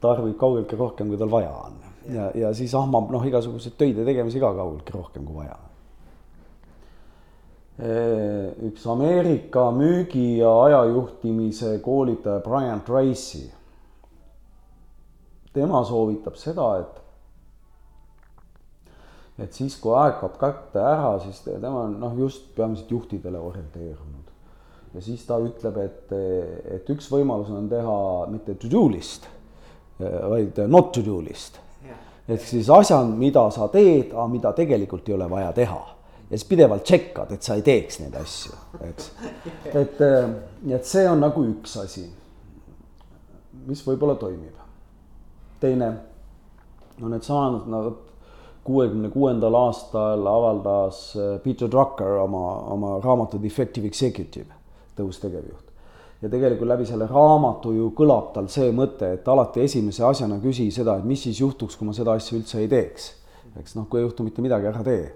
tarbib 0.00 0.36
kaugeltki 0.38 0.76
rohkem, 0.76 1.08
kui 1.08 1.18
tal 1.18 1.32
vaja 1.32 1.52
on 1.66 1.86
ja, 2.12 2.30
ja 2.34 2.50
siis 2.54 2.74
ahmab 2.76 3.10
noh, 3.12 3.24
igasuguseid 3.26 3.76
töid 3.78 3.98
ja 3.98 4.04
tegemisi 4.06 4.42
ka 4.42 4.52
kaugeltki 4.56 4.94
rohkem, 4.94 5.24
kui 5.26 5.40
vaja. 5.40 5.56
üks 8.66 8.86
Ameerika 8.88 9.66
müügi 9.76 10.38
ja 10.38 10.52
ajajuhtimise 10.64 11.78
koolitaja 11.84 12.40
Brian 12.44 12.80
Tracy. 12.86 13.50
tema 15.52 15.84
soovitab 15.84 16.36
seda, 16.36 16.68
et 16.80 17.02
et 19.44 19.52
siis, 19.52 19.76
kui 19.80 19.92
aeg 19.92 20.16
kaob 20.20 20.38
kätte 20.40 20.80
ära, 20.80 21.18
siis 21.20 21.42
tema 21.44 21.82
on 21.84 21.98
noh, 22.00 22.14
just 22.16 22.54
peamiselt 22.56 22.90
juhtidele 22.90 23.38
orienteerunud 23.38 24.25
ja 24.96 25.02
siis 25.04 25.26
ta 25.28 25.36
ütleb, 25.44 25.76
et, 25.82 26.12
et 26.78 26.88
üks 26.94 27.10
võimalus 27.12 27.50
on 27.52 27.68
teha 27.68 27.96
mitte 28.32 28.56
to 28.56 28.70
do 28.72 28.86
list, 28.88 29.28
vaid 30.00 30.56
not 30.72 30.92
to 30.96 31.04
do 31.04 31.18
list. 31.24 31.60
ehk 32.26 32.42
siis 32.42 32.70
asjad, 32.72 33.12
mida 33.18 33.44
sa 33.54 33.68
teed, 33.70 34.14
aga 34.14 34.26
mida 34.32 34.52
tegelikult 34.56 35.08
ei 35.08 35.14
ole 35.14 35.28
vaja 35.30 35.52
teha. 35.52 35.82
ja 36.30 36.32
siis 36.32 36.48
pidevalt 36.48 36.82
tšekkad, 36.82 37.36
et 37.36 37.42
sa 37.42 37.54
ei 37.54 37.62
teeks 37.62 38.00
neid 38.00 38.16
asju, 38.22 38.56
eks. 38.88 39.12
et, 39.82 40.00
et 40.00 40.88
see 40.88 41.04
on 41.08 41.20
nagu 41.20 41.44
üks 41.44 41.76
asi, 41.84 42.08
mis 43.68 43.84
võib-olla 43.84 44.16
toimib. 44.16 44.56
teine 45.60 45.92
no 46.98 47.12
needsamad, 47.12 47.68
no 47.68 47.84
vot 47.90 48.02
kuuekümne 48.66 49.12
kuuendal 49.12 49.54
aastal 49.54 50.24
avaldas 50.26 51.12
Peter 51.44 51.68
Drucker 51.70 52.16
oma, 52.24 52.46
oma 52.72 52.96
raamatu 53.04 53.38
Defective 53.42 53.86
Executive 53.86 54.56
tõus 54.96 55.20
tegevjuht. 55.22 55.72
ja 56.22 56.30
tegelikult 56.32 56.68
läbi 56.68 56.86
selle 56.88 57.06
raamatu 57.10 57.74
ju 57.76 57.90
kõlab 57.96 58.30
tal 58.32 58.46
see 58.48 58.70
mõte, 58.72 59.10
et 59.18 59.28
alati 59.28 59.60
esimese 59.60 60.04
asjana 60.04 60.38
küsi 60.40 60.70
seda, 60.72 60.96
et 60.96 61.04
mis 61.04 61.22
siis 61.22 61.40
juhtuks, 61.40 61.76
kui 61.76 61.86
ma 61.86 61.92
seda 61.92 62.14
asja 62.16 62.38
üldse 62.38 62.62
ei 62.62 62.68
teeks. 62.68 63.12
eks 63.60 63.76
noh, 63.76 63.88
kui 63.88 64.00
ei 64.00 64.06
juhtu 64.06 64.24
mitte 64.24 64.42
midagi, 64.42 64.66
ära 64.66 64.82
tee. 64.84 65.12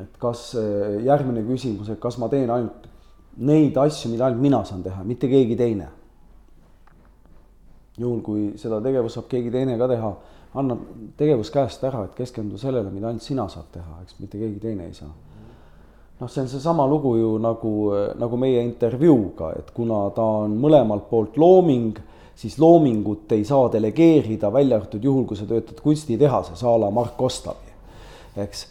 et 0.00 0.18
kas 0.18 0.56
järgmine 1.04 1.46
küsimus, 1.46 1.88
et 1.90 2.00
kas 2.00 2.18
ma 2.18 2.28
teen 2.28 2.50
ainult 2.50 2.90
neid 3.36 3.76
asju, 3.78 4.10
mida 4.10 4.26
ainult 4.26 4.42
mina 4.42 4.64
saan 4.64 4.82
teha, 4.82 5.04
mitte 5.04 5.28
keegi 5.28 5.56
teine. 5.56 5.88
juhul, 7.98 8.20
kui 8.24 8.52
seda 8.56 8.80
tegevust 8.80 9.18
saab 9.18 9.28
keegi 9.28 9.50
teine 9.50 9.78
ka 9.78 9.88
teha, 9.88 10.12
anna 10.54 10.76
tegevus 11.16 11.50
käest 11.54 11.82
ära, 11.84 12.04
et 12.04 12.14
keskendu 12.18 12.58
sellele, 12.58 12.90
mida 12.90 13.08
ainult 13.08 13.22
sina 13.22 13.48
saad 13.48 13.70
teha, 13.72 14.02
eks 14.02 14.18
mitte 14.18 14.38
keegi 14.38 14.58
teine 14.60 14.86
ei 14.88 14.94
saa 14.94 15.12
noh, 16.20 16.28
see 16.28 16.42
on 16.44 16.48
seesama 16.48 16.86
lugu 16.86 17.16
ju 17.16 17.34
nagu, 17.40 17.74
nagu 18.20 18.38
meie 18.40 18.62
intervjuuga, 18.64 19.54
et 19.58 19.72
kuna 19.76 20.04
ta 20.16 20.26
on 20.44 20.56
mõlemalt 20.60 21.08
poolt 21.10 21.38
looming, 21.40 21.98
siis 22.40 22.58
loomingut 22.60 23.32
ei 23.36 23.44
saa 23.44 23.68
delegeerida, 23.72 24.52
välja 24.52 24.80
arvatud 24.80 25.04
juhul, 25.04 25.26
kui 25.28 25.38
sa 25.38 25.48
töötad 25.48 25.80
kunstitehases 25.82 26.64
a 26.64 26.76
la 26.80 26.90
Mark 26.92 27.20
Ostavi, 27.20 27.76
eks. 28.44 28.66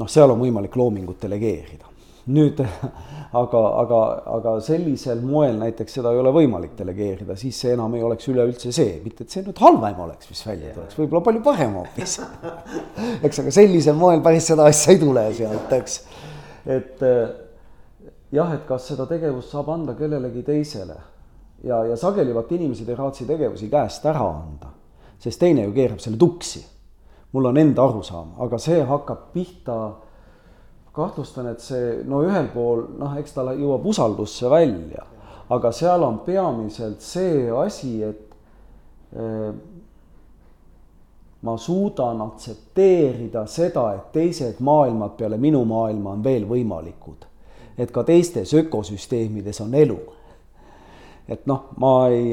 noh, 0.00 0.08
seal 0.10 0.32
on 0.32 0.40
võimalik 0.40 0.76
loomingut 0.76 1.20
delegeerida. 1.22 1.92
nüüd 2.24 2.60
aga, 3.40 3.60
aga, 3.82 3.98
aga 4.32 4.52
sellisel 4.64 5.20
moel 5.20 5.58
näiteks 5.60 5.98
seda 5.98 6.12
ei 6.14 6.22
ole 6.22 6.32
võimalik 6.32 6.72
delegeerida, 6.78 7.36
siis 7.36 7.58
see 7.60 7.74
enam 7.76 7.92
ei 7.98 8.02
oleks 8.02 8.30
üleüldse 8.32 8.72
see, 8.72 8.94
mitte 9.04 9.26
et 9.26 9.34
see 9.34 9.44
nüüd 9.44 9.60
halvem 9.60 10.00
oleks, 10.06 10.30
mis 10.30 10.40
välja 10.46 10.72
tuleks, 10.72 10.96
võib-olla 10.96 11.20
palju 11.26 11.42
parem 11.44 11.76
hoopis 11.82 12.16
eks, 13.28 13.42
aga 13.44 13.52
sellisel 13.52 14.00
moel 14.00 14.24
päris 14.24 14.48
seda 14.48 14.70
asja 14.72 14.96
ei 14.96 15.02
tule 15.04 15.26
sealt, 15.36 15.76
eks 15.76 16.00
et 16.66 17.02
eh, 17.02 17.34
jah, 18.32 18.54
et 18.54 18.64
kas 18.68 18.88
seda 18.88 19.06
tegevust 19.10 19.52
saab 19.52 19.68
anda 19.74 19.94
kellelegi 19.98 20.42
teisele 20.46 20.96
ja, 21.64 21.84
ja 21.84 21.96
sageli 21.96 22.34
vaat 22.34 22.52
inimesed 22.52 22.88
ei 22.88 22.98
raatsi 22.98 23.26
tegevusi 23.28 23.68
käest 23.72 24.06
ära 24.08 24.24
anda, 24.28 24.70
sest 25.20 25.40
teine 25.40 25.66
ju 25.66 25.74
keerab 25.76 26.00
selle 26.02 26.20
tuksi. 26.20 26.64
mul 27.34 27.48
on 27.50 27.56
enda 27.58 27.82
arusaam, 27.82 28.36
aga 28.38 28.58
see 28.62 28.82
hakkab 28.86 29.32
pihta, 29.32 29.76
kahtlustan, 30.94 31.48
et 31.50 31.60
see 31.60 32.04
no 32.06 32.20
ühel 32.22 32.46
pool 32.52 32.84
noh, 32.98 33.16
eks 33.18 33.34
ta 33.34 33.42
jõuab 33.50 33.86
usaldusse 33.90 34.50
välja, 34.50 35.02
aga 35.50 35.72
seal 35.74 36.04
on 36.06 36.20
peamiselt 36.22 37.02
see 37.02 37.48
asi, 37.50 37.96
et 38.06 38.36
äh, 39.18 39.50
ma 41.44 41.56
suudan 41.60 42.22
aktsepteerida 42.24 43.44
seda, 43.46 43.90
et 43.94 44.12
teised 44.12 44.60
maailmad 44.64 45.16
peale 45.18 45.36
minu 45.40 45.64
maailma 45.68 46.16
on 46.16 46.24
veel 46.24 46.48
võimalikud. 46.48 47.26
et 47.78 47.90
ka 47.90 48.04
teistes 48.04 48.54
ökosüsteemides 48.54 49.60
on 49.60 49.74
elu. 49.74 49.98
et 51.28 51.46
noh, 51.46 51.68
ma 51.76 52.08
ei 52.08 52.32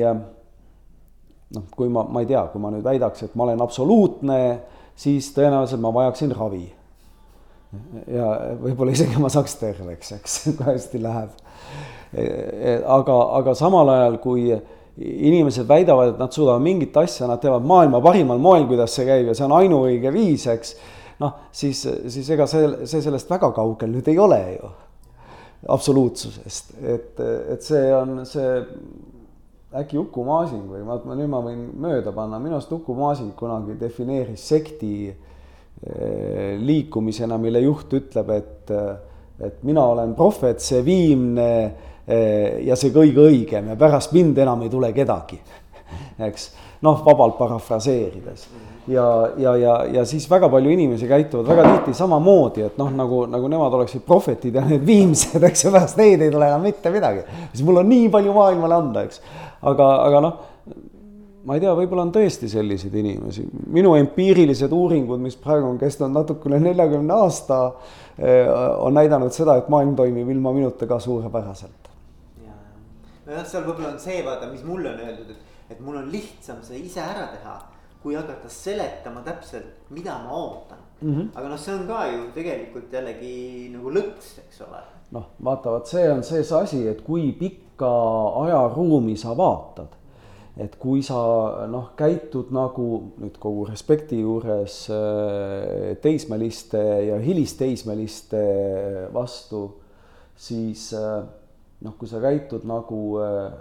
noh, 1.55 1.63
kui 1.75 1.89
ma, 1.89 2.03
ma 2.03 2.23
ei 2.23 2.29
tea, 2.29 2.43
kui 2.51 2.61
ma 2.63 2.71
nüüd 2.71 2.85
väidaks, 2.85 3.25
et 3.25 3.35
ma 3.35 3.47
olen 3.47 3.63
absoluutne, 3.63 4.37
siis 4.95 5.31
tõenäoliselt 5.35 5.81
ma 5.83 5.93
vajaksin 5.93 6.35
ravi. 6.35 6.65
ja 8.11 8.27
võib-olla 8.59 8.91
isegi 8.91 9.19
ma 9.19 9.29
saaks 9.31 9.55
terveks, 9.59 10.11
eks, 10.19 10.37
kui 10.57 10.67
hästi 10.67 11.01
läheb. 11.03 11.35
E, 12.11 12.23
e, 12.23 12.73
aga, 12.83 13.17
aga 13.39 13.55
samal 13.55 13.89
ajal, 13.93 14.17
kui 14.23 14.49
inimesed 15.01 15.67
väidavad, 15.69 16.13
et 16.13 16.21
nad 16.21 16.33
suudavad 16.33 16.63
mingit 16.63 16.97
asja, 16.97 17.27
nad 17.29 17.41
teevad 17.41 17.65
maailma 17.67 18.01
parimal 18.03 18.41
moel, 18.41 18.67
kuidas 18.69 18.95
see 18.95 19.07
käib 19.07 19.31
ja 19.31 19.35
see 19.37 19.47
on 19.47 19.57
ainuõige 19.57 20.13
viis, 20.13 20.47
eks. 20.51 20.75
noh, 21.21 21.35
siis, 21.53 21.83
siis 22.13 22.29
ega 22.33 22.47
see, 22.49 22.69
see 22.89 23.03
sellest 23.03 23.29
väga 23.29 23.51
kaugel 23.55 23.91
nüüd 23.93 24.07
ei 24.11 24.19
ole 24.19 24.41
ju 24.55 24.71
absoluutsusest, 25.69 26.73
et, 26.81 27.19
et 27.53 27.65
see 27.65 27.89
on 27.93 28.23
see 28.25 28.55
äkki 29.77 29.99
Uku 30.01 30.23
Masing 30.25 30.65
või 30.67 30.81
ma, 30.83 30.97
ma 31.05 31.15
nüüd 31.15 31.29
ma 31.31 31.41
võin 31.45 31.61
mööda 31.83 32.11
panna, 32.15 32.39
minu 32.41 32.57
arust 32.57 32.73
Uku 32.75 32.95
Masing 32.97 33.35
kunagi 33.37 33.77
defineeris 33.79 34.43
sekti 34.51 34.95
eh, 35.11 36.57
liikumisena, 36.59 37.37
mille 37.39 37.61
juht 37.63 37.93
ütleb, 38.01 38.33
et, 38.35 38.73
et 39.39 39.61
mina 39.67 39.85
olen 39.93 40.15
prohvet, 40.17 40.59
see 40.63 40.81
viimne 40.85 41.51
ja 42.65 42.75
see 42.75 42.91
kõige 42.95 43.23
õigem 43.29 43.71
ja 43.71 43.77
pärast 43.79 44.11
mind 44.15 44.37
enam 44.43 44.61
ei 44.65 44.69
tule 44.73 44.91
kedagi, 44.95 45.39
eks 46.27 46.49
noh, 46.81 47.01
vabalt 47.05 47.37
parafraseerides 47.37 48.47
ja, 48.87 49.29
ja, 49.37 49.55
ja, 49.57 49.75
ja 49.85 50.05
siis 50.05 50.29
väga 50.29 50.49
palju 50.49 50.71
inimesi 50.73 51.07
käituvad 51.07 51.49
väga 51.51 51.67
tihti 51.69 51.93
samamoodi, 51.97 52.65
et 52.67 52.77
noh, 52.81 52.89
nagu, 52.95 53.25
nagu 53.29 53.49
nemad 53.51 53.73
oleksid 53.77 54.05
prohvetid 54.07 54.55
ja 54.57 54.63
need 54.65 54.85
viimsed, 54.87 55.43
eks 55.43 55.65
ju, 55.65 55.73
pärast 55.73 55.99
neid 56.01 56.21
ei 56.21 56.31
tule 56.33 56.47
enam 56.49 56.65
mitte 56.65 56.93
midagi. 56.93 57.25
siis 57.53 57.65
mul 57.67 57.83
on 57.83 57.89
nii 57.89 58.09
palju 58.13 58.33
maailmale 58.35 58.79
anda, 58.81 59.05
eks 59.05 59.21
aga, 59.61 59.91
aga 60.07 60.23
noh, 60.25 60.39
ma 61.45 61.57
ei 61.57 61.63
tea, 61.63 61.73
võib-olla 61.77 62.05
on 62.07 62.13
tõesti 62.13 62.49
selliseid 62.51 62.95
inimesi, 63.01 63.45
minu 63.73 63.93
empiirilised 63.99 64.73
uuringud, 64.73 65.21
mis 65.21 65.37
praegu 65.41 65.69
on 65.69 65.79
kestnud 65.81 66.13
natuke 66.13 66.49
üle 66.49 66.61
neljakümne 66.61 67.17
aasta, 67.17 67.61
eh, 68.17 68.49
on 68.81 68.97
näidanud 68.97 69.33
seda, 69.33 69.57
et 69.57 69.69
maailm 69.69 69.95
toimib 69.97 70.29
ilma 70.29 70.53
minuta 70.53 70.89
ka 70.89 70.99
suurepäraselt. 71.01 71.90
Nojah, 73.31 73.47
seal 73.47 73.65
võib-olla 73.65 73.93
on 73.95 73.99
see, 74.03 74.21
vaata, 74.27 74.51
mis 74.51 74.63
mulle 74.67 74.93
on 74.93 75.03
öeldud, 75.07 75.33
et, 75.33 75.57
et 75.71 75.83
mul 75.83 76.01
on 76.03 76.11
lihtsam 76.11 76.61
see 76.67 76.83
ise 76.85 77.01
ära 77.03 77.27
teha, 77.33 77.57
kui 78.03 78.17
hakata 78.17 78.49
seletama 78.49 79.23
täpselt, 79.25 79.89
mida 79.93 80.19
ma 80.23 80.35
ootan 80.35 80.79
mm. 81.01 81.11
-hmm. 81.15 81.27
aga 81.35 81.49
noh, 81.49 81.59
see 81.59 81.75
on 81.75 81.87
ka 81.87 82.05
ju 82.11 82.23
tegelikult 82.35 82.93
jällegi 82.93 83.33
nagu 83.73 83.97
lõks, 83.97 84.37
eks 84.45 84.63
ole. 84.67 84.85
noh, 85.17 85.33
vaata, 85.43 85.71
vot 85.77 85.87
see 85.87 86.07
on 86.11 86.23
see, 86.23 86.45
asi, 86.61 86.87
et 86.87 87.01
kui 87.07 87.31
pikk 87.31 87.71
pikka 87.81 88.45
ajaruumi 88.45 89.17
sa 89.17 89.33
vaatad. 89.37 89.97
et 90.57 90.75
kui 90.75 91.01
sa 91.01 91.15
noh, 91.71 91.93
käitud 91.95 92.51
nagu 92.51 93.13
nüüd 93.17 93.37
kogu 93.39 93.63
respekti 93.69 94.19
juures 94.19 94.89
äh, 94.91 95.95
teismeliste 96.03 96.81
ja 97.07 97.17
hilisteismeliste 97.23 98.41
vastu, 99.13 99.79
siis 100.35 100.91
äh, 100.93 101.23
noh, 101.81 101.95
kui 101.97 102.09
sa 102.09 102.21
käitud 102.23 102.65
nagu 102.69 103.01
äh, 103.21 103.53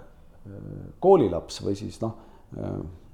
koolilaps 0.99 1.61
või 1.65 1.75
siis 1.77 1.99
noh, 2.01 2.17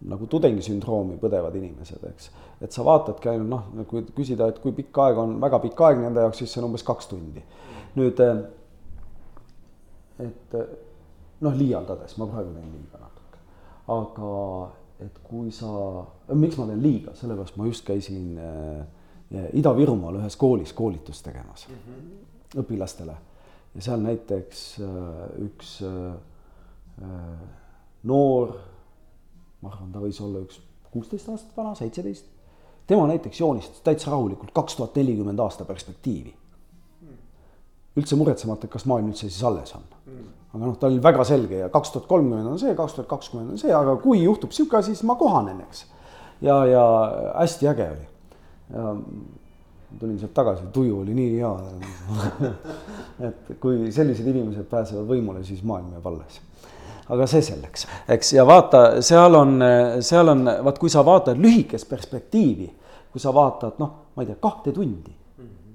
nagu 0.07 0.25
tudengisündroomi 0.31 1.17
põdevad 1.21 1.53
inimesed, 1.59 2.03
eks. 2.09 2.29
et 2.63 2.73
sa 2.73 2.85
vaatadki 2.87 3.29
ainult 3.29 3.49
noh, 3.51 3.85
kui 3.89 4.05
küsida, 4.15 4.47
et 4.49 4.61
kui 4.63 4.71
pikk 4.77 4.97
aeg 5.03 5.19
on 5.21 5.35
väga 5.43 5.59
pikk 5.65 5.83
aeg 5.89 5.99
nende 6.01 6.23
jaoks, 6.23 6.39
siis 6.41 6.53
see 6.53 6.61
on 6.61 6.69
umbes 6.69 6.85
kaks 6.87 7.11
tundi. 7.11 7.43
nüüd, 7.99 8.21
et 10.23 10.57
noh, 11.43 11.59
liialdades, 11.59 12.17
ma 12.17 12.29
praegu 12.31 12.55
teen 12.55 12.71
liiga 12.73 13.01
natuke. 13.03 13.43
aga 13.93 14.31
et 15.05 15.19
kui 15.27 15.51
sa, 15.53 15.69
miks 16.33 16.57
ma 16.57 16.65
teen 16.69 16.81
liiga, 16.81 17.13
sellepärast 17.17 17.57
ma 17.59 17.67
just 17.69 17.85
käisin 17.85 18.37
äh, 18.41 19.49
Ida-Virumaal 19.59 20.21
ühes 20.21 20.37
koolis 20.39 20.71
koolitust 20.73 21.25
tegemas 21.25 21.67
mm 21.67 21.75
-hmm. 21.75 22.61
õpilastele. 22.63 23.15
Ja 23.75 23.83
seal 23.85 24.01
näiteks 24.03 24.63
äh, 24.85 25.19
üks 25.47 25.75
äh, 25.85 26.15
äh, 27.03 27.43
noor, 28.09 28.55
ma 29.61 29.71
arvan, 29.73 29.91
ta 29.93 30.01
võis 30.03 30.21
olla 30.23 30.41
üks 30.45 30.61
kuusteist 30.91 31.29
aastat 31.29 31.57
vana, 31.57 31.75
seitseteist. 31.75 32.25
tema 32.87 33.07
näiteks 33.09 33.39
joonistas 33.39 33.83
täitsa 33.85 34.11
rahulikult 34.11 34.53
kaks 34.55 34.79
tuhat 34.79 34.95
nelikümmend 34.95 35.39
aasta 35.39 35.65
perspektiivi 35.65 36.33
üldse 37.97 38.15
muretsemata, 38.15 38.67
et 38.67 38.71
kas 38.71 38.85
maailm 38.85 39.09
üldse 39.09 39.25
siis 39.29 39.43
alles 39.43 39.73
on 39.75 39.85
aga 40.57 40.65
noh, 40.65 40.77
ta 40.79 40.89
oli 40.89 40.99
väga 41.03 41.25
selge 41.27 41.61
ja 41.61 41.69
kaks 41.73 41.93
tuhat 41.93 42.07
kolmkümmend 42.09 42.49
on 42.53 42.59
see, 42.61 42.73
kaks 42.77 42.97
tuhat 42.97 43.09
kakskümmend 43.11 43.53
on 43.55 43.61
see, 43.61 43.73
aga 43.73 43.97
kui 44.01 44.21
juhtub 44.23 44.53
sihuke 44.55 44.79
asi, 44.79 44.95
siis 44.95 45.05
ma 45.07 45.17
kohanen, 45.19 45.59
eks. 45.67 45.83
ja, 46.45 46.57
ja 46.69 46.85
hästi 47.35 47.69
äge 47.73 47.89
oli. 47.95 48.07
Tulin 49.99 50.17
sealt 50.19 50.33
tagasi, 50.35 50.67
tuju 50.73 50.99
oli 51.01 51.15
nii 51.17 51.37
hea. 51.37 51.53
Et 53.27 53.53
kui 53.61 53.91
sellised 53.93 54.27
inimesed 54.27 54.67
pääsevad 54.69 55.07
võimule, 55.09 55.43
siis 55.47 55.63
maailm 55.65 55.95
jääb 55.95 56.09
alles. 56.11 56.41
Aga 57.13 57.23
see 57.31 57.43
selleks, 57.45 57.85
eks, 58.11 58.33
ja 58.35 58.43
vaata, 58.47 58.99
seal 59.05 59.37
on, 59.39 59.61
seal 60.03 60.27
on, 60.33 60.43
vaat 60.65 60.79
kui 60.81 60.91
sa 60.91 61.05
vaatad 61.07 61.39
lühikest 61.39 61.87
perspektiivi, 61.87 62.67
kui 63.13 63.23
sa 63.23 63.31
vaatad, 63.35 63.79
noh, 63.79 63.93
ma 64.15 64.25
ei 64.25 64.27
tea, 64.27 64.35
kahte 64.43 64.73
tundi. 64.75 65.15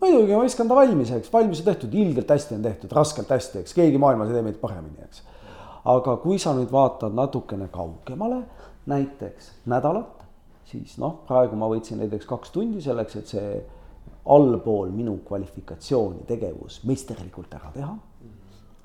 Muidugi 0.02 0.34
ma 0.34 0.42
viskan 0.44 0.68
ta 0.68 0.76
valmis, 0.76 1.12
eks, 1.14 1.30
valmis 1.32 1.62
on 1.62 1.70
tehtud, 1.70 1.92
ilgelt 1.94 2.30
hästi 2.34 2.58
on 2.58 2.66
tehtud, 2.66 2.92
raskelt 2.92 3.30
hästi, 3.32 3.62
eks, 3.62 3.74
keegi 3.78 4.00
maailmas 4.02 4.28
ei 4.28 4.36
tee 4.36 4.44
meid 4.44 4.58
paremini, 4.60 5.06
eks. 5.06 5.22
aga 5.88 6.18
kui 6.20 6.36
sa 6.42 6.52
nüüd 6.58 6.70
vaatad 6.74 7.14
natukene 7.16 7.70
kaugemale, 7.72 8.42
näiteks 8.90 9.52
nädalat, 9.72 10.26
siis 10.68 10.98
noh, 11.00 11.22
praegu 11.28 11.56
ma 11.56 11.70
võtsin 11.70 12.02
näiteks 12.02 12.28
kaks 12.28 12.52
tundi 12.52 12.82
selleks, 12.84 13.16
et 13.22 13.32
see 13.32 13.62
allpool 14.26 14.90
minu 14.94 15.18
kvalifikatsiooni 15.26 16.26
tegevus 16.28 16.82
meisterlikult 16.86 17.54
ära 17.54 17.72
teha. 17.74 17.94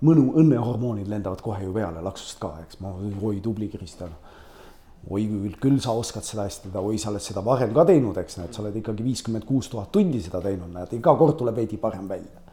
mõnu, 0.01 0.31
õnnehormoonid 0.37 1.07
lendavad 1.09 1.41
kohe 1.41 1.63
ju 1.63 1.73
peale 1.73 2.01
laksust 2.05 2.39
ka, 2.39 2.53
eks, 2.61 2.79
ma, 2.81 2.93
oi 3.21 3.39
tubli 3.41 3.69
Kristjan 3.69 4.13
oi 5.09 5.27
küll, 5.27 5.53
küll 5.61 5.77
sa 5.83 5.93
oskad 5.95 6.25
seda 6.27 6.47
hästi 6.47 6.71
teha, 6.71 6.83
oi, 6.83 6.97
sa 6.99 7.11
oled 7.11 7.23
seda 7.23 7.43
varem 7.45 7.71
ka 7.75 7.85
teinud, 7.87 8.17
eks 8.19 8.39
näed, 8.41 8.51
sa 8.55 8.63
oled 8.63 8.75
ikkagi 8.81 9.05
viiskümmend 9.05 9.47
kuus 9.47 9.69
tuhat 9.71 9.91
tundi 9.93 10.19
seda 10.23 10.41
teinud, 10.43 10.69
näed, 10.73 10.91
iga 10.97 11.13
kord 11.19 11.37
tuleb 11.39 11.55
veidi 11.61 11.79
parem 11.79 12.09
välja. 12.09 12.43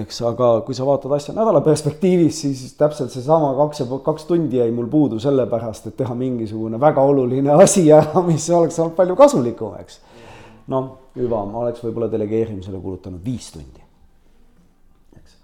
eks, 0.00 0.20
aga 0.22 0.48
kui 0.66 0.74
sa 0.74 0.84
vaatad 0.86 1.12
asja 1.16 1.34
nädala 1.34 1.62
perspektiivis, 1.66 2.42
siis 2.44 2.74
täpselt 2.78 3.10
seesama 3.10 3.52
kaks 3.58 3.82
ja 3.82 3.86
kaks 4.06 4.26
tundi 4.28 4.60
jäi 4.60 4.70
mul 4.74 4.86
puudu 4.90 5.18
sellepärast, 5.22 5.88
et 5.90 5.96
teha 5.98 6.14
mingisugune 6.14 6.78
väga 6.80 7.02
oluline 7.02 7.54
asi 7.58 7.88
ära, 7.92 8.22
mis 8.26 8.46
oleks 8.54 8.78
olnud 8.78 8.94
palju 8.98 9.18
kasulikum, 9.18 9.74
eks. 9.82 9.98
Noh, 10.70 10.90
hüva, 11.18 11.42
ma 11.50 11.64
oleks 11.64 11.82
võib-olla 11.84 12.10
delegeerimisele 12.12 12.80
kulutanud 12.80 13.24
viis 13.24 13.50
tundi. 13.52 13.82
eks. 15.18 15.36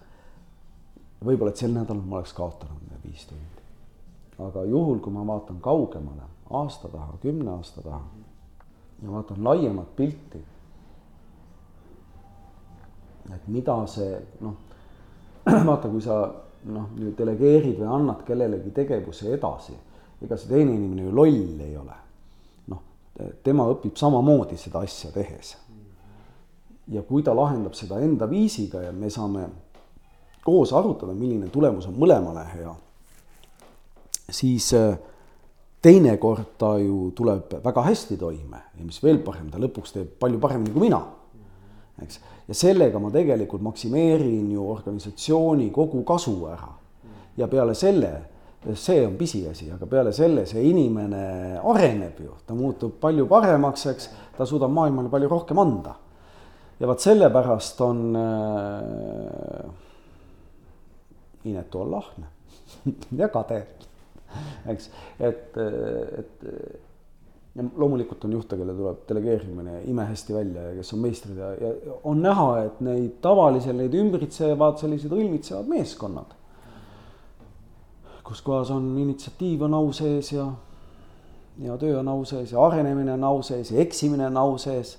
võib-olla, 1.24 1.52
et 1.52 1.62
sel 1.64 1.74
nädalal 1.74 2.04
ma 2.06 2.20
oleks 2.20 2.34
kaotanud 2.36 2.88
need 2.90 3.06
viis 3.10 3.26
tundi 3.26 3.56
aga 4.38 4.64
juhul, 4.64 4.98
kui 5.00 5.12
ma 5.12 5.24
vaatan 5.26 5.60
kaugemale, 5.64 6.28
aasta 6.50 6.88
taha, 6.92 7.16
kümne 7.22 7.50
aasta 7.56 7.82
taha 7.82 8.02
ja 9.02 9.12
vaatan 9.12 9.42
laiemat 9.44 9.96
pilti, 9.96 10.42
et 13.34 13.48
mida 13.48 13.76
see 13.90 14.12
noh, 14.44 14.56
vaata, 15.68 15.88
kui 15.88 16.04
sa 16.04 16.20
noh, 16.72 16.90
delegeerid 17.18 17.80
või 17.80 17.92
annad 17.98 18.24
kellelegi 18.28 18.72
tegevuse 18.76 19.32
edasi, 19.34 19.76
ega 20.22 20.36
see 20.36 20.52
teine 20.52 20.74
inimene 20.74 21.08
ju 21.08 21.14
loll 21.14 21.64
ei 21.64 21.76
ole. 21.76 21.96
Tema 23.42 23.64
õpib 23.72 23.96
samamoodi 23.96 24.56
seda 24.60 24.82
asja 24.84 25.10
tehes. 25.10 25.56
ja 26.88 27.02
kui 27.02 27.22
ta 27.22 27.34
lahendab 27.34 27.74
seda 27.74 28.00
enda 28.00 28.28
viisiga 28.30 28.82
ja 28.82 28.92
me 28.92 29.10
saame 29.10 29.48
koos 30.44 30.72
arutada, 30.72 31.14
milline 31.14 31.48
tulemus 31.50 31.86
on 31.86 31.96
mõlemale 31.98 32.44
hea 32.52 32.74
siis 34.30 34.74
äh, 34.74 34.98
teinekord 35.82 36.56
ta 36.58 36.76
ju 36.78 37.10
tuleb 37.14 37.58
väga 37.64 37.82
hästi 37.82 38.16
toime 38.16 38.62
ja 38.78 38.84
mis 38.84 38.98
veel 39.02 39.20
parem, 39.24 39.50
ta 39.50 39.60
lõpuks 39.62 39.94
teeb 39.94 40.16
palju 40.20 40.40
paremini 40.42 40.74
kui 40.74 40.86
mina. 40.88 41.00
eks, 42.02 42.20
ja 42.48 42.54
sellega 42.54 42.98
ma 42.98 43.10
tegelikult 43.10 43.62
maksimeerin 43.62 44.50
ju 44.52 44.70
organisatsiooni 44.70 45.70
kogu 45.70 46.02
kasu 46.04 46.36
ära. 46.50 46.72
ja 47.36 47.48
peale 47.48 47.74
selle, 47.74 48.12
see 48.74 49.04
on 49.06 49.16
pisiasi, 49.18 49.70
aga 49.74 49.86
peale 49.90 50.12
selle 50.16 50.46
see 50.48 50.64
inimene 50.70 51.60
areneb 51.62 52.20
ju, 52.24 52.34
ta 52.46 52.54
muutub 52.58 52.96
palju 53.02 53.26
paremaks, 53.30 53.86
eks, 53.92 54.10
ta 54.36 54.46
suudab 54.48 54.72
maailmale 54.74 55.12
palju 55.12 55.28
rohkem 55.30 55.58
anda. 55.62 55.94
ja 56.80 56.86
vot 56.86 57.00
sellepärast 57.00 57.80
on 57.80 58.00
äh, 58.20 59.70
inetu 61.48 61.80
olla 61.80 62.02
ahne 62.02 62.26
ja 63.22 63.28
kade 63.32 63.62
eks, 64.68 64.90
et, 65.20 65.56
et 65.56 66.44
ja 67.56 67.64
loomulikult 67.76 68.24
on 68.28 68.34
juhte, 68.36 68.56
kellel 68.58 68.76
tuleb 68.76 69.04
delegeerimine 69.08 69.78
imehästi 69.88 70.34
välja 70.34 70.68
ja 70.68 70.74
kes 70.76 70.92
on 70.92 71.02
meistrid 71.04 71.38
ja, 71.40 71.52
ja 71.60 71.98
on 72.04 72.20
näha, 72.22 72.48
et 72.66 72.82
neid 72.84 73.16
tavaliselt 73.24 73.78
neid 73.78 73.96
ümbritsevad 73.96 74.80
sellised 74.82 75.12
õilmitsevad 75.16 75.70
meeskonnad. 75.70 76.35
Kus 78.26 78.42
kohas 78.42 78.70
on 78.74 78.88
initsiatiiv 78.98 79.62
on 79.62 79.74
au 79.78 79.92
sees 79.94 80.32
ja, 80.32 80.46
ja 81.62 81.76
töö 81.78 82.00
on 82.00 82.08
au 82.08 82.24
sees 82.24 82.52
ja 82.52 82.62
arenemine 82.64 83.12
on 83.14 83.24
au 83.24 83.42
sees 83.46 83.70
ja 83.70 83.80
eksimine 83.80 84.26
on 84.26 84.36
au 84.36 84.58
sees. 84.58 84.98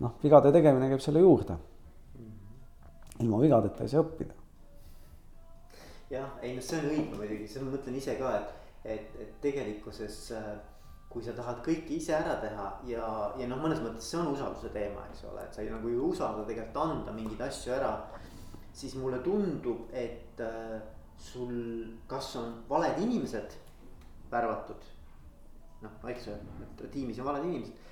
noh, 0.00 0.12
vigade 0.22 0.52
tegemine 0.52 0.88
käib 0.92 1.00
selle 1.00 1.20
juurde. 1.24 1.56
ilma 3.20 3.40
vigadeta 3.40 3.82
ei 3.82 3.88
saa 3.88 4.04
õppida 4.04 4.34
jah, 6.10 6.30
ei 6.42 6.54
noh, 6.54 6.62
see 6.62 6.78
on 6.78 6.88
õige 6.92 7.18
muidugi, 7.18 7.48
seda 7.50 7.66
ma 7.66 7.74
mõtlen 7.74 7.98
ise 7.98 8.14
ka, 8.20 8.32
et, 8.38 8.56
et, 8.94 9.20
et 9.24 9.36
tegelikkuses 9.42 10.18
äh, 10.36 10.50
kui 11.10 11.24
sa 11.24 11.32
tahad 11.32 11.62
kõike 11.64 11.96
ise 11.96 12.12
ära 12.12 12.36
teha 12.42 12.66
ja, 12.90 13.06
ja 13.40 13.46
noh, 13.48 13.60
mõnes 13.62 13.80
mõttes 13.82 14.10
see 14.10 14.20
on 14.20 14.34
usalduse 14.34 14.68
teema, 14.74 15.06
eks 15.10 15.24
ole, 15.30 15.46
et 15.46 15.54
sa 15.56 15.64
ei 15.64 15.70
nagu 15.72 15.88
ei 15.88 15.96
usalda 15.96 16.44
tegelikult 16.44 16.82
anda 16.82 17.14
mingeid 17.16 17.40
asju 17.48 17.72
ära. 17.72 17.94
siis 18.76 18.94
mulle 19.00 19.18
tundub, 19.24 19.86
et 19.96 20.40
äh, 20.44 20.82
sul 21.18 21.54
kas 22.06 22.34
on 22.36 22.62
valed 22.68 23.00
inimesed 23.02 23.56
värvatud. 24.30 24.92
noh, 25.82 26.10
eks 26.10 26.26
ju, 26.26 26.34
tiimis 26.92 27.18
on 27.20 27.28
valed 27.28 27.44
inimesed 27.44 27.84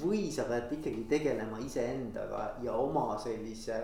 või 0.00 0.26
sa 0.34 0.48
pead 0.48 0.72
ikkagi 0.78 1.04
tegelema 1.10 1.60
iseendaga 1.62 2.56
ja 2.64 2.74
oma 2.74 3.14
sellise 3.22 3.76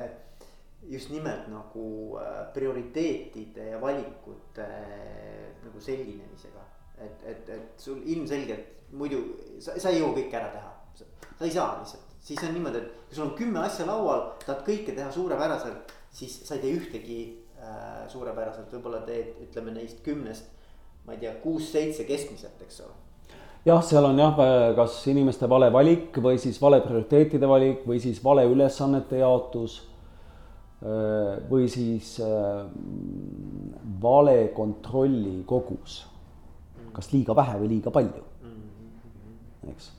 just 0.83 1.13
nimelt 1.15 1.47
nagu 1.47 2.19
äh, 2.19 2.41
prioriteetide 2.55 3.69
ja 3.71 3.81
valikute 3.81 4.67
äh, 4.67 5.53
nagu 5.63 5.81
selginemisega. 5.81 6.65
et, 6.99 7.23
et, 7.27 7.49
et 7.49 7.81
sul 7.81 8.03
ilmselgelt 8.05 8.91
muidu 8.93 9.23
sa, 9.61 9.75
sa 9.81 9.91
ei 9.91 10.01
jõua 10.01 10.15
kõike 10.17 10.37
ära 10.39 10.51
teha, 10.53 10.73
sa 11.39 11.47
ei 11.47 11.55
saa 11.55 11.79
lihtsalt, 11.81 12.13
siis 12.23 12.43
on 12.45 12.53
niimoodi, 12.55 12.83
et 12.83 13.07
kui 13.09 13.17
sul 13.17 13.25
on 13.27 13.35
kümme 13.39 13.63
asja 13.63 13.87
laual, 13.89 14.27
tahad 14.45 14.63
kõike 14.67 14.95
teha 14.95 15.09
suurepäraselt, 15.15 15.95
siis 16.13 16.35
sa 16.47 16.57
ei 16.57 16.63
tee 16.65 16.77
ühtegi 16.77 17.19
äh, 17.63 18.03
suurepäraselt, 18.13 18.69
võib-olla 18.73 19.03
teed, 19.07 19.37
ütleme 19.47 19.75
neist 19.77 20.03
kümnest, 20.05 20.51
ma 21.07 21.17
ei 21.17 21.23
tea, 21.23 21.33
kuus-seitse 21.43 22.07
keskmiselt, 22.09 22.61
eks 22.67 22.83
ole 22.85 22.99
jah, 23.67 23.83
seal 23.87 24.09
on 24.09 24.19
jah, 24.19 24.43
kas 24.77 24.99
inimeste 25.11 25.49
vale 25.51 25.71
valik 25.73 26.19
või 26.23 26.41
siis 26.43 26.59
vale 26.63 26.83
prioriteetide 26.83 27.49
valik 27.49 27.87
või 27.87 28.01
siis 28.03 28.19
vale 28.25 28.45
ülesannete 28.51 29.23
jaotus. 29.23 29.81
Äh, 30.83 31.39
või 31.47 31.69
siis 31.71 32.17
äh, 32.19 32.65
vale 34.03 34.49
kontrolli 34.57 35.45
kogus, 35.47 36.01
kas 36.93 37.13
liiga 37.15 37.37
vähe 37.39 37.61
või 37.61 37.77
liiga 37.77 37.93
palju 37.95 38.25
eks. 39.71 39.93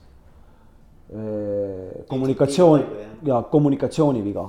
kommunikatsioon 2.08 2.84
ja 3.24 3.40
kommunikatsiooniviga 3.48 4.44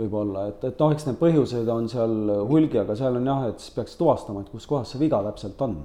võib-olla, 0.00 0.48
et, 0.50 0.64
et 0.66 0.82
noh, 0.82 0.92
eks 0.94 1.06
need 1.06 1.18
põhjused 1.20 1.70
on 1.72 1.88
seal 1.92 2.34
hulgi, 2.48 2.80
aga 2.82 2.96
seal 2.98 3.18
on 3.20 3.30
jah, 3.30 3.46
et 3.50 3.62
siis 3.62 3.74
peaks 3.76 3.96
tuvastama, 4.00 4.44
et 4.44 4.52
kus 4.52 4.68
kohas 4.70 4.92
see 4.92 5.02
viga 5.02 5.22
täpselt 5.26 5.60
on. 5.66 5.78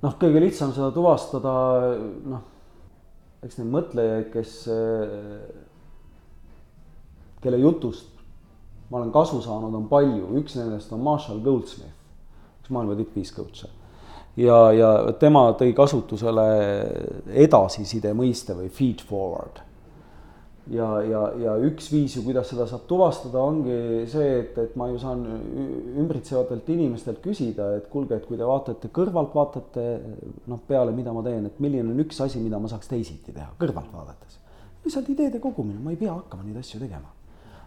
noh, 0.00 0.14
kõige 0.20 0.42
lihtsam 0.42 0.74
seda 0.76 0.90
tuvastada, 0.96 1.54
noh, 2.34 2.46
eks 3.44 3.58
neid 3.60 3.72
mõtlejaid, 3.72 4.30
kes, 4.34 4.54
kelle 7.40 7.60
jutust 7.60 8.16
ma 8.90 8.98
olen 8.98 9.12
kasu 9.14 9.38
saanud, 9.44 9.74
on 9.76 9.86
palju, 9.88 10.32
üks 10.40 10.56
nendest 10.58 10.92
on 10.92 11.04
Marshall 11.06 11.44
Goldsmith, 11.44 11.94
üks 12.60 12.72
maailma 12.74 12.98
tipp-viis-coach'e 12.98 13.70
ja, 14.40 14.58
ja 14.74 14.90
tema 15.20 15.50
tõi 15.58 15.72
kasutusele 15.76 16.46
edasiside 17.44 18.12
mõiste 18.16 18.56
või 18.56 18.70
feed 18.72 19.02
forward. 19.06 19.62
Ja, 20.68 20.88
ja, 21.02 21.20
ja 21.40 21.54
üks 21.64 21.88
viis 21.92 22.16
ju, 22.16 22.24
kuidas 22.26 22.50
seda 22.52 22.66
saab 22.68 22.84
tuvastada, 22.90 23.40
ongi 23.40 24.06
see, 24.10 24.28
et, 24.42 24.58
et 24.60 24.74
ma 24.78 24.90
ju 24.90 24.98
saan 25.02 25.22
ümbritsevatelt 26.00 26.68
inimestelt 26.74 27.22
küsida, 27.24 27.70
et 27.78 27.88
kuulge, 27.92 28.18
et 28.18 28.26
kui 28.28 28.38
te 28.38 28.46
vaatate 28.46 28.90
kõrvalt, 28.94 29.32
vaatate 29.34 29.86
noh, 30.50 30.60
peale, 30.68 30.92
mida 30.96 31.14
ma 31.16 31.24
teen, 31.26 31.48
et 31.48 31.62
milline 31.62 31.94
on 31.94 32.04
üks 32.04 32.20
asi, 32.26 32.42
mida 32.42 32.60
ma 32.60 32.70
saaks 32.70 32.90
teisiti 32.90 33.32
teha, 33.32 33.48
kõrvalt 33.60 33.94
vaadates. 33.94 34.38
lihtsalt 34.84 35.08
ideede 35.12 35.40
kogumine, 35.40 35.80
ma 35.80 35.94
ei 35.94 35.98
pea 36.00 36.12
hakkama 36.14 36.44
neid 36.44 36.60
asju 36.60 36.80
tegema. 36.80 37.16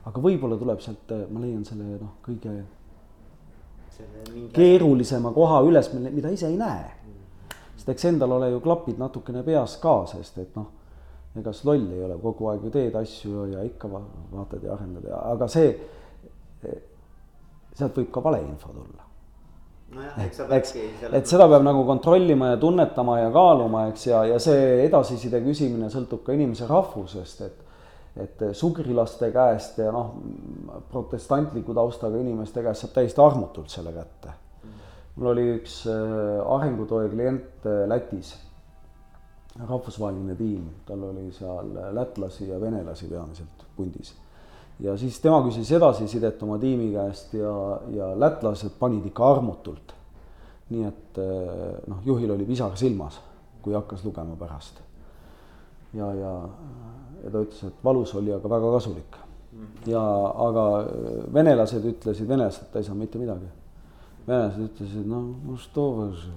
aga 0.06 0.20
võib-olla 0.20 0.58
tuleb 0.60 0.82
sealt, 0.84 1.12
ma 1.32 1.40
leian 1.40 1.66
selle 1.66 1.98
noh, 2.00 2.18
kõige 2.26 2.62
keerulisema 4.54 5.32
koha 5.34 5.62
üles, 5.64 5.92
mida 5.94 6.32
ise 6.34 6.48
ei 6.50 6.58
näe. 6.58 6.92
sest 7.76 7.90
eks 7.90 8.06
endal 8.06 8.32
ole 8.32 8.50
ju 8.52 8.60
klapid 8.64 8.98
natukene 8.98 9.44
peas 9.44 9.78
ka, 9.82 10.06
sest 10.10 10.38
et 10.38 10.56
noh, 10.56 10.70
ega 11.40 11.54
sa 11.54 11.70
loll 11.70 11.88
ei 11.92 12.04
ole, 12.06 12.18
kogu 12.22 12.50
aeg 12.52 12.68
ju 12.68 12.74
teed 12.74 12.96
asju 12.96 13.48
ja 13.54 13.64
ikka 13.66 13.90
vaatad 13.90 14.64
ja 14.64 14.76
arendad 14.76 15.08
ja, 15.10 15.22
aga 15.34 15.48
see, 15.50 15.72
sealt 17.74 17.98
võib 17.98 18.12
ka 18.14 18.24
valeinfo 18.24 18.70
tulla. 18.74 19.08
nojah, 19.96 20.22
eks 20.26 20.40
sa 20.42 20.48
peadki. 20.50 20.86
et 21.10 21.30
seda 21.30 21.48
peab 21.50 21.66
nagu 21.66 21.84
kontrollima 21.90 22.54
ja 22.54 22.62
tunnetama 22.62 23.20
ja 23.20 23.34
kaaluma, 23.34 23.88
eks, 23.92 24.08
ja, 24.12 24.24
ja 24.30 24.40
see 24.42 24.86
edasiside 24.86 25.42
küsimine 25.46 25.90
sõltub 25.94 26.24
ka 26.26 26.38
inimese 26.38 26.70
rahvusest, 26.70 27.46
et 27.48 27.60
et 28.14 28.42
sugrilaste 28.54 29.32
käest 29.34 29.80
ja 29.82 29.90
noh, 29.94 30.12
protestantliku 30.92 31.74
taustaga 31.74 32.20
inimeste 32.22 32.62
käest 32.62 32.86
saab 32.86 32.92
täiesti 32.94 33.22
armutult 33.24 33.74
selle 33.74 33.94
kätte. 33.96 34.36
mul 35.16 35.32
oli 35.32 35.46
üks 35.56 35.84
äh, 35.90 36.54
arengutoe 36.56 37.10
klient 37.10 37.66
äh, 37.70 37.88
Lätis, 37.90 38.36
rahvusvaheline 39.59 40.35
tiim, 40.39 40.65
tal 40.87 41.03
oli 41.11 41.33
seal 41.35 41.71
lätlasi 41.95 42.49
ja 42.49 42.61
venelasi 42.61 43.09
peamiselt 43.11 43.65
pundis. 43.77 44.15
ja 44.81 44.97
siis 44.97 45.21
tema 45.21 45.41
küsis 45.43 45.73
edasisidet 45.75 46.43
oma 46.43 46.59
tiimi 46.59 46.93
käest 46.93 47.35
ja, 47.35 47.55
ja 47.91 48.13
lätlased 48.21 48.77
panid 48.79 49.07
ikka 49.07 49.31
armutult. 49.31 49.95
nii 50.71 50.85
et 50.85 51.19
äh, 51.19 51.81
noh, 51.87 52.05
juhil 52.05 52.31
oli 52.31 52.45
pisar 52.45 52.77
silmas, 52.77 53.21
kui 53.63 53.75
hakkas 53.75 54.05
lugema 54.05 54.37
pärast. 54.37 54.81
ja, 55.95 56.15
ja 56.15 56.35
ja 57.25 57.33
ta 57.33 57.43
ütles, 57.43 57.63
et 57.67 57.81
valus 57.85 58.13
oli, 58.19 58.33
aga 58.35 58.51
väga 58.51 58.75
kasulik. 58.77 59.17
ja, 59.91 60.03
aga 60.47 60.65
venelased 61.35 61.87
ütlesid, 61.89 62.29
venelastelt 62.29 62.77
ei 62.77 62.85
saa 62.87 62.95
mitte 62.95 63.19
midagi. 63.19 63.49
venelased 64.27 64.69
ütlesid, 64.69 65.07
no, 65.07 65.23
no 65.47 65.57
что 65.57 65.91
вы 65.93 66.13
же, 66.13 66.31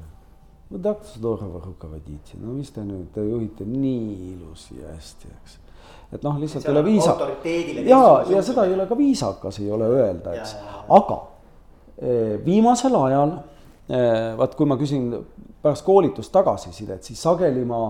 no 0.70 0.80
tahtis 0.82 1.20
Dorova 1.22 1.60
rukavoditi, 1.64 2.40
no 2.42 2.56
mis 2.56 2.72
te 2.74 2.84
nüüd, 2.86 3.08
te 3.14 3.24
juhite 3.24 3.66
nii 3.68 4.32
ilusi 4.32 4.80
ja 4.80 4.94
hästi, 4.94 5.30
eks. 5.36 5.58
et 6.16 6.26
noh, 6.26 6.40
lihtsalt 6.42 6.66
ei 6.66 6.74
ole 6.74 6.84
viisa-. 6.86 7.16
ja, 7.86 8.02
ja 8.30 8.42
seda 8.42 8.66
ei 8.66 8.74
ole 8.74 8.88
ka 8.90 8.98
viisakas, 8.98 9.60
ei 9.62 9.70
ole 9.70 9.90
öelda, 9.98 10.34
eks, 10.40 10.56
aga 10.98 11.20
eh, 11.98 12.34
viimasel 12.44 12.98
ajal, 13.02 13.38
eh, 13.88 14.34
vaat 14.38 14.58
kui 14.58 14.66
ma 14.66 14.78
küsin 14.80 15.12
pärast 15.62 15.86
koolitust 15.86 16.34
tagasisidet, 16.34 17.06
siis 17.06 17.22
sageli 17.22 17.64
ma 17.66 17.80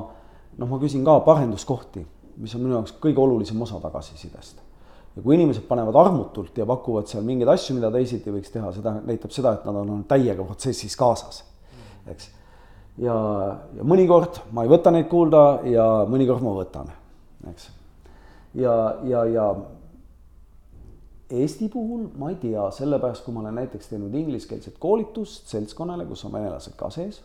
noh, 0.57 0.69
ma 0.69 0.79
küsin 0.83 1.05
ka 1.07 1.19
parenduskohti, 1.27 2.05
mis 2.41 2.55
on 2.57 2.65
minu 2.65 2.79
jaoks 2.79 2.97
kõige 3.01 3.21
olulisem 3.23 3.61
osa 3.63 3.81
tagasisidest. 3.83 4.63
Ja 5.17 5.25
kui 5.25 5.37
inimesed 5.39 5.65
panevad 5.69 5.97
armutult 5.97 6.59
ja 6.61 6.67
pakuvad 6.69 7.09
seal 7.09 7.25
mingeid 7.25 7.49
asju, 7.49 7.79
mida 7.79 7.89
teisiti 7.93 8.33
võiks 8.33 8.53
teha, 8.53 8.69
seda 8.77 8.99
näitab 8.99 9.33
seda, 9.33 9.55
et 9.57 9.65
nad 9.65 9.73
on 9.73 9.85
olnud 9.85 10.09
täiega 10.11 10.45
protsessis 10.45 10.97
kaasas, 11.01 11.41
eks 12.13 12.33
ja, 13.03 13.17
ja 13.77 13.87
mõnikord 13.87 14.43
ma 14.57 14.65
ei 14.65 14.73
võta 14.73 14.93
neid 14.95 15.09
kuulda 15.13 15.45
ja 15.69 15.87
mõnikord 16.11 16.45
ma 16.45 16.57
võtan, 16.57 16.91
eks. 17.53 17.71
ja, 18.55 18.77
ja, 19.05 19.25
ja 19.31 19.49
Eesti 21.27 21.67
puhul 21.73 22.05
ma 22.15 22.29
ei 22.31 22.37
tea, 22.39 22.69
sellepärast 22.71 23.25
kui 23.27 23.35
ma 23.35 23.41
olen 23.43 23.57
näiteks 23.59 23.89
teinud 23.91 24.13
ingliskeelset 24.15 24.77
koolitust 24.79 25.51
seltskonnale, 25.51 26.05
kus 26.07 26.23
on 26.29 26.37
venelased 26.37 26.77
ka 26.79 26.91
sees 26.95 27.19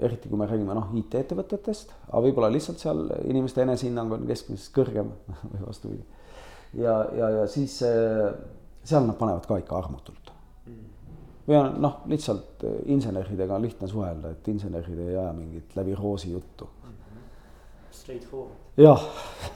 eriti 0.00 0.30
kui 0.30 0.38
me 0.40 0.48
räägime 0.48 0.74
noh, 0.76 0.92
IT-ettevõtetest, 0.96 1.92
aga 2.08 2.20
võib-olla 2.24 2.48
lihtsalt 2.52 2.80
seal 2.80 3.02
inimeste 3.28 3.62
enesehinnang 3.64 4.14
on 4.16 4.28
keskmisest 4.28 4.72
kõrgem 4.76 5.10
või 5.52 5.64
vastupidi. 5.66 6.04
ja, 6.80 6.96
ja, 7.16 7.30
ja 7.40 7.46
siis 7.50 7.76
äh, 7.84 8.30
seal 8.86 9.06
nad 9.08 9.18
panevad 9.20 9.46
ka 9.48 9.60
ikka 9.60 9.76
armutult. 9.78 10.32
Või 11.46 11.58
on 11.60 11.80
noh, 11.82 12.00
lihtsalt 12.10 12.64
äh, 12.66 12.78
inseneridega 12.94 13.54
on 13.56 13.66
lihtne 13.66 13.88
suhelda, 13.88 14.32
et 14.34 14.48
insenerid 14.48 14.98
ei 14.98 15.16
aja 15.16 15.32
mingit 15.36 15.76
läbi 15.76 15.94
roosi 15.94 16.32
juttu. 16.32 16.68
Straight 17.90 18.24
forward. 18.28 18.56
jah 18.76 19.02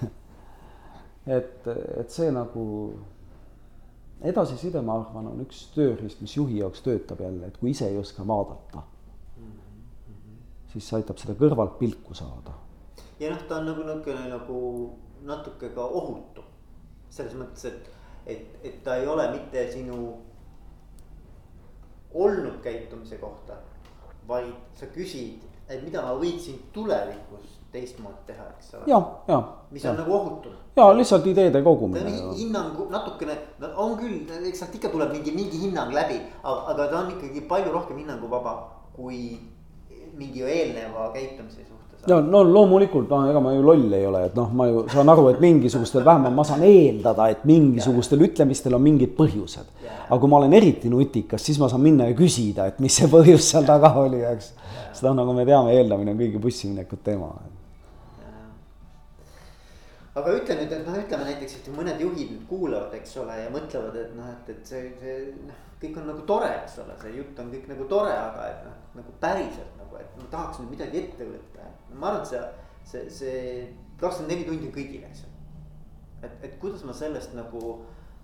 et, 1.38 1.66
et 2.00 2.10
see 2.10 2.30
nagu 2.32 2.62
edasiside, 4.20 4.80
ma 4.84 5.00
arvan, 5.00 5.32
on 5.32 5.44
üks 5.44 5.66
tööriist, 5.74 6.20
mis 6.24 6.36
juhi 6.36 6.60
jaoks 6.60 6.82
töötab 6.84 7.20
jälle, 7.24 7.48
et 7.48 7.60
kui 7.60 7.74
ise 7.74 7.88
ei 7.88 7.98
oska 8.00 8.26
vaadata 8.26 8.84
siis 10.72 10.88
see 10.88 10.98
aitab 11.00 11.18
seda 11.20 11.34
kõrvalt 11.38 11.78
pilku 11.80 12.14
saada. 12.14 12.54
ja 13.20 13.30
noh, 13.32 13.42
ta 13.48 13.58
on 13.60 13.70
nagu 13.70 13.84
niisugune 13.84 14.28
nagu 14.30 14.58
natuke 15.26 15.70
ka 15.74 15.84
ohutu. 16.00 16.44
selles 17.10 17.34
mõttes, 17.34 17.64
et, 17.66 17.88
et, 18.26 18.58
et 18.62 18.82
ta 18.84 18.96
ei 18.96 19.06
ole 19.06 19.26
mitte 19.32 19.66
sinu 19.72 20.12
olnud 22.14 22.60
käitumise 22.62 23.18
kohta, 23.18 23.60
vaid 24.28 24.54
sa 24.78 24.86
küsid, 24.86 25.44
et 25.68 25.82
mida 25.84 26.02
ma 26.02 26.14
võiksin 26.18 26.58
tulevikus 26.72 27.58
teistmoodi 27.72 28.26
teha, 28.26 28.48
eks 28.56 28.74
ole. 28.74 28.88
ja, 28.90 28.98
ja. 29.28 29.38
mis 29.70 29.84
ja. 29.84 29.92
on 29.92 30.00
nagu 30.02 30.14
ohutum. 30.14 30.56
ja 30.76 30.88
lihtsalt 30.96 31.26
ideede 31.26 31.62
kogumine. 31.62 32.10
hinnangu 32.36 32.88
natukene, 32.90 33.38
on 33.76 33.96
küll, 33.98 34.24
eks 34.48 34.64
sealt 34.64 34.74
ikka 34.74 34.90
tuleb 34.90 35.14
mingi, 35.14 35.34
mingi 35.36 35.62
hinnang 35.62 35.94
läbi, 35.94 36.18
aga 36.42 36.88
ta 36.90 37.04
on 37.04 37.14
ikkagi 37.14 37.46
palju 37.50 37.72
rohkem 37.72 38.02
hinnanguvaba 38.02 38.56
kui 38.96 39.38
mingi 40.18 40.42
eelneva 40.42 41.10
käitumise. 41.14 41.69
Ja 42.08 42.20
no 42.24 42.42
loomulikult, 42.46 43.10
no 43.10 43.28
ega 43.28 43.42
ma 43.44 43.52
ju 43.52 43.62
loll 43.64 43.92
ei 43.92 44.06
ole, 44.08 44.24
et 44.30 44.36
noh, 44.38 44.48
ma 44.56 44.66
ju 44.70 44.86
saan 44.92 45.12
aru, 45.12 45.28
et 45.32 45.40
mingisugustel 45.42 46.04
vähemalt 46.06 46.36
ma 46.36 46.46
saan 46.48 46.64
eeldada, 46.64 47.28
et 47.32 47.44
mingisugustel 47.48 48.24
ütlemistel 48.24 48.76
on 48.76 48.84
mingid 48.84 49.14
põhjused. 49.18 49.68
aga 50.08 50.18
kui 50.18 50.30
ma 50.30 50.40
olen 50.40 50.56
eriti 50.56 50.90
nutikas, 50.90 51.44
siis 51.44 51.60
ma 51.60 51.68
saan 51.68 51.84
minna 51.84 52.08
ja 52.08 52.16
küsida, 52.16 52.66
et 52.70 52.80
mis 52.80 52.96
see 52.96 53.08
põhjus 53.10 53.52
seal 53.52 53.68
taga 53.68 53.92
oli, 54.00 54.24
eks. 54.32 54.52
seda 54.96 55.14
nagu 55.14 55.36
me 55.36 55.46
teame, 55.48 55.76
eeldamine 55.76 56.16
on 56.16 56.22
kõigi 56.24 56.42
bussiminekut 56.42 57.04
teema 57.04 57.34
aga 60.20 60.36
ütle 60.36 60.56
nüüd, 60.58 60.72
et 60.74 60.86
noh, 60.86 60.96
ütleme 60.98 61.26
näiteks, 61.28 61.56
et 61.60 61.68
mõned 61.74 62.00
juhid 62.02 62.32
nüüd 62.34 62.46
kuulavad, 62.50 62.94
eks 62.98 63.16
ole, 63.22 63.36
ja 63.44 63.50
mõtlevad, 63.54 63.98
et 64.00 64.14
noh, 64.16 64.30
et, 64.32 64.50
et 64.54 64.72
see, 64.72 64.88
see 65.00 65.18
noh, 65.46 65.58
kõik 65.80 66.00
on 66.00 66.08
nagu 66.10 66.24
tore, 66.28 66.50
eks 66.60 66.80
ole, 66.82 66.96
see 67.02 67.14
jutt 67.16 67.38
on 67.42 67.52
kõik 67.54 67.68
nagu 67.70 67.86
tore, 67.90 68.12
aga 68.16 68.48
et 68.50 68.64
noh, 68.66 68.78
nagu 68.98 69.14
päriselt 69.22 69.78
nagu, 69.78 70.00
et 70.00 70.18
ma 70.18 70.26
tahaks 70.32 70.62
nüüd 70.62 70.74
midagi 70.74 71.04
ette 71.04 71.28
võtta. 71.28 71.59
Ma 71.94 72.12
arvan, 72.12 72.22
et 72.22 72.32
see, 72.32 72.42
see, 72.90 73.06
see 73.10 73.40
kakskümmend 74.00 74.34
neli 74.34 74.48
tundi 74.48 74.68
on 74.68 74.74
kõigil, 74.74 75.06
eks 75.08 75.24
ju. 75.24 75.32
et, 76.26 76.36
et 76.46 76.60
kuidas 76.62 76.84
ma 76.88 76.94
sellest 76.96 77.34
nagu 77.36 77.80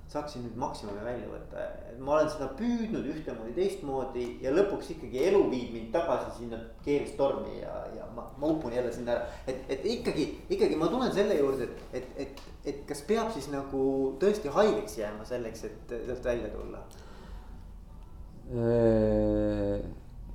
saaksin 0.08 0.44
nüüd 0.44 0.58
maksimumi 0.60 1.02
välja 1.02 1.26
võtta, 1.26 1.62
et 1.90 1.96
ma 1.98 2.12
olen 2.14 2.28
seda 2.30 2.46
püüdnud 2.58 3.08
ühtemoodi, 3.10 3.54
teistmoodi 3.56 4.26
ja 4.44 4.52
lõpuks 4.54 4.92
ikkagi 4.94 5.24
elu 5.26 5.40
viib 5.50 5.72
mind 5.74 5.90
tagasi 5.96 6.30
sinna 6.36 6.60
keeristormi 6.84 7.56
ja, 7.58 7.72
ja 7.96 8.06
ma, 8.14 8.28
ma 8.38 8.52
upun 8.52 8.74
jälle 8.76 8.92
sinna 8.94 9.16
ära. 9.16 9.32
et, 9.50 9.64
et 9.74 9.88
ikkagi, 9.96 10.28
ikkagi 10.46 10.78
ma 10.78 10.86
tulen 10.92 11.10
selle 11.14 11.40
juurde, 11.40 11.66
et, 11.66 11.98
et, 11.98 12.22
et, 12.22 12.44
et 12.70 12.78
kas 12.86 13.02
peab 13.08 13.32
siis 13.34 13.50
nagu 13.50 13.82
tõesti 14.22 14.52
haigeks 14.54 14.94
jääma 15.00 15.26
selleks, 15.26 15.66
et 15.66 15.96
sealt 16.06 16.30
välja 16.30 16.54
tulla? 16.54 16.86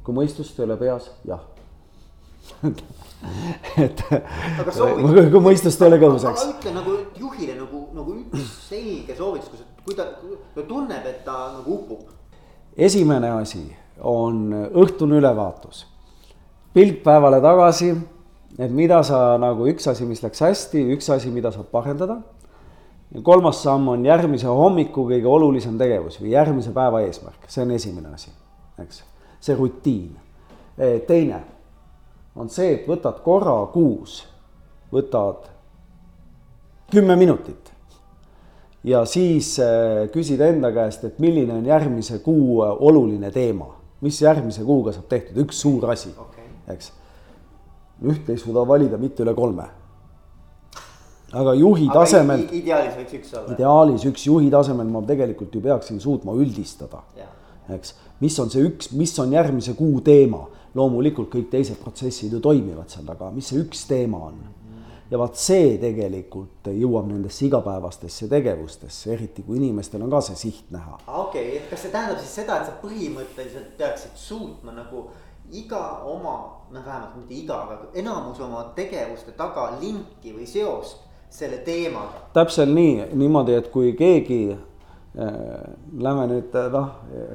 kui 0.03 0.15
mõistust 0.17 0.57
ei 0.59 0.65
ole 0.67 0.75
peas, 0.81 1.07
jah 1.23 1.47
et 3.85 4.01
kui 5.31 5.41
mõistust 5.43 5.81
ei 5.81 5.91
ole 5.91 5.99
kõhus, 6.01 6.25
eks. 6.25 6.45
aga 6.47 6.55
ütle 6.55 6.73
nagu 6.73 6.95
juhile 7.19 7.57
nagu, 7.57 7.83
nagu 7.95 8.15
üks 8.17 8.47
selge 8.69 9.15
soovitus, 9.17 9.51
kus, 9.51 9.61
kui 9.85 9.97
ta, 9.97 10.07
ta 10.55 10.65
tunneb, 10.67 11.05
et 11.05 11.21
ta 11.25 11.37
nagu 11.57 11.77
upub. 11.77 12.09
esimene 12.77 13.29
asi 13.37 13.63
on 14.01 14.49
õhtune 14.71 15.19
ülevaatus, 15.21 15.85
pilk 16.73 17.03
päevale 17.05 17.41
tagasi, 17.43 17.93
et 18.57 18.73
mida 18.73 19.03
sa 19.05 19.37
nagu 19.41 19.69
üks 19.69 19.87
asi, 19.91 20.07
mis 20.09 20.23
läks 20.25 20.41
hästi, 20.41 20.83
üks 20.95 21.11
asi, 21.13 21.31
mida 21.33 21.53
saab 21.53 21.69
parendada. 21.73 22.21
ja 23.11 23.21
kolmas 23.21 23.61
samm 23.61 23.93
on 23.93 24.05
järgmise 24.05 24.47
hommiku 24.49 25.05
kõige 25.05 25.29
olulisem 25.29 25.77
tegevus 25.77 26.17
või 26.21 26.33
järgmise 26.33 26.73
päeva 26.73 27.05
eesmärk, 27.05 27.45
see 27.47 27.63
on 27.67 27.77
esimene 27.77 28.13
asi, 28.17 28.33
eks, 28.81 29.03
see 29.39 29.55
rutiin. 29.55 30.17
teine 31.07 31.43
on 32.35 32.49
see, 32.49 32.75
et 32.77 32.87
võtad 32.87 33.19
korra 33.25 33.57
kuus, 33.73 34.21
võtad 34.91 35.49
kümme 36.91 37.15
minutit 37.19 37.71
ja 38.83 39.03
siis 39.05 39.55
äh, 39.59 40.07
küsid 40.13 40.41
enda 40.41 40.71
käest, 40.73 41.03
et 41.05 41.19
milline 41.21 41.53
on 41.59 41.65
järgmise 41.65 42.19
kuu 42.23 42.61
äh, 42.65 42.73
oluline 42.79 43.31
teema, 43.31 43.69
mis 44.01 44.21
järgmise 44.21 44.65
kuuga 44.65 44.93
saab 44.95 45.09
tehtud, 45.11 45.37
üks 45.45 45.61
suur 45.61 45.85
asi 45.91 46.13
okay., 46.17 46.47
eks. 46.73 46.91
ühte 48.01 48.33
ei 48.33 48.41
suuda 48.41 48.65
valida 48.67 48.97
mitte 48.97 49.23
üle 49.25 49.35
kolme. 49.37 49.67
aga 51.31 51.53
juhi 51.55 51.87
aga 51.89 51.99
tasemel. 51.99 52.47
ideaalis 52.51 52.95
võiks 52.97 53.19
üks 53.19 53.35
olla. 53.37 53.53
ideaalis 53.53 54.07
üks 54.09 54.25
juhi 54.27 54.49
tasemel 54.51 54.89
ma 54.89 55.03
tegelikult 55.07 55.53
ju 55.55 55.61
peaksin 55.61 55.99
suutma 55.99 56.33
üldistada, 56.33 57.03
eks, 57.69 57.93
mis 58.19 58.39
on 58.39 58.49
see 58.49 58.65
üks, 58.65 58.91
mis 58.97 59.13
on 59.19 59.37
järgmise 59.37 59.77
kuu 59.77 60.01
teema 60.01 60.47
loomulikult 60.77 61.31
kõik 61.33 61.49
teised 61.51 61.79
protsessid 61.81 62.33
ju 62.33 62.39
toimivad 62.43 62.89
seal 62.91 63.05
taga, 63.07 63.31
mis 63.35 63.51
see 63.51 63.61
üks 63.61 63.85
teema 63.89 64.19
on. 64.29 64.39
ja 65.11 65.19
vaat 65.19 65.35
see 65.35 65.73
tegelikult 65.79 66.69
jõuab 66.71 67.09
nendesse 67.09 67.43
igapäevastesse 67.45 68.29
tegevustesse, 68.31 69.11
eriti 69.11 69.43
kui 69.43 69.57
inimestel 69.59 70.05
on 70.05 70.13
ka 70.13 70.21
see 70.29 70.39
siht 70.39 70.71
näha. 70.71 70.99
okei 71.07 71.47
okay,, 71.47 71.57
et 71.57 71.69
kas 71.69 71.83
see 71.83 71.91
tähendab 71.91 72.19
siis 72.23 72.35
seda, 72.41 72.61
et 72.61 72.69
sa 72.69 72.77
põhimõtteliselt 72.83 73.75
peaksid 73.77 74.15
suutma 74.15 74.71
nagu 74.71 75.09
iga 75.51 76.01
oma, 76.07 76.35
noh, 76.71 76.85
vähemalt 76.85 77.15
mitte 77.17 77.35
iga, 77.35 77.59
aga 77.65 77.91
enamus 77.93 78.39
oma 78.39 78.63
tegevuste 78.75 79.35
taga 79.35 79.73
linki 79.81 80.31
või 80.31 80.47
seost 80.47 81.03
selle 81.31 81.57
teemaga. 81.67 82.27
täpselt 82.33 82.71
nii, 82.71 83.11
niimoodi, 83.13 83.55
et 83.59 83.67
kui 83.71 83.93
keegi 83.97 84.55
lähme 85.11 86.25
nüüd 86.29 86.53
noh, 86.71 86.89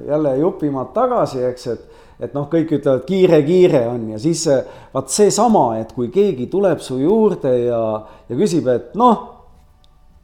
jälle 0.09 0.37
jupimaad 0.41 0.95
tagasi, 0.97 1.43
eks, 1.45 1.67
et 1.75 2.05
et 2.21 2.33
noh, 2.33 2.47
kõik 2.49 2.71
ütlevad 2.79 3.05
kiire, 3.09 3.43
kiire 3.45 3.83
on 3.91 4.09
ja 4.15 4.19
siis 4.21 4.47
vaat 4.95 5.13
seesama, 5.13 5.67
et 5.83 5.93
kui 5.93 6.09
keegi 6.13 6.49
tuleb 6.53 6.81
su 6.85 6.99
juurde 7.03 7.53
ja, 7.67 7.81
ja 8.31 8.39
küsib, 8.39 8.69
et 8.73 8.95
noh, 8.97 9.19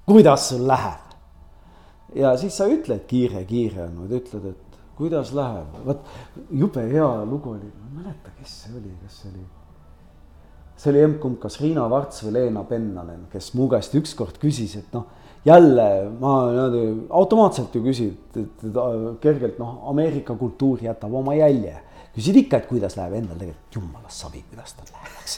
kuidas 0.09 0.49
sul 0.53 0.67
läheb. 0.69 1.17
ja 2.17 2.35
siis 2.41 2.57
sa 2.57 2.69
ütled 2.69 3.05
kiire, 3.09 3.45
kiire 3.49 3.87
on, 3.87 4.05
vaid 4.05 4.17
ütled, 4.21 4.53
et 4.53 4.79
kuidas 4.97 5.33
läheb, 5.37 5.81
vot 5.87 6.07
jube 6.51 6.85
hea 6.89 7.11
lugu 7.29 7.57
oli, 7.57 7.69
ma 7.69 7.89
ei 7.89 7.99
mäleta, 8.01 8.33
kes 8.39 8.61
see 8.63 8.77
oli, 8.79 8.93
kas 9.03 9.21
see 9.21 9.33
oli. 9.33 9.47
see 10.77 10.93
oli 10.93 11.05
emb-kumb, 11.07 11.39
kas 11.45 11.61
Riina 11.61 11.89
Varts 11.91 12.25
või 12.25 12.39
Leena 12.39 12.65
Pennalen, 12.69 13.27
kes 13.33 13.53
mu 13.59 13.69
käest 13.73 13.95
ükskord 14.01 14.41
küsis, 14.41 14.79
et 14.81 14.97
noh 14.97 15.11
jälle 15.45 16.11
ma 16.21 16.51
niimoodi 16.51 17.07
automaatselt 17.11 17.75
ju 17.75 17.83
küsid, 17.83 18.19
et 18.37 18.67
kergelt 19.21 19.59
noh, 19.59 19.81
Ameerika 19.91 20.35
kultuur 20.35 20.83
jätab 20.83 21.15
oma 21.15 21.35
jälje. 21.35 21.77
küsid 22.13 22.37
ikka, 22.37 22.59
et 22.61 22.67
kuidas 22.69 22.93
läheb 22.97 23.15
endal 23.17 23.39
tegelikult, 23.41 23.75
jumala 23.75 24.11
savi, 24.13 24.43
kuidas 24.51 24.75
tal 24.77 24.91
läheb, 24.93 25.13
eks. 25.23 25.37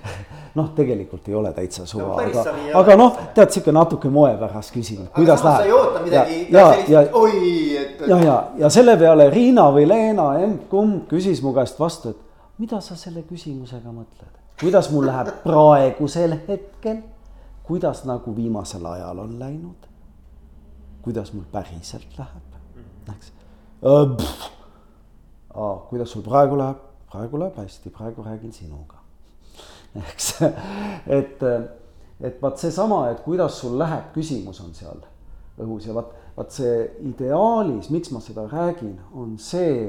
noh, 0.58 0.72
tegelikult 0.74 1.28
ei 1.28 1.34
ole 1.38 1.52
täitsa 1.54 1.86
suva 1.86 2.08
no,, 2.08 2.16
aga, 2.24 2.54
aga 2.80 2.96
noh, 2.98 3.20
tead 3.36 3.54
sihuke 3.54 3.72
natuke 3.72 4.10
moe 4.10 4.32
pärast 4.40 4.74
küsin, 4.74 5.04
kuidas 5.14 5.44
läheb. 5.46 5.62
sa 5.62 5.68
ei 5.68 5.76
oota 5.76 6.02
midagi 6.02 6.40
ja, 6.50 6.64
ja, 6.88 7.04
oi, 7.12 7.76
et. 7.78 8.02
ja, 8.10 8.18
ja, 8.24 8.38
ja 8.64 8.70
selle 8.74 8.96
peale 8.98 9.28
Riina 9.30 9.68
või 9.74 9.86
Leena, 9.86 10.32
emb-kumb 10.42 11.06
küsis 11.12 11.38
mu 11.44 11.54
käest 11.54 11.78
vastu, 11.78 12.10
et 12.16 12.58
mida 12.58 12.82
sa 12.82 12.98
selle 12.98 13.22
küsimusega 13.28 13.94
mõtled, 13.94 14.34
kuidas 14.60 14.90
mul 14.90 15.06
läheb 15.06 15.30
praegusel 15.46 16.34
hetkel 16.48 16.98
kuidas 17.68 18.04
nagu 18.08 18.36
viimasel 18.36 18.86
ajal 18.86 19.18
on 19.18 19.38
läinud. 19.38 19.88
kuidas 21.02 21.32
mul 21.32 21.44
päriselt 21.52 22.18
läheb, 22.18 22.54
eks. 23.14 23.32
kuidas 25.90 26.10
sul 26.12 26.22
praegu 26.22 26.58
läheb, 26.58 26.80
praegu 27.10 27.38
läheb 27.38 27.56
hästi, 27.56 27.90
praegu 27.90 28.22
räägin 28.22 28.52
sinuga. 28.52 28.98
eks, 30.12 30.32
et, 31.06 31.44
et 32.20 32.42
vaat 32.42 32.58
seesama, 32.58 33.06
et 33.10 33.20
kuidas 33.24 33.60
sul 33.60 33.78
läheb, 33.78 34.10
küsimus 34.16 34.60
on 34.64 34.74
seal 34.76 35.00
õhus 35.60 35.88
ja 35.88 35.96
vaat, 35.96 36.12
vaat 36.36 36.52
see 36.54 36.74
ideaalis, 37.08 37.88
miks 37.92 38.12
ma 38.12 38.20
seda 38.24 38.44
räägin, 38.50 38.98
on 39.12 39.36
see, 39.42 39.88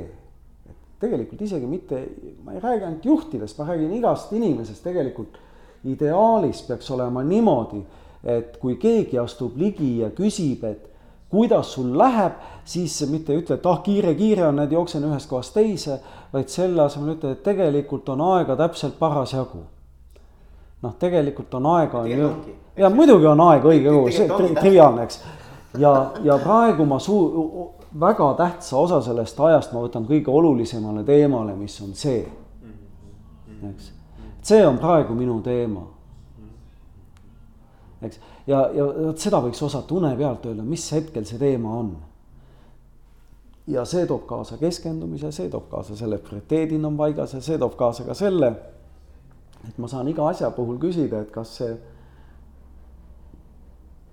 et 0.69 0.79
tegelikult 1.01 1.41
isegi 1.47 1.67
mitte, 1.67 2.05
ma 2.43 2.55
ei 2.55 2.63
räägi 2.63 2.87
ainult 2.87 3.05
juhtidest, 3.05 3.59
ma 3.59 3.67
räägin 3.71 3.93
igast 3.99 4.33
inimesest 4.35 4.83
tegelikult 4.83 5.39
ideaalis 5.83 6.61
peaks 6.67 6.91
olema 6.91 7.23
niimoodi, 7.23 7.81
et 8.23 8.57
kui 8.57 8.75
keegi 8.75 9.19
astub 9.19 9.57
ligi 9.57 9.99
ja 9.99 10.09
küsib, 10.15 10.63
et 10.67 10.85
kuidas 11.29 11.73
sul 11.73 11.97
läheb, 11.97 12.39
siis 12.65 12.97
mitte 13.09 13.33
ei 13.33 13.43
ütle, 13.43 13.59
et 13.59 13.65
ah, 13.69 13.81
kiire-kiire 13.85 14.47
on, 14.49 14.59
et 14.63 14.71
jooksen 14.71 15.05
ühest 15.07 15.29
kohast 15.29 15.53
teise, 15.53 15.99
vaid 16.33 16.49
selle 16.51 16.83
asemel 16.83 17.15
ütle, 17.15 17.35
et 17.35 17.43
tegelikult 17.45 18.09
on 18.09 18.23
aega 18.33 18.57
täpselt 18.59 18.97
parasjagu. 18.99 19.63
noh, 20.81 20.93
tegelikult 20.99 21.53
on 21.53 21.65
aega. 21.65 22.05
ja 22.77 22.89
muidugi 22.89 23.25
on 23.27 23.41
aega 23.49 23.69
õige 23.69 23.91
kogu, 23.91 24.11
see 24.11 24.55
triviaalne, 24.59 25.03
eks. 25.03 25.21
ja, 25.77 25.93
ja 26.23 26.39
praegu 26.43 26.85
ma 26.85 26.99
suu-, 26.99 27.69
väga 27.99 28.33
tähtsa 28.37 28.77
osa 28.77 29.01
sellest 29.01 29.39
ajast 29.39 29.73
ma 29.73 29.85
võtan 29.85 30.07
kõige 30.09 30.31
olulisemale 30.31 31.03
teemale, 31.03 31.55
mis 31.55 31.79
on 31.81 31.93
see, 31.93 32.25
eks 33.69 33.98
see 34.41 34.65
on 34.65 34.77
praegu 34.79 35.15
minu 35.15 35.39
teema. 35.45 35.85
eks, 38.01 38.19
ja, 38.47 38.61
ja 38.73 38.85
vot 38.85 39.19
seda 39.19 39.41
võiks 39.43 39.61
osata 39.65 39.95
une 39.95 40.13
pealt 40.17 40.45
öelda, 40.47 40.63
mis 40.63 40.85
hetkel 40.95 41.25
see 41.27 41.39
teema 41.41 41.75
on. 41.81 41.93
ja 43.67 43.85
see 43.85 44.05
toob 44.09 44.25
kaasa 44.29 44.57
keskendumise, 44.57 45.31
see 45.31 45.49
toob 45.49 45.69
kaasa 45.71 45.95
selle, 45.95 46.17
et 46.17 46.25
prioriteedid 46.25 46.85
on 46.85 46.97
paigas 46.97 47.35
ja 47.37 47.41
see 47.41 47.59
toob 47.61 47.77
kaasa 47.77 48.07
ka 48.07 48.17
selle, 48.17 48.53
et 49.67 49.77
ma 49.77 49.87
saan 49.87 50.07
iga 50.07 50.27
asja 50.29 50.51
puhul 50.55 50.79
küsida, 50.81 51.21
et 51.21 51.31
kas 51.31 51.55
see, 51.61 51.73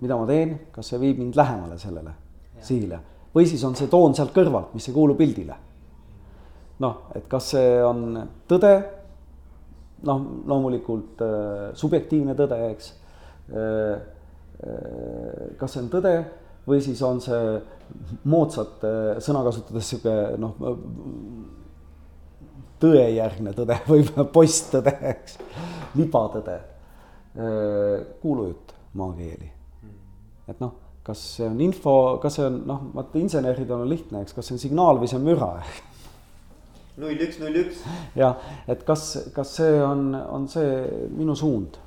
mida 0.00 0.16
ma 0.18 0.26
teen, 0.28 0.58
kas 0.72 0.92
see 0.92 1.00
viib 1.00 1.22
mind 1.22 1.38
lähemale 1.38 1.78
sellele 1.80 2.12
sihile 2.60 3.00
või 3.36 3.44
siis 3.48 3.62
on 3.68 3.76
see 3.76 3.90
toon 3.92 4.14
sealt 4.16 4.32
kõrvalt, 4.32 4.72
mis 4.74 4.88
ei 4.88 4.94
kuulu 4.96 5.14
pildile. 5.14 5.56
noh, 6.80 7.08
et 7.16 7.24
kas 7.28 7.50
see 7.52 7.82
on 7.84 8.28
tõde 8.48 8.72
noh, 10.08 10.24
loomulikult 10.48 11.22
äh, 11.24 11.70
subjektiivne 11.78 12.36
tõde, 12.38 12.60
eks 12.72 12.92
äh,. 13.52 13.96
äh 14.66 15.56
kas 15.60 15.74
see 15.74 15.82
on 15.82 15.90
tõde 15.92 16.12
või 16.66 16.80
siis 16.82 17.02
on 17.04 17.20
see 17.20 17.58
moodsat 18.26 18.84
sõna 19.22 19.42
kasutades 19.44 19.90
sihuke 19.92 20.14
noh, 20.40 20.56
tõejärgne 22.82 23.52
tõde 23.56 23.76
või 23.90 24.06
posttõde, 24.32 24.96
eks, 25.12 25.36
libatõde. 26.00 26.56
kuulujutt 28.22 28.72
maakeeli. 28.96 29.50
et 30.48 30.60
noh, 30.60 30.72
kas 31.06 31.20
see 31.36 31.46
on 31.46 31.60
info, 31.62 31.92
kas 32.22 32.38
see 32.38 32.46
on 32.48 32.62
noh, 32.66 32.86
vaata 32.94 33.20
inseneridel 33.20 33.84
on 33.84 33.90
lihtne, 33.90 34.24
eks, 34.24 34.34
kas 34.34 34.48
see 34.48 34.56
on 34.56 34.62
signaal 34.62 35.00
või 35.02 35.10
see 35.10 35.20
on 35.20 35.26
müra 35.28 35.50
null 36.96 37.26
üks, 37.26 37.40
null 37.42 37.58
üks. 37.64 37.82
jah, 38.16 38.38
et 38.68 38.84
kas, 38.88 39.08
kas 39.34 39.56
see 39.58 39.82
on, 39.82 40.14
on 40.14 40.48
see 40.48 40.70
minu 41.16 41.36
suund 41.36 41.80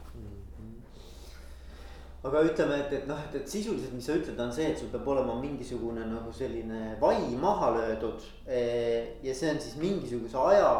aga 2.29 2.41
ütleme, 2.43 2.77
et, 2.83 2.93
et 2.93 3.05
noh, 3.07 3.19
et, 3.29 3.35
et 3.39 3.47
sisuliselt, 3.47 3.93
mis 3.95 4.05
sa 4.05 4.17
ütled, 4.19 4.39
on 4.43 4.51
see, 4.53 4.67
et 4.69 4.79
sul 4.79 4.89
peab 4.91 5.07
olema 5.07 5.37
mingisugune 5.39 6.03
nagu 6.09 6.33
selline 6.35 6.97
vai 6.99 7.15
maha 7.39 7.71
löödud. 7.77 8.25
Eh, 8.43 9.15
ja 9.23 9.35
see 9.35 9.53
on 9.53 9.61
siis 9.63 9.77
mingisuguse 9.79 10.35
aja, 10.51 10.73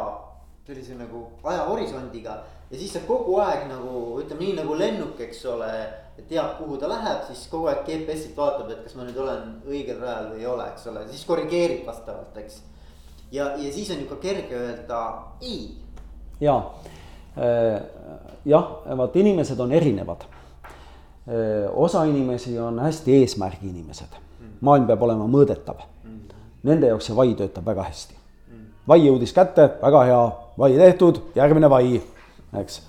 sellise 0.66 0.98
nagu 1.00 1.24
ajahorisondiga 1.42 2.34
ja 2.70 2.78
siis 2.78 2.92
sa 2.94 3.00
kogu 3.06 3.38
aeg 3.42 3.64
nagu 3.70 4.20
ütleme 4.20 4.44
nii 4.44 4.58
nagu 4.60 4.76
lennuk, 4.78 5.18
eks 5.20 5.44
ole. 5.50 5.72
teab, 6.28 6.58
kuhu 6.58 6.76
ta 6.76 6.88
läheb, 6.90 7.22
siis 7.30 7.46
kogu 7.48 7.70
aeg 7.70 7.86
GPS-ilt 7.86 8.36
vaatab, 8.36 8.68
et 8.74 8.82
kas 8.84 8.92
ma 8.98 9.06
nüüd 9.06 9.16
olen 9.16 9.54
õigel 9.64 10.02
rajal 10.02 10.26
või 10.34 10.42
ei 10.42 10.48
ole, 10.50 10.66
eks 10.68 10.84
ole, 10.90 11.06
siis 11.08 11.22
korrigeerib 11.24 11.86
vastavalt, 11.86 12.36
eks. 12.42 12.58
Ja, 13.32 13.52
ja 13.56 13.72
siis 13.72 13.90
on 13.90 14.02
ju 14.02 14.06
ka 14.10 14.16
kerge 14.22 14.56
öelda 14.56 15.00
ei. 15.40 15.76
ja, 16.40 16.58
eh, 17.36 17.80
jah, 18.44 18.76
vaat 18.96 19.16
inimesed 19.16 19.60
on 19.60 19.72
erinevad 19.72 20.28
osa 21.74 22.04
inimesi 22.04 22.58
on 22.58 22.78
hästi 22.78 23.16
eesmärgi 23.16 23.68
inimesed. 23.68 24.18
maailm 24.60 24.86
peab 24.86 25.02
olema 25.02 25.24
mõõdetav. 25.24 25.84
Nende 26.62 26.90
jaoks 26.90 27.06
see 27.08 27.16
vai 27.16 27.34
töötab 27.34 27.66
väga 27.66 27.82
hästi. 27.82 28.14
vai 28.88 28.98
jõudis 29.04 29.32
kätte, 29.32 29.70
väga 29.82 30.04
hea, 30.04 30.22
vai 30.58 30.72
tehtud, 30.76 31.20
järgmine 31.34 31.70
vai, 31.70 32.00
eks. 32.58 32.82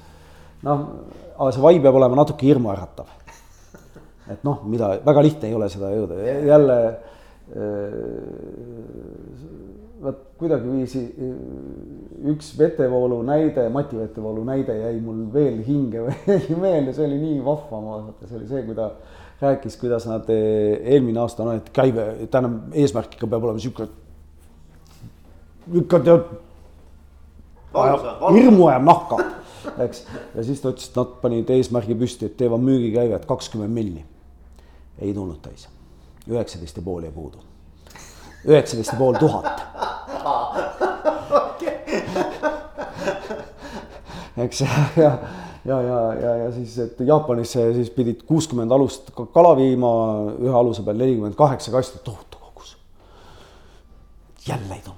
noh, 0.64 0.88
aga 1.38 1.52
see 1.52 1.62
vai 1.62 1.80
peab 1.80 1.96
olema 1.96 2.16
natuke 2.16 2.48
hirmuäratav. 2.48 3.06
et 4.32 4.44
noh, 4.44 4.64
mida 4.64 4.98
väga 5.06 5.22
lihtne 5.22 5.48
ei 5.48 5.54
ole 5.54 5.70
seda 5.70 5.92
jõuda, 5.92 6.16
jälle 6.46 6.98
vot 10.02 10.20
kuidagiviisi 10.40 11.02
üks 12.32 12.52
vetevoolu 12.58 13.22
näide, 13.26 13.68
Mati 13.74 13.98
vetevoolu 14.00 14.44
näide 14.48 14.78
jäi 14.80 15.00
mul 15.04 15.26
veel 15.34 15.60
hinge 15.66 16.04
või 16.06 16.60
meelde, 16.62 16.94
see 16.96 17.08
oli 17.08 17.18
nii 17.22 17.42
vahva, 17.46 17.82
ma 17.82 17.98
vaata, 17.98 18.30
see 18.30 18.40
oli 18.40 18.48
see, 18.50 18.64
kui 18.68 18.78
ta 18.78 18.92
rääkis, 19.42 19.76
kuidas 19.82 20.06
nad 20.10 20.30
eelmine 20.30 21.22
aasta, 21.22 21.46
noh, 21.46 21.58
et 21.58 21.70
käive, 21.74 22.06
tähendab, 22.32 22.72
eesmärk 22.78 23.18
ikka 23.18 23.30
peab 23.30 23.50
olema 23.50 23.62
sihuke. 23.62 23.90
ikka 25.82 26.00
tead. 26.06 26.32
hirmu 27.74 28.68
ajab 28.70 28.88
nahka, 28.88 29.20
eks, 29.86 30.06
ja 30.36 30.46
siis 30.46 30.62
ta 30.62 30.74
ütles, 30.74 30.90
et 30.90 30.98
nad 31.02 31.14
panid 31.22 31.54
eesmärgi 31.58 31.98
püsti, 31.98 32.30
et 32.30 32.38
teevad 32.38 32.64
müügikäivet 32.66 33.26
kakskümmend 33.30 33.74
milli. 33.74 34.06
ei 35.02 35.14
tulnud 35.14 35.40
täis, 35.42 35.66
üheksateist 36.30 36.78
ja 36.78 36.84
pool 36.86 37.04
jäi 37.04 37.12
puudu 37.12 37.42
üheksateist 38.46 38.94
ja 38.94 38.98
pool 38.98 39.18
tuhat. 39.20 39.62
eks 44.38 44.62
ja, 44.62 44.70
ja, 44.98 45.12
ja, 45.66 46.00
ja, 46.22 46.36
ja, 46.44 46.52
siis, 46.56 46.78
et 46.80 47.00
Jaapanisse 47.06 47.68
siis 47.76 47.92
pidid 47.94 48.24
kuuskümmend 48.26 48.72
alust 48.72 49.12
kala 49.34 49.54
viima, 49.58 49.92
ühe 50.42 50.56
aluse 50.58 50.86
peal 50.86 50.98
nelikümmend 50.98 51.38
kaheksa 51.38 51.74
kasti, 51.74 52.02
tohutu 52.04 52.40
kogus. 52.42 52.78
jälle 54.48 54.76
ei 54.76 54.82
tulnud, 54.82 54.98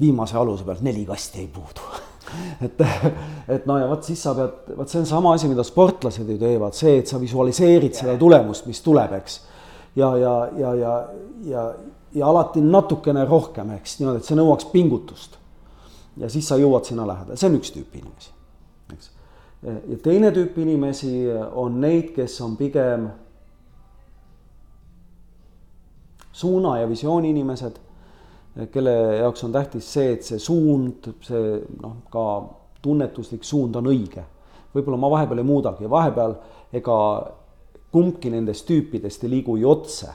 viimase 0.00 0.36
aluse 0.36 0.64
pealt 0.64 0.82
neli 0.84 1.06
kasti 1.06 1.44
jäi 1.44 1.48
puudu 1.54 1.86
et, 2.66 2.82
et 3.48 3.66
no 3.66 3.78
ja 3.78 3.86
vot 3.88 4.02
siis 4.04 4.22
sa 4.22 4.34
pead, 4.34 4.72
vot 4.76 4.90
see 4.90 5.00
on 5.00 5.06
sama 5.06 5.36
asi, 5.36 5.48
mida 5.48 5.62
sportlased 5.64 6.26
ju 6.28 6.38
teevad, 6.40 6.74
see, 6.74 6.98
et 7.00 7.06
sa 7.06 7.20
visualiseerid 7.22 7.94
seda 7.94 8.16
tulemust, 8.18 8.66
mis 8.66 8.82
tuleb, 8.82 9.14
eks. 9.20 9.38
Ja, 9.96 10.16
ja, 10.16 10.34
ja, 10.56 10.74
ja, 10.74 10.94
ja, 11.44 11.74
ja 12.12 12.28
alati 12.28 12.60
natukene 12.60 13.24
rohkem, 13.24 13.70
eks, 13.78 13.98
niimoodi, 14.00 14.22
et 14.22 14.28
see 14.28 14.38
nõuaks 14.38 14.70
pingutust. 14.72 15.38
ja 16.16 16.28
siis 16.32 16.48
sa 16.48 16.56
jõuad 16.56 16.88
sinna 16.88 17.04
lähedale, 17.06 17.36
see 17.36 17.50
on 17.50 17.58
üks 17.58 17.72
tüüp 17.74 17.96
inimesi, 17.98 18.30
eks. 18.94 19.10
ja 19.62 19.98
teine 20.04 20.32
tüüp 20.32 20.58
inimesi 20.62 21.12
on 21.54 21.80
neid, 21.80 22.12
kes 22.16 22.40
on 22.44 22.56
pigem 22.56 23.10
suuna 26.36 26.78
ja 26.78 26.88
visiooni 26.88 27.30
inimesed, 27.32 27.80
kelle 28.72 28.94
jaoks 29.20 29.44
on 29.44 29.52
tähtis 29.52 29.88
see, 29.92 30.14
et 30.16 30.24
see 30.24 30.40
suund, 30.40 31.10
see 31.24 31.58
noh, 31.82 31.98
ka 32.12 32.24
tunnetuslik 32.84 33.44
suund 33.44 33.76
on 33.76 33.88
õige. 33.92 34.24
võib-olla 34.76 35.00
ma 35.00 35.10
vahepeal 35.10 35.40
ei 35.40 35.48
muudagi, 35.48 35.88
vahepeal 35.90 36.34
ega 36.76 36.96
kumbki 37.96 38.30
nendest 38.30 38.68
tüüpidest 38.68 39.24
ei 39.24 39.32
liigu 39.38 39.56
ju 39.56 39.72
otse 39.72 40.12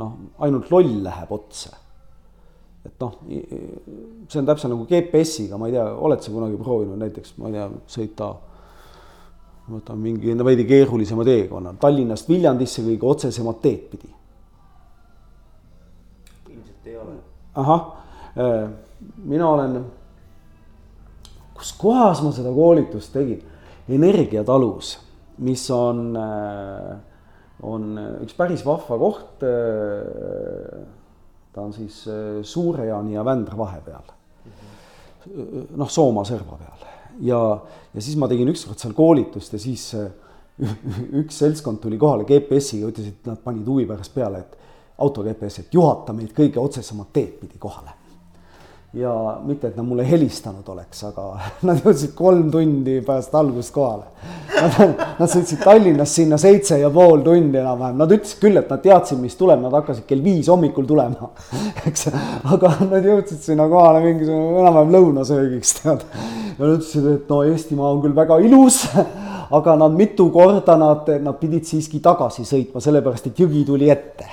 noh, 0.00 0.12
ainult 0.38 0.70
loll 0.72 1.00
läheb 1.04 1.32
otse. 1.32 1.70
et 2.82 2.98
noh, 2.98 3.12
see 4.26 4.40
on 4.40 4.46
täpselt 4.48 4.72
nagu 4.72 4.88
GPS-iga, 4.90 5.58
ma 5.58 5.68
ei 5.68 5.76
tea, 5.76 5.84
oled 6.02 6.22
sa 6.24 6.32
kunagi 6.34 6.56
proovinud 6.58 6.98
näiteks, 6.98 7.36
ma 7.38 7.46
ei 7.46 7.54
tea, 7.54 7.66
sõita 7.94 8.32
võtame 9.70 10.08
mingi 10.08 10.34
veidi 10.42 10.64
keerulisema 10.66 11.22
teekonna, 11.28 11.76
Tallinnast 11.78 12.26
Viljandisse 12.26 12.82
kõige 12.82 13.06
otsesemat 13.06 13.60
teed 13.62 13.84
pidi. 13.92 14.10
ilmselt 16.50 16.90
ei 16.90 16.96
ole. 16.96 17.14
ahah, 17.54 17.86
äh, 18.34 18.68
mina 19.30 19.48
olen, 19.48 19.78
kus 21.54 21.72
kohas 21.78 22.22
ma 22.26 22.32
seda 22.34 22.50
koolitust 22.50 23.12
tegin, 23.14 23.46
Energiatalus, 23.92 24.96
mis 25.42 25.64
on 25.74 26.16
äh, 26.18 26.94
on 27.62 27.94
üks 28.24 28.34
päris 28.34 28.64
vahva 28.66 28.98
koht. 28.98 29.44
ta 31.52 31.60
on 31.62 31.72
siis 31.76 32.00
Suure-Jaani 32.42 33.14
ja 33.14 33.22
Vändra 33.24 33.54
vahepeal. 33.58 34.08
noh, 35.78 35.90
Soomaa 35.90 36.24
serva 36.26 36.58
peal 36.58 36.88
ja, 37.22 37.38
ja 37.94 38.02
siis 38.02 38.16
ma 38.18 38.26
tegin 38.26 38.50
ükskord 38.50 38.82
seal 38.82 38.96
koolitust 38.98 39.54
ja 39.54 39.60
siis 39.62 39.84
üks 41.22 41.38
seltskond 41.38 41.78
tuli 41.84 42.00
kohale 42.02 42.26
GPS-iga, 42.26 42.90
ütles, 42.90 43.12
et 43.12 43.30
nad 43.30 43.38
panid 43.44 43.68
huvi 43.68 43.86
pärast 43.86 44.14
peale, 44.16 44.42
et 44.42 44.58
auto 44.98 45.22
GPS, 45.22 45.62
et 45.62 45.74
juhata 45.78 46.14
meid 46.16 46.34
kõige 46.34 46.58
otsesemat 46.58 47.12
teed 47.14 47.38
pidi 47.44 47.62
kohale 47.62 48.01
ja 48.94 49.40
mitte, 49.44 49.70
et 49.70 49.76
nad 49.76 49.86
mulle 49.88 50.04
helistanud 50.04 50.66
oleks, 50.68 50.98
aga 51.08 51.24
nad 51.68 51.80
jõudsid 51.80 52.12
kolm 52.16 52.50
tundi 52.52 52.98
pärast 53.04 53.32
algust 53.38 53.72
kohale. 53.72 54.10
Nad, 54.52 54.98
nad 55.18 55.30
sõitsid 55.32 55.62
Tallinnast 55.64 56.18
sinna 56.18 56.36
seitse 56.38 56.76
ja 56.78 56.90
pool 56.92 57.22
tundi 57.24 57.58
enam-vähem, 57.58 57.96
nad 57.98 58.12
ütlesid 58.12 58.42
küll, 58.42 58.60
et 58.60 58.68
nad 58.70 58.82
teadsid, 58.84 59.18
mis 59.22 59.36
tuleb, 59.38 59.62
nad 59.64 59.72
hakkasid 59.78 60.04
kell 60.08 60.20
viis 60.22 60.50
hommikul 60.52 60.84
tulema, 60.88 61.30
eks. 61.88 62.10
aga 62.52 62.74
nad 62.90 63.08
jõudsid 63.08 63.40
sinna 63.48 63.66
kohale 63.70 64.02
mingisugune 64.04 64.60
enam-vähem 64.60 64.92
lõunasöögiks 64.98 65.72
tead. 65.80 66.04
ja 66.04 66.60
nad 66.60 66.74
ütlesid, 66.76 67.08
et 67.16 67.32
no 67.32 67.40
Eestimaa 67.48 67.94
on 67.94 68.02
küll 68.04 68.16
väga 68.16 68.38
ilus, 68.44 68.82
aga 69.58 69.76
nad 69.80 69.96
mitu 69.96 70.28
korda 70.34 70.76
nad, 70.80 71.08
nad 71.24 71.38
pidid 71.40 71.64
siiski 71.68 72.02
tagasi 72.04 72.44
sõitma, 72.44 72.84
sellepärast 72.84 73.32
et 73.32 73.40
jõgi 73.40 73.64
tuli 73.72 73.88
ette. 73.92 74.28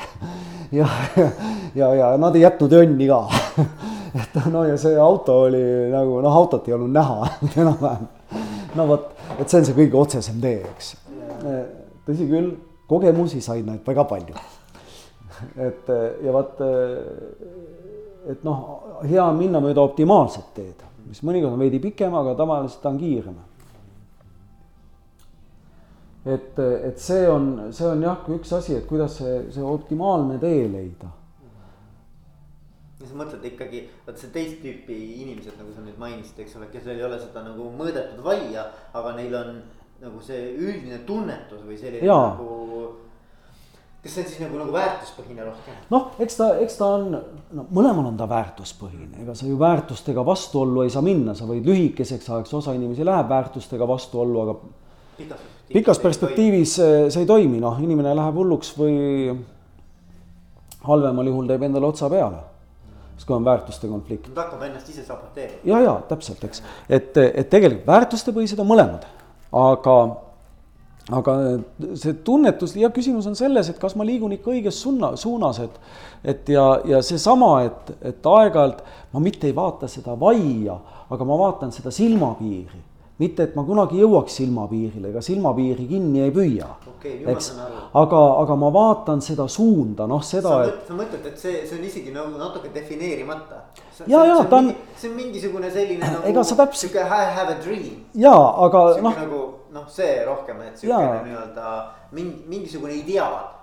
ja, 0.76 0.90
ja, 1.16 1.32
ja, 1.80 1.94
ja 2.04 2.12
nad 2.20 2.36
ei 2.36 2.44
jätnud 2.44 2.76
jonni 2.76 3.08
ka 3.08 3.24
et 4.14 4.40
no 4.52 4.64
ja 4.66 4.78
see 4.80 4.98
auto 5.00 5.42
oli 5.46 5.62
nagu 5.92 6.20
noh, 6.24 6.38
autot 6.42 6.68
ei 6.68 6.76
olnud 6.78 6.94
näha 6.94 7.28
enam-vähem. 7.64 8.08
no 8.76 8.88
vot, 8.90 9.12
et 9.38 9.50
see 9.50 9.62
on 9.62 9.68
see 9.70 9.78
kõige 9.78 10.00
otsesem 10.00 10.40
tee, 10.44 10.64
eks. 10.70 10.94
tõsi 12.08 12.30
küll, 12.30 12.54
kogemusi 12.90 13.42
said 13.42 13.68
nad 13.68 13.84
väga 13.86 14.06
palju. 14.10 14.48
et 15.68 15.92
ja 16.26 16.34
vaat, 16.36 16.64
et 18.30 18.48
noh, 18.48 18.66
hea 19.04 19.24
on 19.24 19.38
minna 19.40 19.62
mööda 19.64 19.84
optimaalset 19.86 20.50
teed, 20.56 20.88
mis 21.10 21.22
mõnikord 21.26 21.56
on 21.56 21.62
veidi 21.62 21.82
pikem, 21.84 22.16
aga 22.16 22.36
tavaliselt 22.40 22.84
ta 22.84 22.92
on 22.94 23.00
kiirem 23.00 23.38
et, 26.26 26.60
et 26.60 27.00
see 27.00 27.24
on, 27.30 27.48
see 27.76 27.88
on 27.88 28.04
jah, 28.04 28.26
üks 28.36 28.52
asi, 28.58 28.76
et 28.78 28.86
kuidas 28.90 29.16
see, 29.22 29.40
see 29.54 29.64
optimaalne 29.66 30.38
tee 30.42 30.68
leida 30.68 31.14
ja 33.00 33.08
sa 33.08 33.16
mõtled 33.16 33.46
ikkagi, 33.54 33.84
vot 34.06 34.18
see 34.20 34.32
teist 34.34 34.60
tüüpi 34.64 34.96
inimesed, 35.24 35.56
nagu 35.60 35.72
sa 35.76 35.84
nüüd 35.84 36.00
mainisid, 36.02 36.40
eks 36.44 36.58
ole, 36.60 36.68
kellel 36.74 36.98
ei 36.98 37.06
ole 37.08 37.20
seda 37.22 37.44
nagu 37.46 37.70
mõõdetud 37.80 38.24
vaia, 38.26 38.66
aga 38.98 39.14
neil 39.16 39.36
on 39.40 39.62
nagu 40.04 40.24
see 40.24 40.56
üldine 40.56 41.02
tunnetus 41.08 41.64
või 41.68 41.78
selline 41.80 42.08
Jaa. 42.08 42.34
nagu. 42.36 42.90
kas 44.04 44.14
see 44.16 44.24
on 44.24 44.28
siis 44.32 44.42
nagu, 44.44 44.60
nagu 44.62 44.76
väärtuspõhine 44.76 45.48
rohkem? 45.48 45.78
noh, 45.92 46.10
eks 46.24 46.40
ta, 46.40 46.50
eks 46.64 46.76
ta 46.80 46.92
on, 46.98 47.16
no 47.56 47.66
mõlemal 47.76 48.12
on 48.12 48.20
ta 48.20 48.28
väärtuspõhine, 48.32 49.24
ega 49.24 49.36
sa 49.36 49.48
ju 49.48 49.60
väärtustega 49.60 50.24
vastuollu 50.28 50.84
ei 50.84 50.92
saa 50.92 51.04
minna, 51.06 51.36
sa 51.36 51.48
võid 51.48 51.68
lühikeseks 51.72 52.28
ajaks, 52.28 52.54
osa 52.60 52.76
inimesi 52.76 53.08
läheb 53.08 53.32
väärtustega 53.32 53.88
vastuollu, 53.88 54.44
aga. 54.44 54.58
pikas, 55.22 55.48
pikas 55.72 56.04
perspektiivis 56.04 56.76
see 56.80 57.24
ei 57.24 57.32
toimi, 57.32 57.64
noh, 57.64 57.80
inimene 57.80 58.16
läheb 58.16 58.44
hulluks 58.44 58.76
või 58.80 59.00
halvemal 60.84 61.28
juhul 61.28 61.48
teeb 61.48 61.68
endale 61.68 61.92
otsa 61.92 62.12
peale 62.12 62.49
siis 63.20 63.28
kui 63.28 63.36
on 63.36 63.46
väärtuste 63.46 63.92
konflikt. 63.92 64.32
ta 64.34 64.46
hakkab 64.46 64.64
ennast 64.70 64.90
ise 64.90 65.04
saboteerima. 65.04 65.60
ja, 65.68 65.82
ja 65.84 66.00
täpselt, 66.08 66.44
eks, 66.48 66.64
et, 66.90 67.18
et 67.18 67.50
tegelikult 67.52 67.88
väärtustepõhised 67.88 68.64
on 68.64 68.72
mõlemad, 68.72 69.06
aga 69.52 70.00
aga 71.10 71.36
see 71.98 72.14
tunnetus 72.26 72.76
ja 72.78 72.92
küsimus 72.94 73.28
on 73.28 73.36
selles, 73.36 73.72
et 73.72 73.80
kas 73.82 73.96
ma 73.98 74.06
liigun 74.06 74.36
ikka 74.36 74.52
õiges 74.54 74.82
suuna, 74.84 75.16
suunas, 75.18 75.60
et 75.66 75.80
et 76.24 76.50
ja, 76.52 76.66
ja 76.86 77.00
seesama, 77.06 77.54
et, 77.64 77.92
et 78.04 78.26
aeg-ajalt 78.28 78.84
ma 79.14 79.22
mitte 79.24 79.48
ei 79.48 79.56
vaata 79.56 79.88
seda 79.88 80.16
vaia, 80.20 80.76
aga 81.10 81.26
ma 81.26 81.38
vaatan 81.40 81.72
seda 81.72 81.92
silmapiiri. 81.96 82.82
Mitte, 83.20 83.44
et 83.44 83.56
ma 83.58 83.66
kunagi 83.68 84.00
jõuaks 84.00 84.38
silmapiirile, 84.40 85.12
ega 85.12 85.22
silmapiiri 85.24 85.86
kinni 85.90 86.24
ei 86.24 86.32
püüa 86.36 86.70
okay,. 86.94 87.18
eks, 87.34 87.52
aga, 88.00 88.22
aga 88.44 88.58
ma 88.60 88.72
vaatan 88.74 89.24
seda 89.24 89.48
suunda, 89.52 90.08
noh 90.08 90.24
seda. 90.24 90.56
et... 90.70 90.82
sa 90.88 90.96
mõtled, 90.98 91.28
et 91.28 91.38
see, 91.42 91.62
see 91.68 91.80
on 91.80 91.86
isegi 91.90 92.16
nagu 92.16 92.40
natuke 92.40 92.72
defineerimata. 92.76 93.64
ja, 94.08 94.24
ja 94.24 94.40
ta 94.48 94.62
on. 94.64 94.74
see 94.96 95.12
on 95.12 95.18
mingisugune 95.20 95.72
selline 95.72 96.04
nagu. 96.06 96.26
ega 96.32 96.44
sa 96.48 96.60
täpselt. 96.64 96.86
sihuke 96.88 97.04
I 97.04 97.30
have 97.36 97.56
a 97.56 97.60
dream. 97.64 98.04
ja, 98.16 98.36
aga 98.66 98.84
noh. 99.04 99.22
nagu 99.26 99.46
noh, 99.76 99.88
see 99.92 100.20
rohkem, 100.26 100.64
et 100.70 100.80
siukene 100.80 101.24
nii-öelda 101.28 101.74
mingi, 102.16 102.44
mingisugune 102.50 102.96
ideaal 103.04 103.59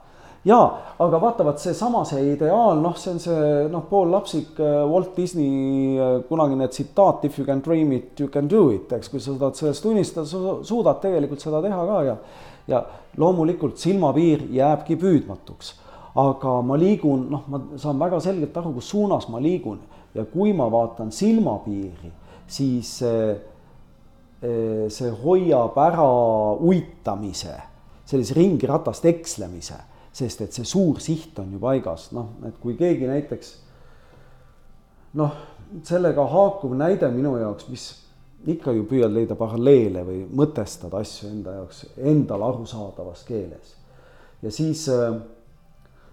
jaa, 0.47 0.67
aga 1.03 1.21
vaata, 1.21 1.45
vaat 1.47 1.63
seesama, 1.63 2.03
see 2.07 2.23
ideaal, 2.33 2.79
noh, 2.83 2.95
see 2.99 3.13
on 3.15 3.23
see 3.23 3.47
noh, 3.73 3.87
poollapsik 3.91 4.61
äh, 4.63 4.83
Walt 4.87 5.17
Disney 5.17 5.97
äh, 5.99 6.21
kunagine 6.29 6.69
tsitaat 6.71 7.25
If 7.27 7.39
you 7.39 7.47
can 7.47 7.63
dream 7.65 7.93
it, 7.93 8.21
you 8.21 8.29
can 8.33 8.49
do 8.51 8.69
it, 8.75 8.93
eks, 8.95 9.11
kui 9.11 9.21
sa 9.21 9.33
suudad 9.33 9.59
sellest 9.59 9.89
unistada, 9.91 10.27
sa 10.31 10.59
suudad 10.67 11.01
tegelikult 11.03 11.43
seda 11.43 11.63
teha 11.65 11.89
ka 11.89 12.05
ja 12.07 12.21
ja 12.67 12.81
loomulikult 13.19 13.79
silmapiir 13.79 14.49
jääbki 14.51 14.97
püüdmatuks. 14.99 15.75
aga 16.17 16.53
ma 16.65 16.79
liigun, 16.81 17.27
noh, 17.31 17.43
ma 17.53 17.61
saan 17.77 17.99
väga 18.01 18.19
selgelt 18.25 18.57
aru, 18.57 18.73
kus 18.79 18.89
suunas 18.89 19.27
ma 19.29 19.39
liigun 19.43 19.83
ja 20.15 20.25
kui 20.25 20.55
ma 20.57 20.71
vaatan 20.73 21.11
silmapiiri, 21.13 22.09
siis 22.49 22.95
see, 23.03 23.27
see 24.89 25.11
hoiab 25.23 25.77
ära 25.77 26.07
uitamise, 26.57 27.53
sellise 28.09 28.39
ringiratast 28.39 29.05
ekslemise 29.13 29.77
sest 30.17 30.41
et 30.47 30.57
see 30.57 30.65
suur 30.65 31.01
siht 31.03 31.39
on 31.43 31.53
ju 31.53 31.61
paigas, 31.61 32.11
noh, 32.17 32.33
et 32.49 32.57
kui 32.63 32.77
keegi 32.79 33.09
näiteks 33.11 33.53
noh, 35.21 35.39
sellega 35.85 36.25
haakuv 36.31 36.77
näide 36.79 37.09
minu 37.13 37.37
jaoks, 37.41 37.69
mis 37.69 37.87
ikka 38.47 38.73
ju 38.77 38.85
püüad 38.89 39.13
leida 39.13 39.37
paralleele 39.39 40.05
või 40.07 40.21
mõtestada 40.41 41.01
asju 41.03 41.31
enda 41.31 41.57
jaoks 41.59 41.87
endale 41.97 42.47
arusaadavas 42.47 43.25
keeles. 43.27 43.75
ja 44.43 44.51
siis 44.53 44.87
äh, 44.93 45.17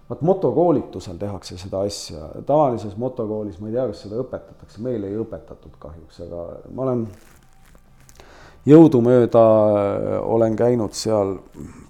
vaat 0.08 0.22
motokoolitusel 0.22 1.16
tehakse 1.20 1.58
seda 1.60 1.84
asja, 1.86 2.28
tavalises 2.46 2.96
motokoolis, 3.00 3.60
ma 3.60 3.70
ei 3.70 3.76
tea, 3.76 3.86
kas 3.88 4.02
seda 4.04 4.20
õpetatakse, 4.20 4.82
meil 4.84 5.04
ei 5.06 5.16
õpetatud 5.20 5.78
kahjuks, 5.80 6.20
aga 6.26 6.42
ma 6.74 6.84
olen 6.88 7.06
jõudumööda 8.68 9.44
äh, 9.44 10.16
olen 10.22 10.56
käinud 10.56 10.96
seal, 10.96 11.36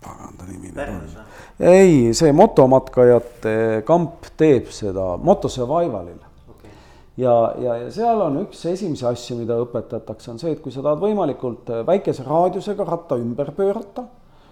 pagan 0.02 0.34
ta 0.38 0.48
nimi 0.48 0.72
nüüd 0.72 0.90
on. 0.90 1.30
ei, 1.60 2.12
see 2.16 2.32
motomatkajate 2.34 3.84
kamp 3.86 4.30
teeb 4.38 4.70
seda 4.74 5.14
Moto 5.22 5.50
Survivalil 5.52 6.18
okay.. 6.50 6.72
ja, 7.20 7.36
ja, 7.62 7.78
ja 7.84 7.92
seal 7.94 8.24
on 8.26 8.42
üks 8.42 8.64
esimesi 8.72 9.06
asju, 9.10 9.38
mida 9.42 9.58
õpetatakse, 9.62 10.32
on 10.34 10.42
see, 10.42 10.56
et 10.56 10.62
kui 10.64 10.74
sa 10.74 10.82
tahad 10.82 11.02
võimalikult 11.04 11.70
äh, 11.70 11.86
väikese 11.86 12.26
raadiusega 12.26 12.86
ratta 12.90 13.18
ümber 13.22 13.54
pöörata, 13.54 14.06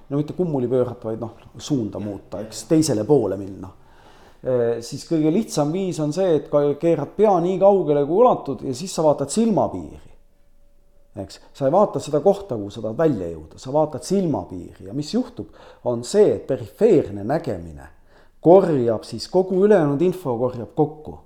no 0.08 0.20
mitte 0.20 0.38
kummuli 0.38 0.70
pöörata, 0.70 1.10
vaid 1.10 1.22
noh, 1.22 1.34
suunda 1.58 2.02
muuta, 2.02 2.44
eks 2.46 2.66
teisele 2.70 3.06
poole 3.08 3.40
minna 3.40 3.72
äh, 4.46 4.78
siis 4.84 5.02
kõige 5.10 5.34
lihtsam 5.34 5.74
viis 5.74 5.98
on 6.04 6.14
see, 6.14 6.38
et 6.38 6.48
keerad 6.78 7.18
pea 7.18 7.34
nii 7.42 7.58
kaugele, 7.58 8.06
kui 8.06 8.22
ulatud 8.22 8.62
ja 8.68 8.78
siis 8.78 8.94
sa 8.94 9.02
vaatad 9.10 9.34
silmapiiri 9.34 10.11
eks, 11.16 11.40
sa 11.54 11.66
ei 11.66 11.72
vaata 11.72 12.00
seda 12.00 12.20
kohta, 12.24 12.56
kuhu 12.56 12.70
sa 12.72 12.80
tahad 12.80 12.98
välja 12.98 13.28
jõuda, 13.28 13.58
sa 13.60 13.72
vaatad 13.72 14.04
silmapiiri 14.06 14.86
ja 14.88 14.94
mis 14.96 15.12
juhtub, 15.14 15.50
on 15.84 16.04
see, 16.08 16.30
et 16.36 16.46
perifeerne 16.46 17.24
nägemine 17.24 17.88
korjab 18.42 19.04
siis 19.06 19.28
kogu 19.30 19.60
ülejäänud 19.66 20.00
info 20.02 20.38
korjab 20.38 20.74
kokku. 20.74 21.18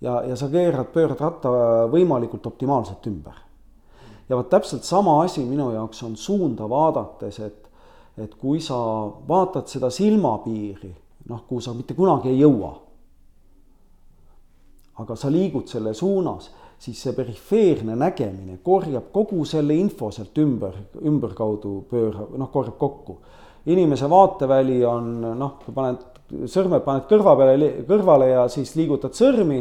ja, 0.00 0.22
ja 0.22 0.36
sa 0.36 0.48
keerad, 0.48 0.92
pöörad 0.92 1.20
ratta 1.20 1.50
võimalikult 1.92 2.46
optimaalselt 2.46 3.06
ümber. 3.06 3.34
ja 4.28 4.36
vot 4.36 4.48
täpselt 4.50 4.84
sama 4.84 5.22
asi 5.24 5.44
minu 5.44 5.72
jaoks 5.72 6.02
on 6.02 6.16
suunda 6.16 6.68
vaadates, 6.68 7.38
et, 7.38 7.68
et 8.18 8.34
kui 8.34 8.60
sa 8.60 8.76
vaatad 9.28 9.66
seda 9.66 9.90
silmapiiri, 9.90 10.94
noh, 11.28 11.44
kuhu 11.48 11.60
sa 11.60 11.74
mitte 11.74 11.94
kunagi 11.94 12.28
ei 12.28 12.40
jõua, 12.40 12.72
aga 14.96 15.16
sa 15.16 15.30
liigud 15.30 15.68
selle 15.68 15.94
suunas 15.94 16.50
siis 16.78 17.00
see 17.02 17.14
perifeerne 17.16 17.96
nägemine 17.98 18.58
korjab 18.64 19.08
kogu 19.12 19.44
selle 19.48 19.76
info 19.76 20.10
sealt 20.14 20.36
ümber, 20.38 20.76
ümberkaudu 21.02 21.78
pööra-, 21.90 22.28
noh, 22.36 22.50
korjab 22.52 22.76
kokku. 22.78 23.18
inimese 23.66 24.06
vaateväli 24.10 24.84
on 24.86 25.08
noh, 25.38 25.56
kui 25.64 25.74
paned 25.74 26.04
sõrmed 26.50 26.84
paned 26.86 27.06
kõrva 27.10 27.36
peale, 27.38 27.70
kõrvale 27.86 28.30
ja 28.30 28.46
siis 28.50 28.74
liigutad 28.78 29.14
sõrmi 29.14 29.60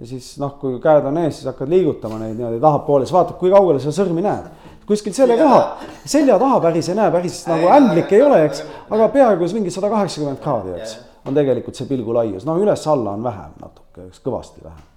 ja 0.00 0.08
siis 0.08 0.32
noh, 0.42 0.56
kui 0.60 0.78
käed 0.82 1.06
on 1.06 1.18
ees, 1.22 1.38
siis 1.38 1.48
hakkad 1.50 1.70
liigutama 1.70 2.18
neid 2.20 2.36
niimoodi 2.36 2.60
tahapoole, 2.62 3.06
siis 3.06 3.14
vaatad, 3.14 3.38
kui 3.40 3.52
kaugele 3.52 3.82
sa 3.82 3.94
sõrmi 3.94 4.24
näed. 4.24 4.50
kuskil 4.90 5.14
selja 5.14 5.36
taha, 5.38 5.60
selja 6.02 6.38
taha 6.38 6.58
päris 6.64 6.88
ei 6.90 6.98
näe, 6.98 7.12
päris 7.14 7.40
nagu 7.46 7.70
ämblik 7.70 8.12
ei 8.16 8.24
ole, 8.26 8.42
eks, 8.48 8.64
aga 8.90 9.08
peaaegu 9.14 9.50
mingi 9.54 9.70
sada 9.70 9.92
kaheksakümmend 9.92 10.42
kraadi, 10.42 10.74
eks, 10.80 10.96
on 11.26 11.36
tegelikult 11.36 11.78
see 11.78 11.86
pilgulaius, 11.90 12.46
no 12.48 12.58
üles-alla 12.58 13.14
on 13.14 13.22
vähem 13.22 13.58
natuke, 13.62 14.10
kõvasti 14.24 14.64
vähem 14.64 14.89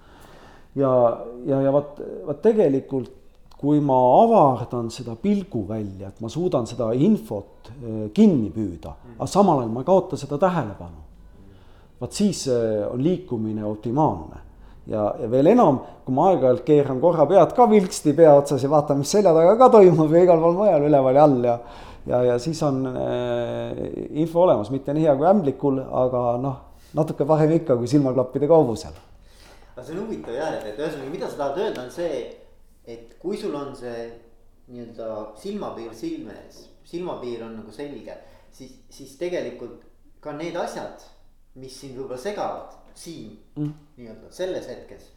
ja, 0.75 0.93
ja, 1.45 1.61
ja 1.61 1.73
vot, 1.73 1.99
vot 2.27 2.41
tegelikult 2.41 3.11
kui 3.63 3.79
ma 3.79 3.95
avardan 3.95 4.89
seda 4.91 5.15
pilguvälja, 5.15 6.09
et 6.09 6.19
ma 6.19 6.27
suudan 6.31 6.65
seda 6.67 6.89
infot 6.99 7.69
eh, 7.71 8.09
kinni 8.15 8.49
püüda, 8.51 8.91
aga 9.15 9.27
samal 9.29 9.61
ajal 9.61 9.71
ma 9.71 9.83
ei 9.85 9.87
kaota 9.87 10.19
seda 10.19 10.39
tähelepanu. 10.41 10.99
vot 12.01 12.11
siis 12.11 12.47
eh, 12.51 12.81
on 12.89 12.99
liikumine 13.03 13.63
optimaalne. 13.63 14.41
Ja, 14.91 15.13
ja 15.15 15.29
veel 15.31 15.47
enam, 15.53 15.77
kui 16.03 16.11
ma 16.11 16.25
aeg-ajalt 16.33 16.65
keeran 16.67 16.99
korra 16.99 17.23
pead 17.25 17.53
ka 17.55 17.69
vilksti 17.71 18.11
pea 18.17 18.33
otsas 18.35 18.65
ja 18.65 18.69
vaatan, 18.69 18.99
mis 18.99 19.13
selja 19.15 19.31
taga 19.31 19.55
ka 19.55 19.69
toimub 19.77 20.11
ja 20.11 20.25
igal 20.25 20.43
pool 20.43 20.57
mujal 20.57 20.89
üleval 20.89 21.15
ja 21.15 21.23
all 21.23 21.47
ja 21.47 21.55
ja, 22.03 22.19
ja 22.27 22.35
siis 22.43 22.59
on 22.67 22.83
äh, 22.89 23.79
info 24.19 24.43
olemas, 24.43 24.73
mitte 24.75 24.91
nii 24.91 25.07
hea 25.07 25.15
kui 25.15 25.29
ämblikul, 25.29 25.79
aga 26.03 26.25
noh, 26.43 26.59
natuke 26.99 27.23
parem 27.23 27.55
ikka 27.55 27.79
kui 27.79 27.87
silmaklappide 27.87 28.51
kaubusel 28.51 28.99
aga 29.73 29.85
see 29.85 29.95
on 29.95 30.05
huvitav 30.05 30.37
jah, 30.37 30.53
et, 30.57 30.67
et 30.69 30.79
ühesõnaga, 30.79 31.13
mida 31.13 31.29
sa 31.29 31.39
tahad 31.39 31.63
öelda, 31.63 31.85
on 31.87 31.91
see, 31.93 32.19
et 32.85 33.15
kui 33.21 33.37
sul 33.39 33.55
on 33.57 33.73
see 33.77 34.05
nii-öelda 34.69 35.07
silmapiir 35.41 35.95
silme 35.97 36.35
ees, 36.45 36.61
silmapiir 36.87 37.43
on 37.45 37.57
nagu 37.59 37.73
selge, 37.73 38.15
siis, 38.53 38.77
siis 38.93 39.17
tegelikult 39.19 39.81
ka 40.23 40.35
need 40.37 40.55
asjad, 40.59 41.01
mis 41.59 41.73
sind 41.79 41.97
võib-olla 41.97 42.21
segavad 42.21 42.77
siin 42.97 43.33
mm. 43.57 43.73
nii-öelda 43.97 44.31
selles 44.33 44.69
hetkes. 44.69 45.09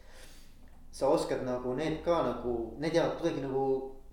sa 0.97 1.11
oskad 1.13 1.43
nagu 1.45 1.75
need 1.77 2.01
ka 2.05 2.23
nagu, 2.25 2.53
need 2.81 2.95
jäävad 2.97 3.19
kuidagi 3.21 3.43
nagu 3.45 3.65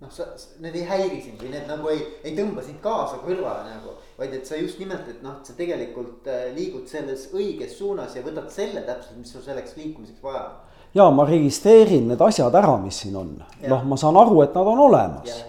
noh, 0.03 0.11
sa, 0.13 0.27
need 0.63 0.75
ei 0.77 0.85
häiri 0.89 1.21
sind 1.23 1.41
või 1.41 1.53
need 1.53 1.69
nagu 1.69 1.89
ei, 1.93 2.03
ei 2.23 2.35
tõmba 2.37 2.65
sind 2.65 2.81
kaasa 2.83 3.21
kõrvale 3.23 3.65
nagu. 3.69 3.97
vaid 4.17 4.35
et 4.37 4.45
sa 4.47 4.59
just 4.59 4.79
nimelt, 4.79 5.07
et 5.09 5.23
noh, 5.25 5.39
sa 5.43 5.55
tegelikult 5.57 6.27
äh, 6.29 6.45
liigud 6.55 6.85
selles 6.91 7.29
õiges 7.33 7.77
suunas 7.79 8.15
ja 8.15 8.23
võtad 8.25 8.51
selle 8.53 8.85
täpselt, 8.85 9.17
mis 9.17 9.33
sul 9.33 9.45
selleks 9.45 9.77
liikumiseks 9.79 10.23
vaja 10.23 10.45
on. 10.45 10.79
ja 10.93 11.09
ma 11.09 11.25
registreerin 11.29 12.11
need 12.11 12.21
asjad 12.21 12.55
ära, 12.61 12.77
mis 12.83 13.03
siin 13.05 13.17
on, 13.19 13.35
noh, 13.67 13.85
ma 13.89 13.99
saan 13.99 14.19
aru, 14.19 14.41
et 14.45 14.55
nad 14.57 14.73
on 14.75 14.85
olemas, 14.87 15.43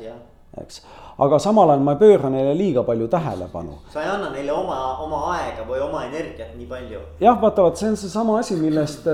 eks 0.63 0.85
aga 1.17 1.39
samal 1.39 1.71
ajal 1.71 1.83
ma 1.87 1.95
ei 1.95 2.01
pööra 2.01 2.29
neile 2.33 2.55
liiga 2.59 2.83
palju 2.87 3.07
tähelepanu. 3.11 3.77
sa 3.93 4.03
ei 4.03 4.11
anna 4.11 4.33
neile 4.35 4.53
oma, 4.53 4.79
oma 5.05 5.21
aega 5.35 5.67
või 5.69 5.79
oma 5.85 6.03
energiat 6.09 6.57
nii 6.59 6.67
palju. 6.67 7.01
jah, 7.23 7.39
vaata, 7.41 7.63
vot 7.63 7.79
see 7.79 7.93
on 7.93 7.99
seesama 8.01 8.39
asi, 8.41 8.57
millest, 8.59 9.07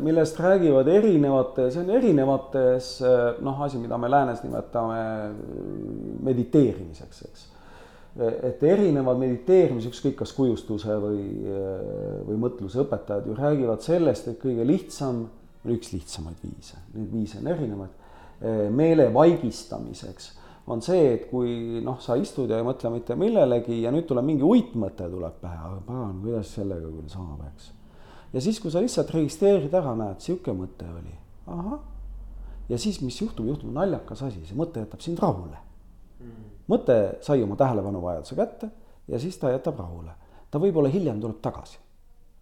millest 0.00 0.40
räägivad 0.40 0.88
erinevate, 0.88 1.68
see 1.74 1.84
on 1.84 1.92
erinevates 1.98 2.90
noh, 3.44 3.62
asi, 3.68 3.80
mida 3.82 4.00
me 4.00 4.10
läänes 4.12 4.42
nimetame 4.46 5.02
mediteerimiseks, 6.30 7.22
eks. 7.28 7.46
et 8.48 8.64
erinevad 8.72 9.20
mediteerimis, 9.20 9.90
ükskõik 9.92 10.22
kas 10.24 10.32
kujustuse 10.36 10.96
või, 11.04 11.22
või 12.28 12.42
mõtluse 12.48 12.80
õpetajad 12.86 13.28
ju 13.28 13.36
räägivad 13.36 13.84
sellest, 13.84 14.32
et 14.32 14.40
kõige 14.40 14.64
lihtsam, 14.68 15.26
üks 15.68 15.92
lihtsamaid 15.92 16.40
viise, 16.42 16.80
neid 16.96 17.12
viise 17.12 17.44
on 17.44 17.52
erinevaid, 17.52 17.98
meele 18.72 19.12
vaigistamiseks 19.14 20.38
on 20.66 20.82
see, 20.84 21.06
et 21.16 21.24
kui 21.30 21.80
noh, 21.82 21.98
sa 22.02 22.16
istud 22.20 22.50
ja 22.50 22.60
ei 22.60 22.66
mõtle 22.66 22.92
mitte 22.94 23.16
millelegi 23.18 23.80
ja 23.82 23.90
nüüd 23.94 24.06
tuleb 24.08 24.26
mingi 24.26 24.46
uitmõte 24.46 25.08
tuleb 25.10 25.40
pähe, 25.42 25.58
aga 25.58 25.80
pagan, 25.86 26.20
kuidas 26.22 26.52
sellega 26.54 26.86
küll 26.86 27.08
saab, 27.10 27.40
eks. 27.50 27.72
ja 28.34 28.44
siis, 28.44 28.60
kui 28.62 28.70
sa 28.74 28.82
lihtsalt 28.84 29.10
registreerid 29.14 29.74
ära, 29.74 29.96
näed, 29.98 30.20
sihuke 30.22 30.54
mõte 30.56 30.86
oli, 30.86 31.16
ahah. 31.50 31.80
ja 32.70 32.78
siis, 32.78 33.00
mis 33.02 33.18
juhtub, 33.18 33.48
juhtub 33.50 33.74
naljakas 33.74 34.22
asi, 34.28 34.44
see 34.46 34.58
mõte 34.58 34.84
jätab 34.84 35.02
sind 35.02 35.22
rahule 35.22 35.58
mm.. 36.20 36.46
mõte 36.70 37.00
sai 37.26 37.42
oma 37.42 37.58
tähelepanuvajaduse 37.58 38.38
kätte 38.38 38.70
ja 39.08 39.18
siis 39.18 39.38
ta 39.38 39.50
jätab 39.50 39.82
rahule. 39.82 40.14
ta 40.50 40.62
võib-olla 40.62 40.90
hiljem 40.92 41.20
tuleb 41.20 41.42
tagasi, 41.42 41.78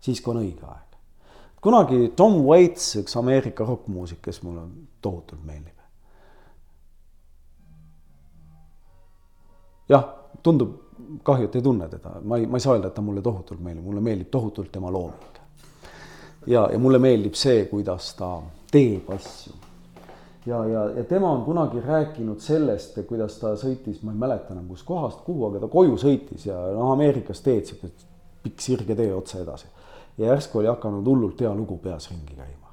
siis 0.00 0.20
kui 0.20 0.34
on 0.34 0.44
õige 0.44 0.68
aeg. 0.68 0.96
kunagi 1.64 2.12
Tom 2.16 2.42
Waits, 2.44 2.96
üks 3.00 3.16
Ameerika 3.16 3.64
rokkmuusik, 3.64 4.20
kes 4.28 4.42
mulle 4.42 4.68
tohutult 5.00 5.44
meeldib. 5.44 5.79
Jah, 9.90 10.06
tundub 10.42 10.76
kahju, 11.22 11.48
et 11.48 11.56
ei 11.56 11.62
tunne 11.62 11.88
teda, 11.88 12.14
ma 12.22 12.38
ei, 12.38 12.46
ma 12.46 12.58
ei 12.58 12.64
saa 12.64 12.76
öelda, 12.76 12.90
et 12.90 12.94
ta 12.94 13.02
mulle 13.02 13.22
tohutult 13.24 13.60
meeldib, 13.64 13.84
mulle 13.84 14.02
meeldib 14.04 14.30
tohutult 14.30 14.70
tema 14.72 14.92
looming. 14.92 15.40
ja, 16.46 16.68
ja 16.72 16.78
mulle 16.78 16.98
meeldib 16.98 17.34
see, 17.34 17.64
kuidas 17.70 18.14
ta 18.18 18.30
teeb 18.70 19.10
asju. 19.14 19.52
ja, 20.46 20.64
ja, 20.66 20.84
ja 20.96 21.04
tema 21.04 21.30
on 21.30 21.42
kunagi 21.44 21.80
rääkinud 21.80 22.40
sellest, 22.40 23.00
kuidas 23.08 23.38
ta 23.40 23.56
sõitis, 23.56 24.02
ma 24.02 24.14
ei 24.14 24.22
mäleta 24.22 24.54
enam 24.54 24.68
kus 24.68 24.82
kohast, 24.86 25.24
kuhu, 25.26 25.48
aga 25.50 25.64
ta 25.64 25.72
koju 25.72 25.98
sõitis 25.98 26.46
ja 26.46 26.60
noh, 26.76 26.92
Ameerikas 26.94 27.42
teed 27.44 27.66
sihuke 27.66 27.92
pikk 28.42 28.62
sirge 28.64 28.96
tee 28.96 29.12
otse 29.14 29.42
edasi. 29.42 29.66
ja 30.18 30.32
järsku 30.32 30.58
oli 30.58 30.68
hakanud 30.68 31.06
hullult 31.06 31.40
hea 31.40 31.52
lugu 31.54 31.78
peas 31.78 32.10
ringi 32.10 32.36
käima. 32.36 32.70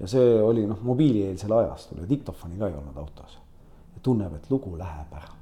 ja 0.00 0.08
see 0.08 0.40
oli 0.42 0.66
noh, 0.66 0.80
mobiilieelsel 0.82 1.52
ajastul 1.52 2.02
ja 2.02 2.08
diktofoni 2.08 2.58
ka 2.58 2.68
ei 2.68 2.74
olnud 2.74 2.96
autos. 2.96 3.38
tunneb, 4.02 4.34
et 4.34 4.50
lugu 4.50 4.78
läheb 4.78 5.14
ära 5.14 5.41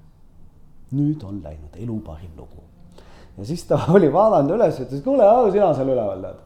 nüüd 0.96 1.22
on 1.26 1.40
läinud 1.44 1.76
elu 1.78 1.96
parim 2.04 2.32
lugu. 2.36 2.62
ja 3.38 3.46
siis 3.46 3.64
ta 3.68 3.78
oli 3.94 4.10
vaadanud 4.12 4.56
üles, 4.56 4.80
ütles, 4.82 5.02
kuule, 5.04 5.26
sina 5.52 5.72
seal 5.74 5.92
üleval 5.92 6.22
tead. 6.24 6.44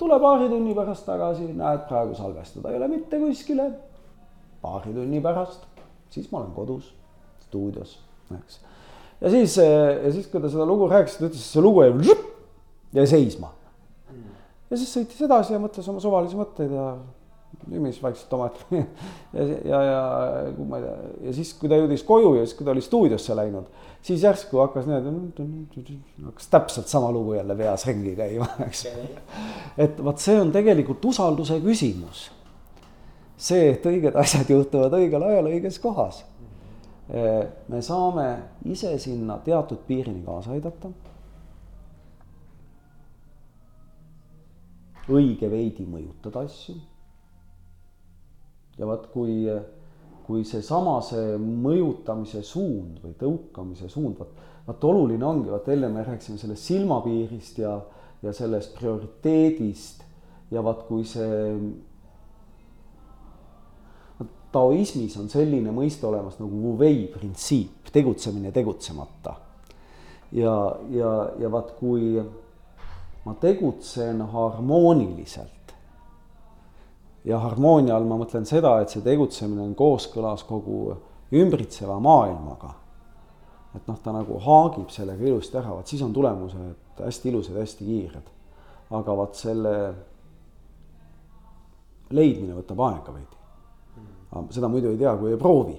tule 0.00 0.18
paari 0.20 0.48
tunni 0.50 0.74
pärast 0.74 1.06
tagasi, 1.06 1.48
näed, 1.56 1.86
praegu 1.88 2.16
salvestada 2.18 2.72
ei 2.72 2.80
ole 2.80 2.88
mitte 2.88 3.20
kuskile. 3.20 3.70
paari 4.62 4.94
tunni 4.94 5.20
pärast, 5.20 5.66
siis 6.10 6.30
ma 6.32 6.40
olen 6.42 6.52
kodus, 6.56 6.92
stuudios, 7.46 7.98
eks. 8.38 8.60
ja 9.20 9.30
siis, 9.30 9.56
ja 9.56 10.12
siis, 10.12 10.28
kui 10.28 10.40
ta 10.40 10.52
seda 10.52 10.66
lugu 10.68 10.88
rääkis, 10.90 11.18
ta 11.18 11.28
ütles, 11.28 11.48
see 11.52 11.64
lugu 11.64 11.84
jäi, 11.84 12.16
jäi 12.98 13.08
seisma. 13.16 13.52
ja 14.70 14.76
siis 14.76 14.94
sõitis 14.96 15.26
edasi 15.28 15.56
ja 15.56 15.60
mõtles 15.62 15.88
oma 15.92 16.00
suvalisi 16.00 16.38
mõtteid 16.38 16.72
ja 16.72 16.94
nimis 17.66 18.02
vaikselt 18.02 18.32
omaette 18.32 18.64
ja, 19.32 19.44
ja, 19.64 19.82
ja 19.82 20.02
kui 20.56 20.66
ma 20.68 20.80
ei 20.80 20.84
tea, 20.84 21.12
ja 21.28 21.34
siis, 21.36 21.52
kui 21.58 21.70
ta 21.70 21.78
jõudis 21.78 22.04
koju 22.06 22.34
ja 22.38 22.46
siis, 22.46 22.56
kui 22.58 22.66
ta 22.66 22.74
oli 22.74 22.82
stuudiosse 22.84 23.36
läinud, 23.38 23.68
siis 24.02 24.24
järsku 24.24 24.60
hakkas 24.62 24.88
niimoodi, 24.88 25.98
hakkas 26.26 26.50
täpselt 26.52 26.90
sama 26.90 27.12
lugu 27.14 27.36
jälle 27.38 27.56
peas 27.56 27.86
ringi 27.86 28.16
käima, 28.18 28.48
eks. 28.66 28.86
et 29.78 30.02
vot 30.04 30.22
see 30.22 30.40
on 30.40 30.52
tegelikult 30.54 31.04
usalduse 31.12 31.60
küsimus. 31.64 32.30
see, 33.36 33.72
et 33.72 33.86
õiged 33.86 34.18
asjad 34.18 34.50
juhtuvad 34.50 34.98
õigel 34.98 35.24
ajal 35.26 35.50
õiges 35.50 35.80
kohas. 35.82 36.24
me 37.68 37.82
saame 37.82 38.26
ise 38.64 38.94
sinna 38.98 39.38
teatud 39.44 39.82
piirini 39.86 40.22
kaasa 40.26 40.52
aidata. 40.52 40.90
õige 45.12 45.50
veidi 45.50 45.82
mõjutada 45.82 46.44
asju 46.46 46.78
ja 48.82 48.88
vot 48.88 49.06
kui, 49.14 49.46
kui 50.26 50.42
seesama, 50.46 50.96
see 51.06 51.36
mõjutamise 51.38 52.42
suund 52.46 52.98
või 53.04 53.14
tõukamise 53.20 53.90
suund, 53.92 54.18
vot, 54.18 54.42
vot 54.66 54.86
oluline 54.90 55.26
ongi, 55.26 55.50
vot 55.52 55.68
enne 55.70 55.90
me 55.92 56.02
rääkisime 56.06 56.40
sellest 56.40 56.66
silmapiirist 56.66 57.62
ja, 57.62 57.76
ja 58.26 58.34
sellest 58.34 58.74
prioriteedist 58.78 60.02
ja 60.50 60.62
vaat 60.66 60.82
kui 60.90 61.06
see 61.06 61.54
taoismis 64.52 65.14
on 65.16 65.30
selline 65.32 65.72
mõiste 65.72 66.04
olemas 66.04 66.36
nagu 66.40 66.58
Wu-Wei 66.60 67.06
printsiip, 67.14 67.88
tegutsemine 67.92 68.52
tegutsemata. 68.52 69.34
ja, 70.32 70.52
ja, 70.90 71.12
ja 71.38 71.50
vaat 71.52 71.74
kui 71.78 72.20
ma 73.24 73.34
tegutsen 73.40 74.20
harmooniliselt, 74.32 75.61
ja 77.24 77.38
harmoonia 77.38 77.96
all 77.96 78.06
ma 78.08 78.18
mõtlen 78.20 78.46
seda, 78.48 78.76
et 78.82 78.92
see 78.92 79.02
tegutsemine 79.04 79.62
on 79.62 79.74
kooskõlas 79.78 80.44
kogu 80.48 80.96
ümbritseva 81.32 81.98
maailmaga. 82.02 82.74
et 83.74 83.86
noh, 83.88 83.98
ta 84.04 84.12
nagu 84.12 84.38
haagib 84.38 84.90
sellega 84.92 85.24
ilusti 85.24 85.56
ära, 85.56 85.72
vot 85.72 85.88
siis 85.88 86.02
on 86.04 86.12
tulemused 86.12 86.98
hästi 86.98 87.28
ilusad, 87.30 87.56
hästi 87.56 87.84
kiired. 87.84 88.32
aga 88.90 89.16
vot 89.16 89.38
selle 89.38 89.76
leidmine 92.10 92.58
võtab 92.58 92.82
aega 92.88 93.14
veidi. 93.14 93.38
seda 94.50 94.68
muidu 94.68 94.90
ei 94.90 94.98
tea, 94.98 95.16
kui 95.16 95.30
ei 95.30 95.38
proovi. 95.38 95.78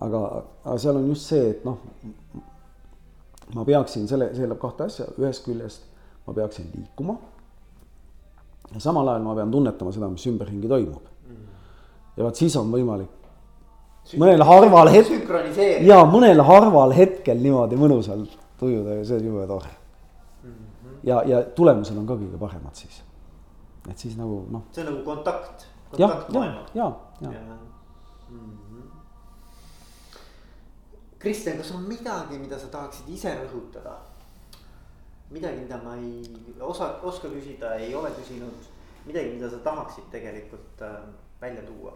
aga, 0.00 0.24
aga 0.64 0.78
seal 0.78 0.96
on 0.96 1.08
just 1.12 1.28
see, 1.28 1.50
et 1.50 1.64
noh, 1.64 1.78
ma 3.54 3.64
peaksin 3.64 4.08
selle, 4.08 4.32
see 4.32 4.42
tähendab 4.42 4.62
kahte 4.62 4.88
asja, 4.88 5.06
ühest 5.20 5.44
küljest 5.44 5.84
ma 6.26 6.32
peaksin 6.34 6.72
liikuma 6.74 7.18
ja 8.72 8.80
samal 8.80 9.08
ajal 9.08 9.26
ma 9.26 9.34
pean 9.34 9.50
tunnetama 9.52 9.92
seda, 9.92 10.08
mis 10.08 10.26
ümberringi 10.30 10.68
toimub. 10.68 11.12
ja 12.16 12.24
vot 12.24 12.36
siis 12.36 12.56
on 12.56 12.70
võimalik 12.72 13.24
mõnel 14.20 14.44
harval 14.44 14.90
hetkel, 14.92 15.86
ja 15.86 16.02
mõnel 16.08 16.42
harval 16.44 16.92
hetkel 16.96 17.40
niimoodi 17.40 17.78
mõnusalt 17.80 18.36
tujuda 18.60 18.98
ja 19.00 19.04
see 19.08 19.18
on 19.20 19.28
jube 19.30 19.46
tore. 19.48 19.72
ja, 21.02 21.22
ja 21.26 21.42
tulemused 21.56 21.96
on 21.96 22.06
ka 22.06 22.16
kõige 22.20 22.40
paremad 22.40 22.76
siis. 22.76 23.02
et 23.90 23.98
siis 23.98 24.16
nagu 24.20 24.44
noh. 24.50 24.66
see 24.72 24.84
on 24.84 24.92
nagu 24.92 25.04
kontakt, 25.04 25.66
kontakt 25.90 26.32
maailmaga. 26.32 26.66
ja, 26.74 26.90
ja, 27.20 27.30
ja, 27.32 27.46
ja.. 27.48 27.62
Kristjan, 31.24 31.56
kas 31.56 31.70
on 31.72 31.86
midagi, 31.88 32.36
mida 32.36 32.58
sa 32.60 32.66
tahaksid 32.68 33.08
ise 33.08 33.30
rõhutada? 33.38 33.94
Midagi, 35.34 35.60
mida 35.60 35.80
ma 35.82 35.96
ei 35.96 36.22
osa, 36.60 37.00
oska 37.02 37.28
küsida, 37.28 37.74
ei 37.78 37.94
ole 37.94 38.10
küsinud. 38.14 38.70
midagi, 39.06 39.34
mida 39.34 39.50
sa 39.50 39.58
tahaksid 39.58 40.04
tegelikult 40.10 40.82
äh, 40.82 41.00
välja 41.40 41.62
tuua? 41.62 41.92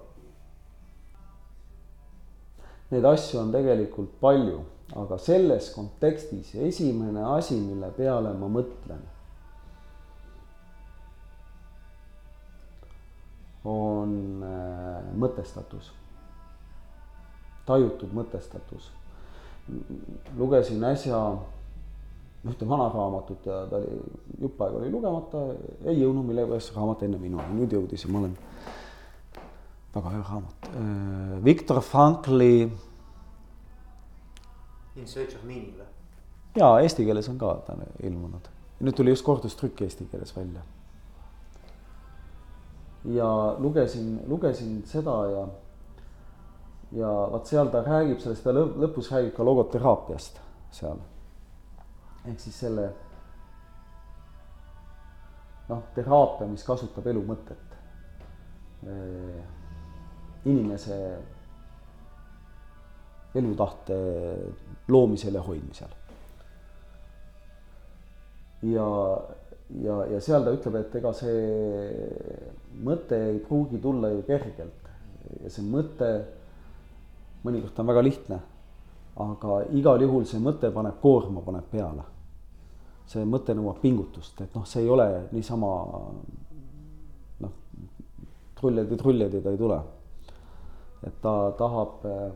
Neid 2.90 3.04
asju 3.04 3.40
on 3.40 3.52
tegelikult 3.52 4.18
palju, 4.20 4.64
aga 4.96 5.18
selles 5.18 5.70
kontekstis 5.74 6.54
esimene 6.54 7.24
asi, 7.36 7.56
mille 7.60 7.90
peale 7.96 8.32
ma 8.36 8.48
mõtlen, 8.52 9.02
on 13.68 14.44
äh, 14.44 15.12
mõtestatus, 15.16 15.92
tajutud 17.68 18.12
mõtestatus. 18.16 18.90
lugesin 20.36 20.84
äsja 20.84 21.18
ühte 22.46 22.68
vana 22.68 22.86
raamatut 22.92 23.46
ja 23.46 23.64
ta 23.70 23.80
oli, 23.80 23.98
jupp 24.40 24.60
aega 24.62 24.78
oli 24.78 24.90
lugemata, 24.92 25.42
ei 25.84 25.98
jõudnud 25.98 26.28
millegipärast 26.28 26.76
raamat 26.76 27.02
enne 27.06 27.18
minuni, 27.18 27.56
nüüd 27.58 27.74
jõudis 27.74 28.04
ja 28.06 28.12
ma 28.14 28.22
olen, 28.22 28.36
väga 29.96 30.14
hea 30.14 30.22
raamat, 30.28 30.70
äh, 30.70 31.34
Viktor 31.44 31.82
Frankli. 31.82 32.54
In 34.98 35.06
search 35.06 35.34
of 35.34 35.44
meaning 35.44 35.74
või? 35.78 35.90
jaa, 36.58 36.78
eesti 36.82 37.04
keeles 37.06 37.28
on 37.30 37.38
ka 37.38 37.52
ta 37.66 37.76
ilmunud, 38.06 38.48
nüüd 38.82 38.96
tuli 38.96 39.12
just 39.12 39.26
kordustrükk 39.26 39.82
eesti 39.86 40.08
keeles 40.10 40.34
välja. 40.36 40.62
ja 43.14 43.28
lugesin, 43.58 44.20
lugesin 44.26 44.82
seda 44.86 45.18
ja, 45.30 45.44
ja 47.02 47.12
vot 47.32 47.46
seal 47.46 47.70
ta 47.70 47.82
räägib 47.82 48.18
sellest, 48.22 48.42
ta 48.46 48.54
lõpus 48.54 49.10
räägib 49.14 49.36
ka 49.36 49.46
logoteraapiast 49.46 50.40
seal 50.74 50.98
ehk 52.28 52.40
siis 52.40 52.58
selle 52.66 52.88
noh, 55.68 55.82
teraapia, 55.94 56.48
mis 56.50 56.64
kasutab 56.66 57.06
elu 57.10 57.22
mõtet. 57.28 57.76
Inimese 60.48 60.98
elutahte 63.38 63.96
loomisel 64.88 65.36
ja 65.36 65.42
hoidmisel. 65.44 65.96
ja, 68.62 68.86
ja, 69.84 69.96
ja 70.14 70.20
seal 70.24 70.46
ta 70.46 70.54
ütleb, 70.56 70.78
et 70.80 70.94
ega 70.98 71.12
see 71.14 72.08
mõte 72.82 73.18
ei 73.28 73.38
pruugi 73.44 73.78
tulla 73.82 74.10
ju 74.14 74.24
kergelt. 74.26 74.88
Ja 75.44 75.50
see 75.52 75.66
mõte, 75.68 76.08
mõnikord 77.44 77.82
on 77.82 77.90
väga 77.92 78.02
lihtne, 78.02 78.38
aga 79.20 79.60
igal 79.76 80.00
juhul 80.02 80.24
see 80.26 80.40
mõte 80.42 80.72
paneb 80.74 80.96
koorma, 81.02 81.44
paneb 81.44 81.68
peale 81.70 82.06
see 83.08 83.24
mõte 83.28 83.54
nõuab 83.56 83.80
pingutust, 83.80 84.40
et 84.44 84.56
noh, 84.56 84.66
see 84.68 84.82
ei 84.84 84.90
ole 84.92 85.06
niisama 85.32 85.70
noh, 87.44 87.54
trulledi, 88.58 88.98
trulledi 89.00 89.40
ta 89.44 89.54
ei 89.54 89.60
tule. 89.60 89.78
et 91.06 91.20
ta 91.22 91.32
tahab 91.58 92.04
äh, 92.10 92.30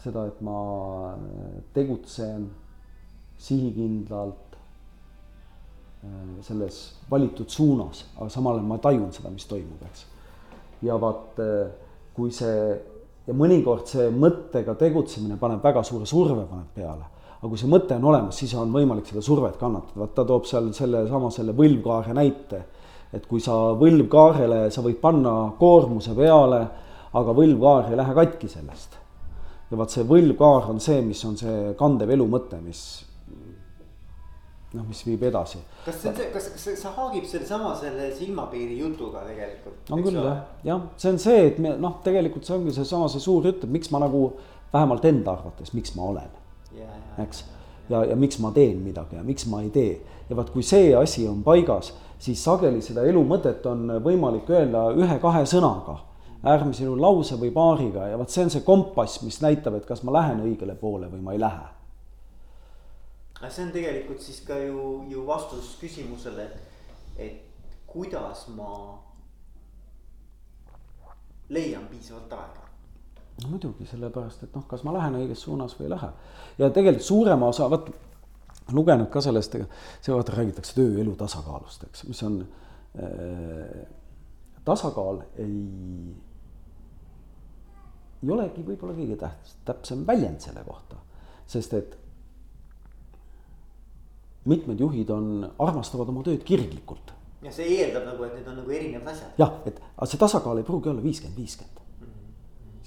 seda, 0.00 0.26
et 0.26 0.40
ma 0.40 1.14
tegutsen 1.76 2.48
sihikindlalt 3.38 4.56
äh, 4.56 6.42
selles 6.42 6.80
valitud 7.10 7.48
suunas, 7.48 8.06
aga 8.16 8.28
samal 8.32 8.58
ajal 8.58 8.68
ma 8.72 8.78
tajun 8.78 9.12
seda, 9.12 9.30
mis 9.30 9.46
toimub, 9.46 9.84
eks. 9.90 10.06
ja 10.82 10.98
vaat, 11.00 11.38
kui 12.16 12.32
see 12.34 12.58
ja 13.24 13.34
mõnikord 13.36 13.86
see 13.88 14.10
mõttega 14.12 14.74
tegutsemine 14.80 15.38
paneb 15.40 15.62
väga 15.64 15.84
suure 15.86 16.08
surve, 16.08 16.48
paneb 16.50 16.72
peale 16.74 17.13
aga 17.44 17.50
kui 17.52 17.60
see 17.60 17.68
mõte 17.68 17.98
on 17.98 18.06
olemas, 18.08 18.38
siis 18.40 18.54
on 18.56 18.70
võimalik 18.72 19.10
seda 19.10 19.20
survet 19.20 19.58
kannatada, 19.60 19.98
vaat 20.00 20.14
ta 20.16 20.24
toob 20.24 20.46
seal 20.48 20.70
sellesama 20.72 21.28
selle 21.34 21.52
võlvkaare 21.52 22.16
näite. 22.16 22.64
et 23.14 23.26
kui 23.30 23.38
sa 23.38 23.52
võlvkaarele, 23.78 24.70
sa 24.74 24.82
võid 24.82 24.96
panna 24.98 25.52
koormuse 25.58 26.16
peale, 26.16 26.60
aga 27.12 27.34
võlvkaar 27.36 27.90
ei 27.90 27.98
lähe 28.00 28.14
katki 28.16 28.48
sellest. 28.48 28.96
ja 29.70 29.76
vaat 29.76 29.92
see 29.92 30.06
võlvkaar 30.08 30.70
on 30.72 30.80
see, 30.80 31.02
mis 31.04 31.20
on 31.28 31.36
see 31.36 31.74
kandev 31.76 32.10
elu 32.16 32.26
mõte, 32.32 32.60
mis 32.64 33.04
noh, 34.72 34.86
mis 34.88 35.02
viib 35.04 35.22
edasi. 35.28 35.60
kas 35.84 36.00
see 36.00 36.10
on 36.10 36.16
see, 36.16 36.30
kas, 36.32 36.48
kas 36.54 36.64
see 36.80 36.94
haagib 36.96 37.26
sellesama 37.28 37.74
selle 37.76 38.08
silmapiiri 38.16 38.78
jutuga 38.80 39.26
tegelikult? 39.28 39.92
on 39.92 40.06
küll 40.06 40.16
jah, 40.16 40.40
jah, 40.64 40.88
see 40.96 41.12
on 41.12 41.20
see, 41.26 41.44
et 41.50 41.60
me 41.60 41.74
noh, 41.76 42.00
tegelikult 42.06 42.48
see 42.48 42.56
ongi 42.56 42.72
seesama 42.72 43.10
see 43.12 43.20
suur 43.20 43.44
jutt, 43.50 43.68
et 43.68 43.76
miks 43.76 43.92
ma 43.92 44.00
nagu 44.06 44.30
vähemalt 44.72 45.04
enda 45.12 45.36
arvates, 45.36 45.74
miks 45.76 45.92
ma 45.98 46.08
olen, 46.08 46.32
eks. 47.22 47.44
ja, 47.88 48.04
ja 48.04 48.16
miks 48.16 48.38
ma 48.38 48.50
teen 48.52 48.80
midagi 48.84 49.16
ja 49.16 49.22
miks 49.22 49.46
ma 49.46 49.62
ei 49.62 49.70
tee? 49.70 50.00
Ja 50.28 50.36
vaat, 50.36 50.50
kui 50.54 50.62
see 50.64 50.94
asi 50.96 51.26
on 51.28 51.42
paigas, 51.44 51.92
siis 52.18 52.40
sageli 52.44 52.80
seda 52.82 53.04
elu 53.04 53.20
mõtet 53.28 53.66
on 53.68 53.98
võimalik 54.04 54.48
öelda 54.48 54.86
ühe-kahe 54.96 55.44
sõnaga. 55.48 55.98
Äärmise 56.44 56.84
elu 56.84 56.96
lause 57.00 57.36
või 57.40 57.52
paariga 57.52 58.08
ja 58.10 58.18
vot 58.20 58.32
see 58.32 58.44
on 58.44 58.52
see 58.52 58.64
kompass, 58.64 59.22
mis 59.24 59.40
näitab, 59.44 59.78
et 59.78 59.86
kas 59.88 60.02
ma 60.04 60.12
lähen 60.16 60.42
õigele 60.44 60.76
poole 60.80 61.08
või 61.12 61.22
ma 61.24 61.36
ei 61.36 61.40
lähe. 61.40 61.70
Aga 63.38 63.50
see 63.52 63.64
on 63.66 63.72
tegelikult 63.72 64.20
siis 64.24 64.42
ka 64.48 64.58
ju, 64.60 65.04
ju 65.08 65.24
vastus 65.26 65.74
küsimusele, 65.80 66.44
et, 66.44 67.24
et 67.28 67.72
kuidas 67.88 68.46
ma 68.56 68.74
leian 71.52 71.88
piisavalt 71.90 72.32
aega 72.32 72.63
no 73.42 73.50
muidugi, 73.50 73.86
sellepärast 73.90 74.46
et 74.46 74.54
noh, 74.54 74.66
kas 74.70 74.84
ma 74.86 74.94
lähen 74.94 75.18
õiges 75.18 75.42
suunas 75.46 75.74
või 75.78 75.88
ei 75.88 75.94
lähe. 75.94 76.10
ja 76.58 76.70
tegelikult 76.70 77.06
suurema 77.06 77.48
osa, 77.50 77.68
vot 77.70 77.90
lugenud 78.72 79.10
ka 79.12 79.20
sellest, 79.24 79.56
see 80.00 80.14
vaata 80.14 80.36
räägitakse 80.36 80.76
tööelu 80.78 81.16
tasakaalust, 81.20 81.88
eks, 81.88 82.06
mis 82.08 82.22
on 82.26 82.38
äh,. 82.96 83.82
tasakaal 84.64 85.20
ei, 85.42 85.58
ei 88.22 88.30
olegi 88.32 88.64
võib-olla 88.64 88.96
kõige 88.96 89.18
tähtsam, 89.20 89.60
täpsem 89.68 90.06
väljend 90.08 90.40
selle 90.46 90.64
kohta, 90.64 91.02
sest 91.50 91.74
et 91.76 91.98
mitmed 94.48 94.80
juhid 94.80 95.10
on, 95.12 95.28
armastavad 95.58 96.08
oma 96.12 96.24
tööd 96.24 96.44
kirglikult. 96.46 97.12
ja 97.44 97.52
see 97.52 97.76
eeldab 97.76 98.06
nagu, 98.08 98.24
et 98.24 98.38
need 98.38 98.48
on 98.48 98.60
nagu 98.62 98.72
erinevad 98.72 99.12
asjad. 99.12 99.36
jah, 99.40 99.58
et 99.68 99.80
aga 99.96 100.08
see 100.08 100.20
tasakaal 100.20 100.60
ei 100.60 100.68
pruugi 100.68 100.92
olla 100.92 101.04
viiskümmend, 101.04 101.36
viiskümmend. 101.36 101.83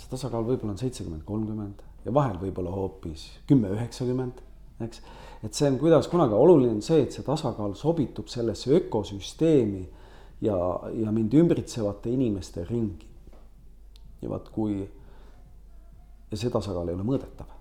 See 0.08 0.16
tasakaal 0.16 0.46
võib-olla 0.48 0.72
on 0.72 0.80
seitsekümmend, 0.80 1.26
kolmkümmend 1.28 1.84
ja 2.06 2.14
vahel 2.16 2.38
võib-olla 2.40 2.72
hoopis 2.72 3.28
kümme, 3.48 3.70
üheksakümmend, 3.76 4.40
eks. 4.86 5.02
et 5.44 5.54
see 5.54 5.68
on 5.68 5.78
kuidas 5.82 6.08
kunagi, 6.08 6.34
oluline 6.34 6.78
on 6.78 6.82
see, 6.82 7.02
et 7.04 7.12
see 7.12 7.26
tasakaal 7.26 7.76
sobitub 7.76 8.32
sellesse 8.32 8.72
ökosüsteemi 8.80 9.84
ja, 10.42 10.56
ja 10.96 11.12
mind 11.12 11.34
ümbritsevate 11.34 12.14
inimeste 12.14 12.64
ringi. 12.70 13.08
ja 14.22 14.30
vaat 14.30 14.48
kui, 14.50 14.80
ja 16.32 16.38
see 16.38 16.50
tasakaal 16.54 16.88
ei 16.88 16.96
ole 16.96 17.04
mõõdetav. 17.04 17.52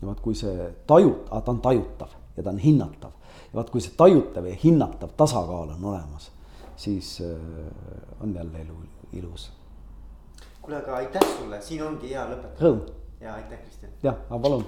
ja 0.00 0.08
vaat 0.08 0.24
kui 0.24 0.34
see 0.34 0.70
tajut-, 0.88 1.28
ta 1.28 1.52
on 1.52 1.60
tajutav 1.60 2.16
ja 2.36 2.42
ta 2.42 2.50
on 2.50 2.58
hinnatav. 2.58 3.12
ja 3.52 3.60
vaat, 3.60 3.70
kui 3.70 3.84
see 3.84 3.92
tajutav 3.96 4.48
ja 4.48 4.56
hinnatav 4.64 5.12
tasakaal 5.16 5.76
on 5.76 5.84
olemas, 5.92 6.30
siis 6.76 7.18
äh, 7.20 7.36
on 8.24 8.34
jälle 8.34 8.64
elu 8.64 8.80
ilus. 9.12 9.50
Kuule, 10.66 10.82
aga 10.82 10.96
aitäh 10.96 11.28
sulle, 11.38 11.60
siin 11.62 11.82
ongi 11.86 12.10
hea 12.10 12.24
lõpetada. 12.26 12.58
Rõõm. 12.66 12.80
ja 13.20 13.34
aitäh, 13.38 13.62
Kristjan. 13.62 13.92
jah, 14.02 14.18
aga 14.28 14.42
palun 14.48 14.66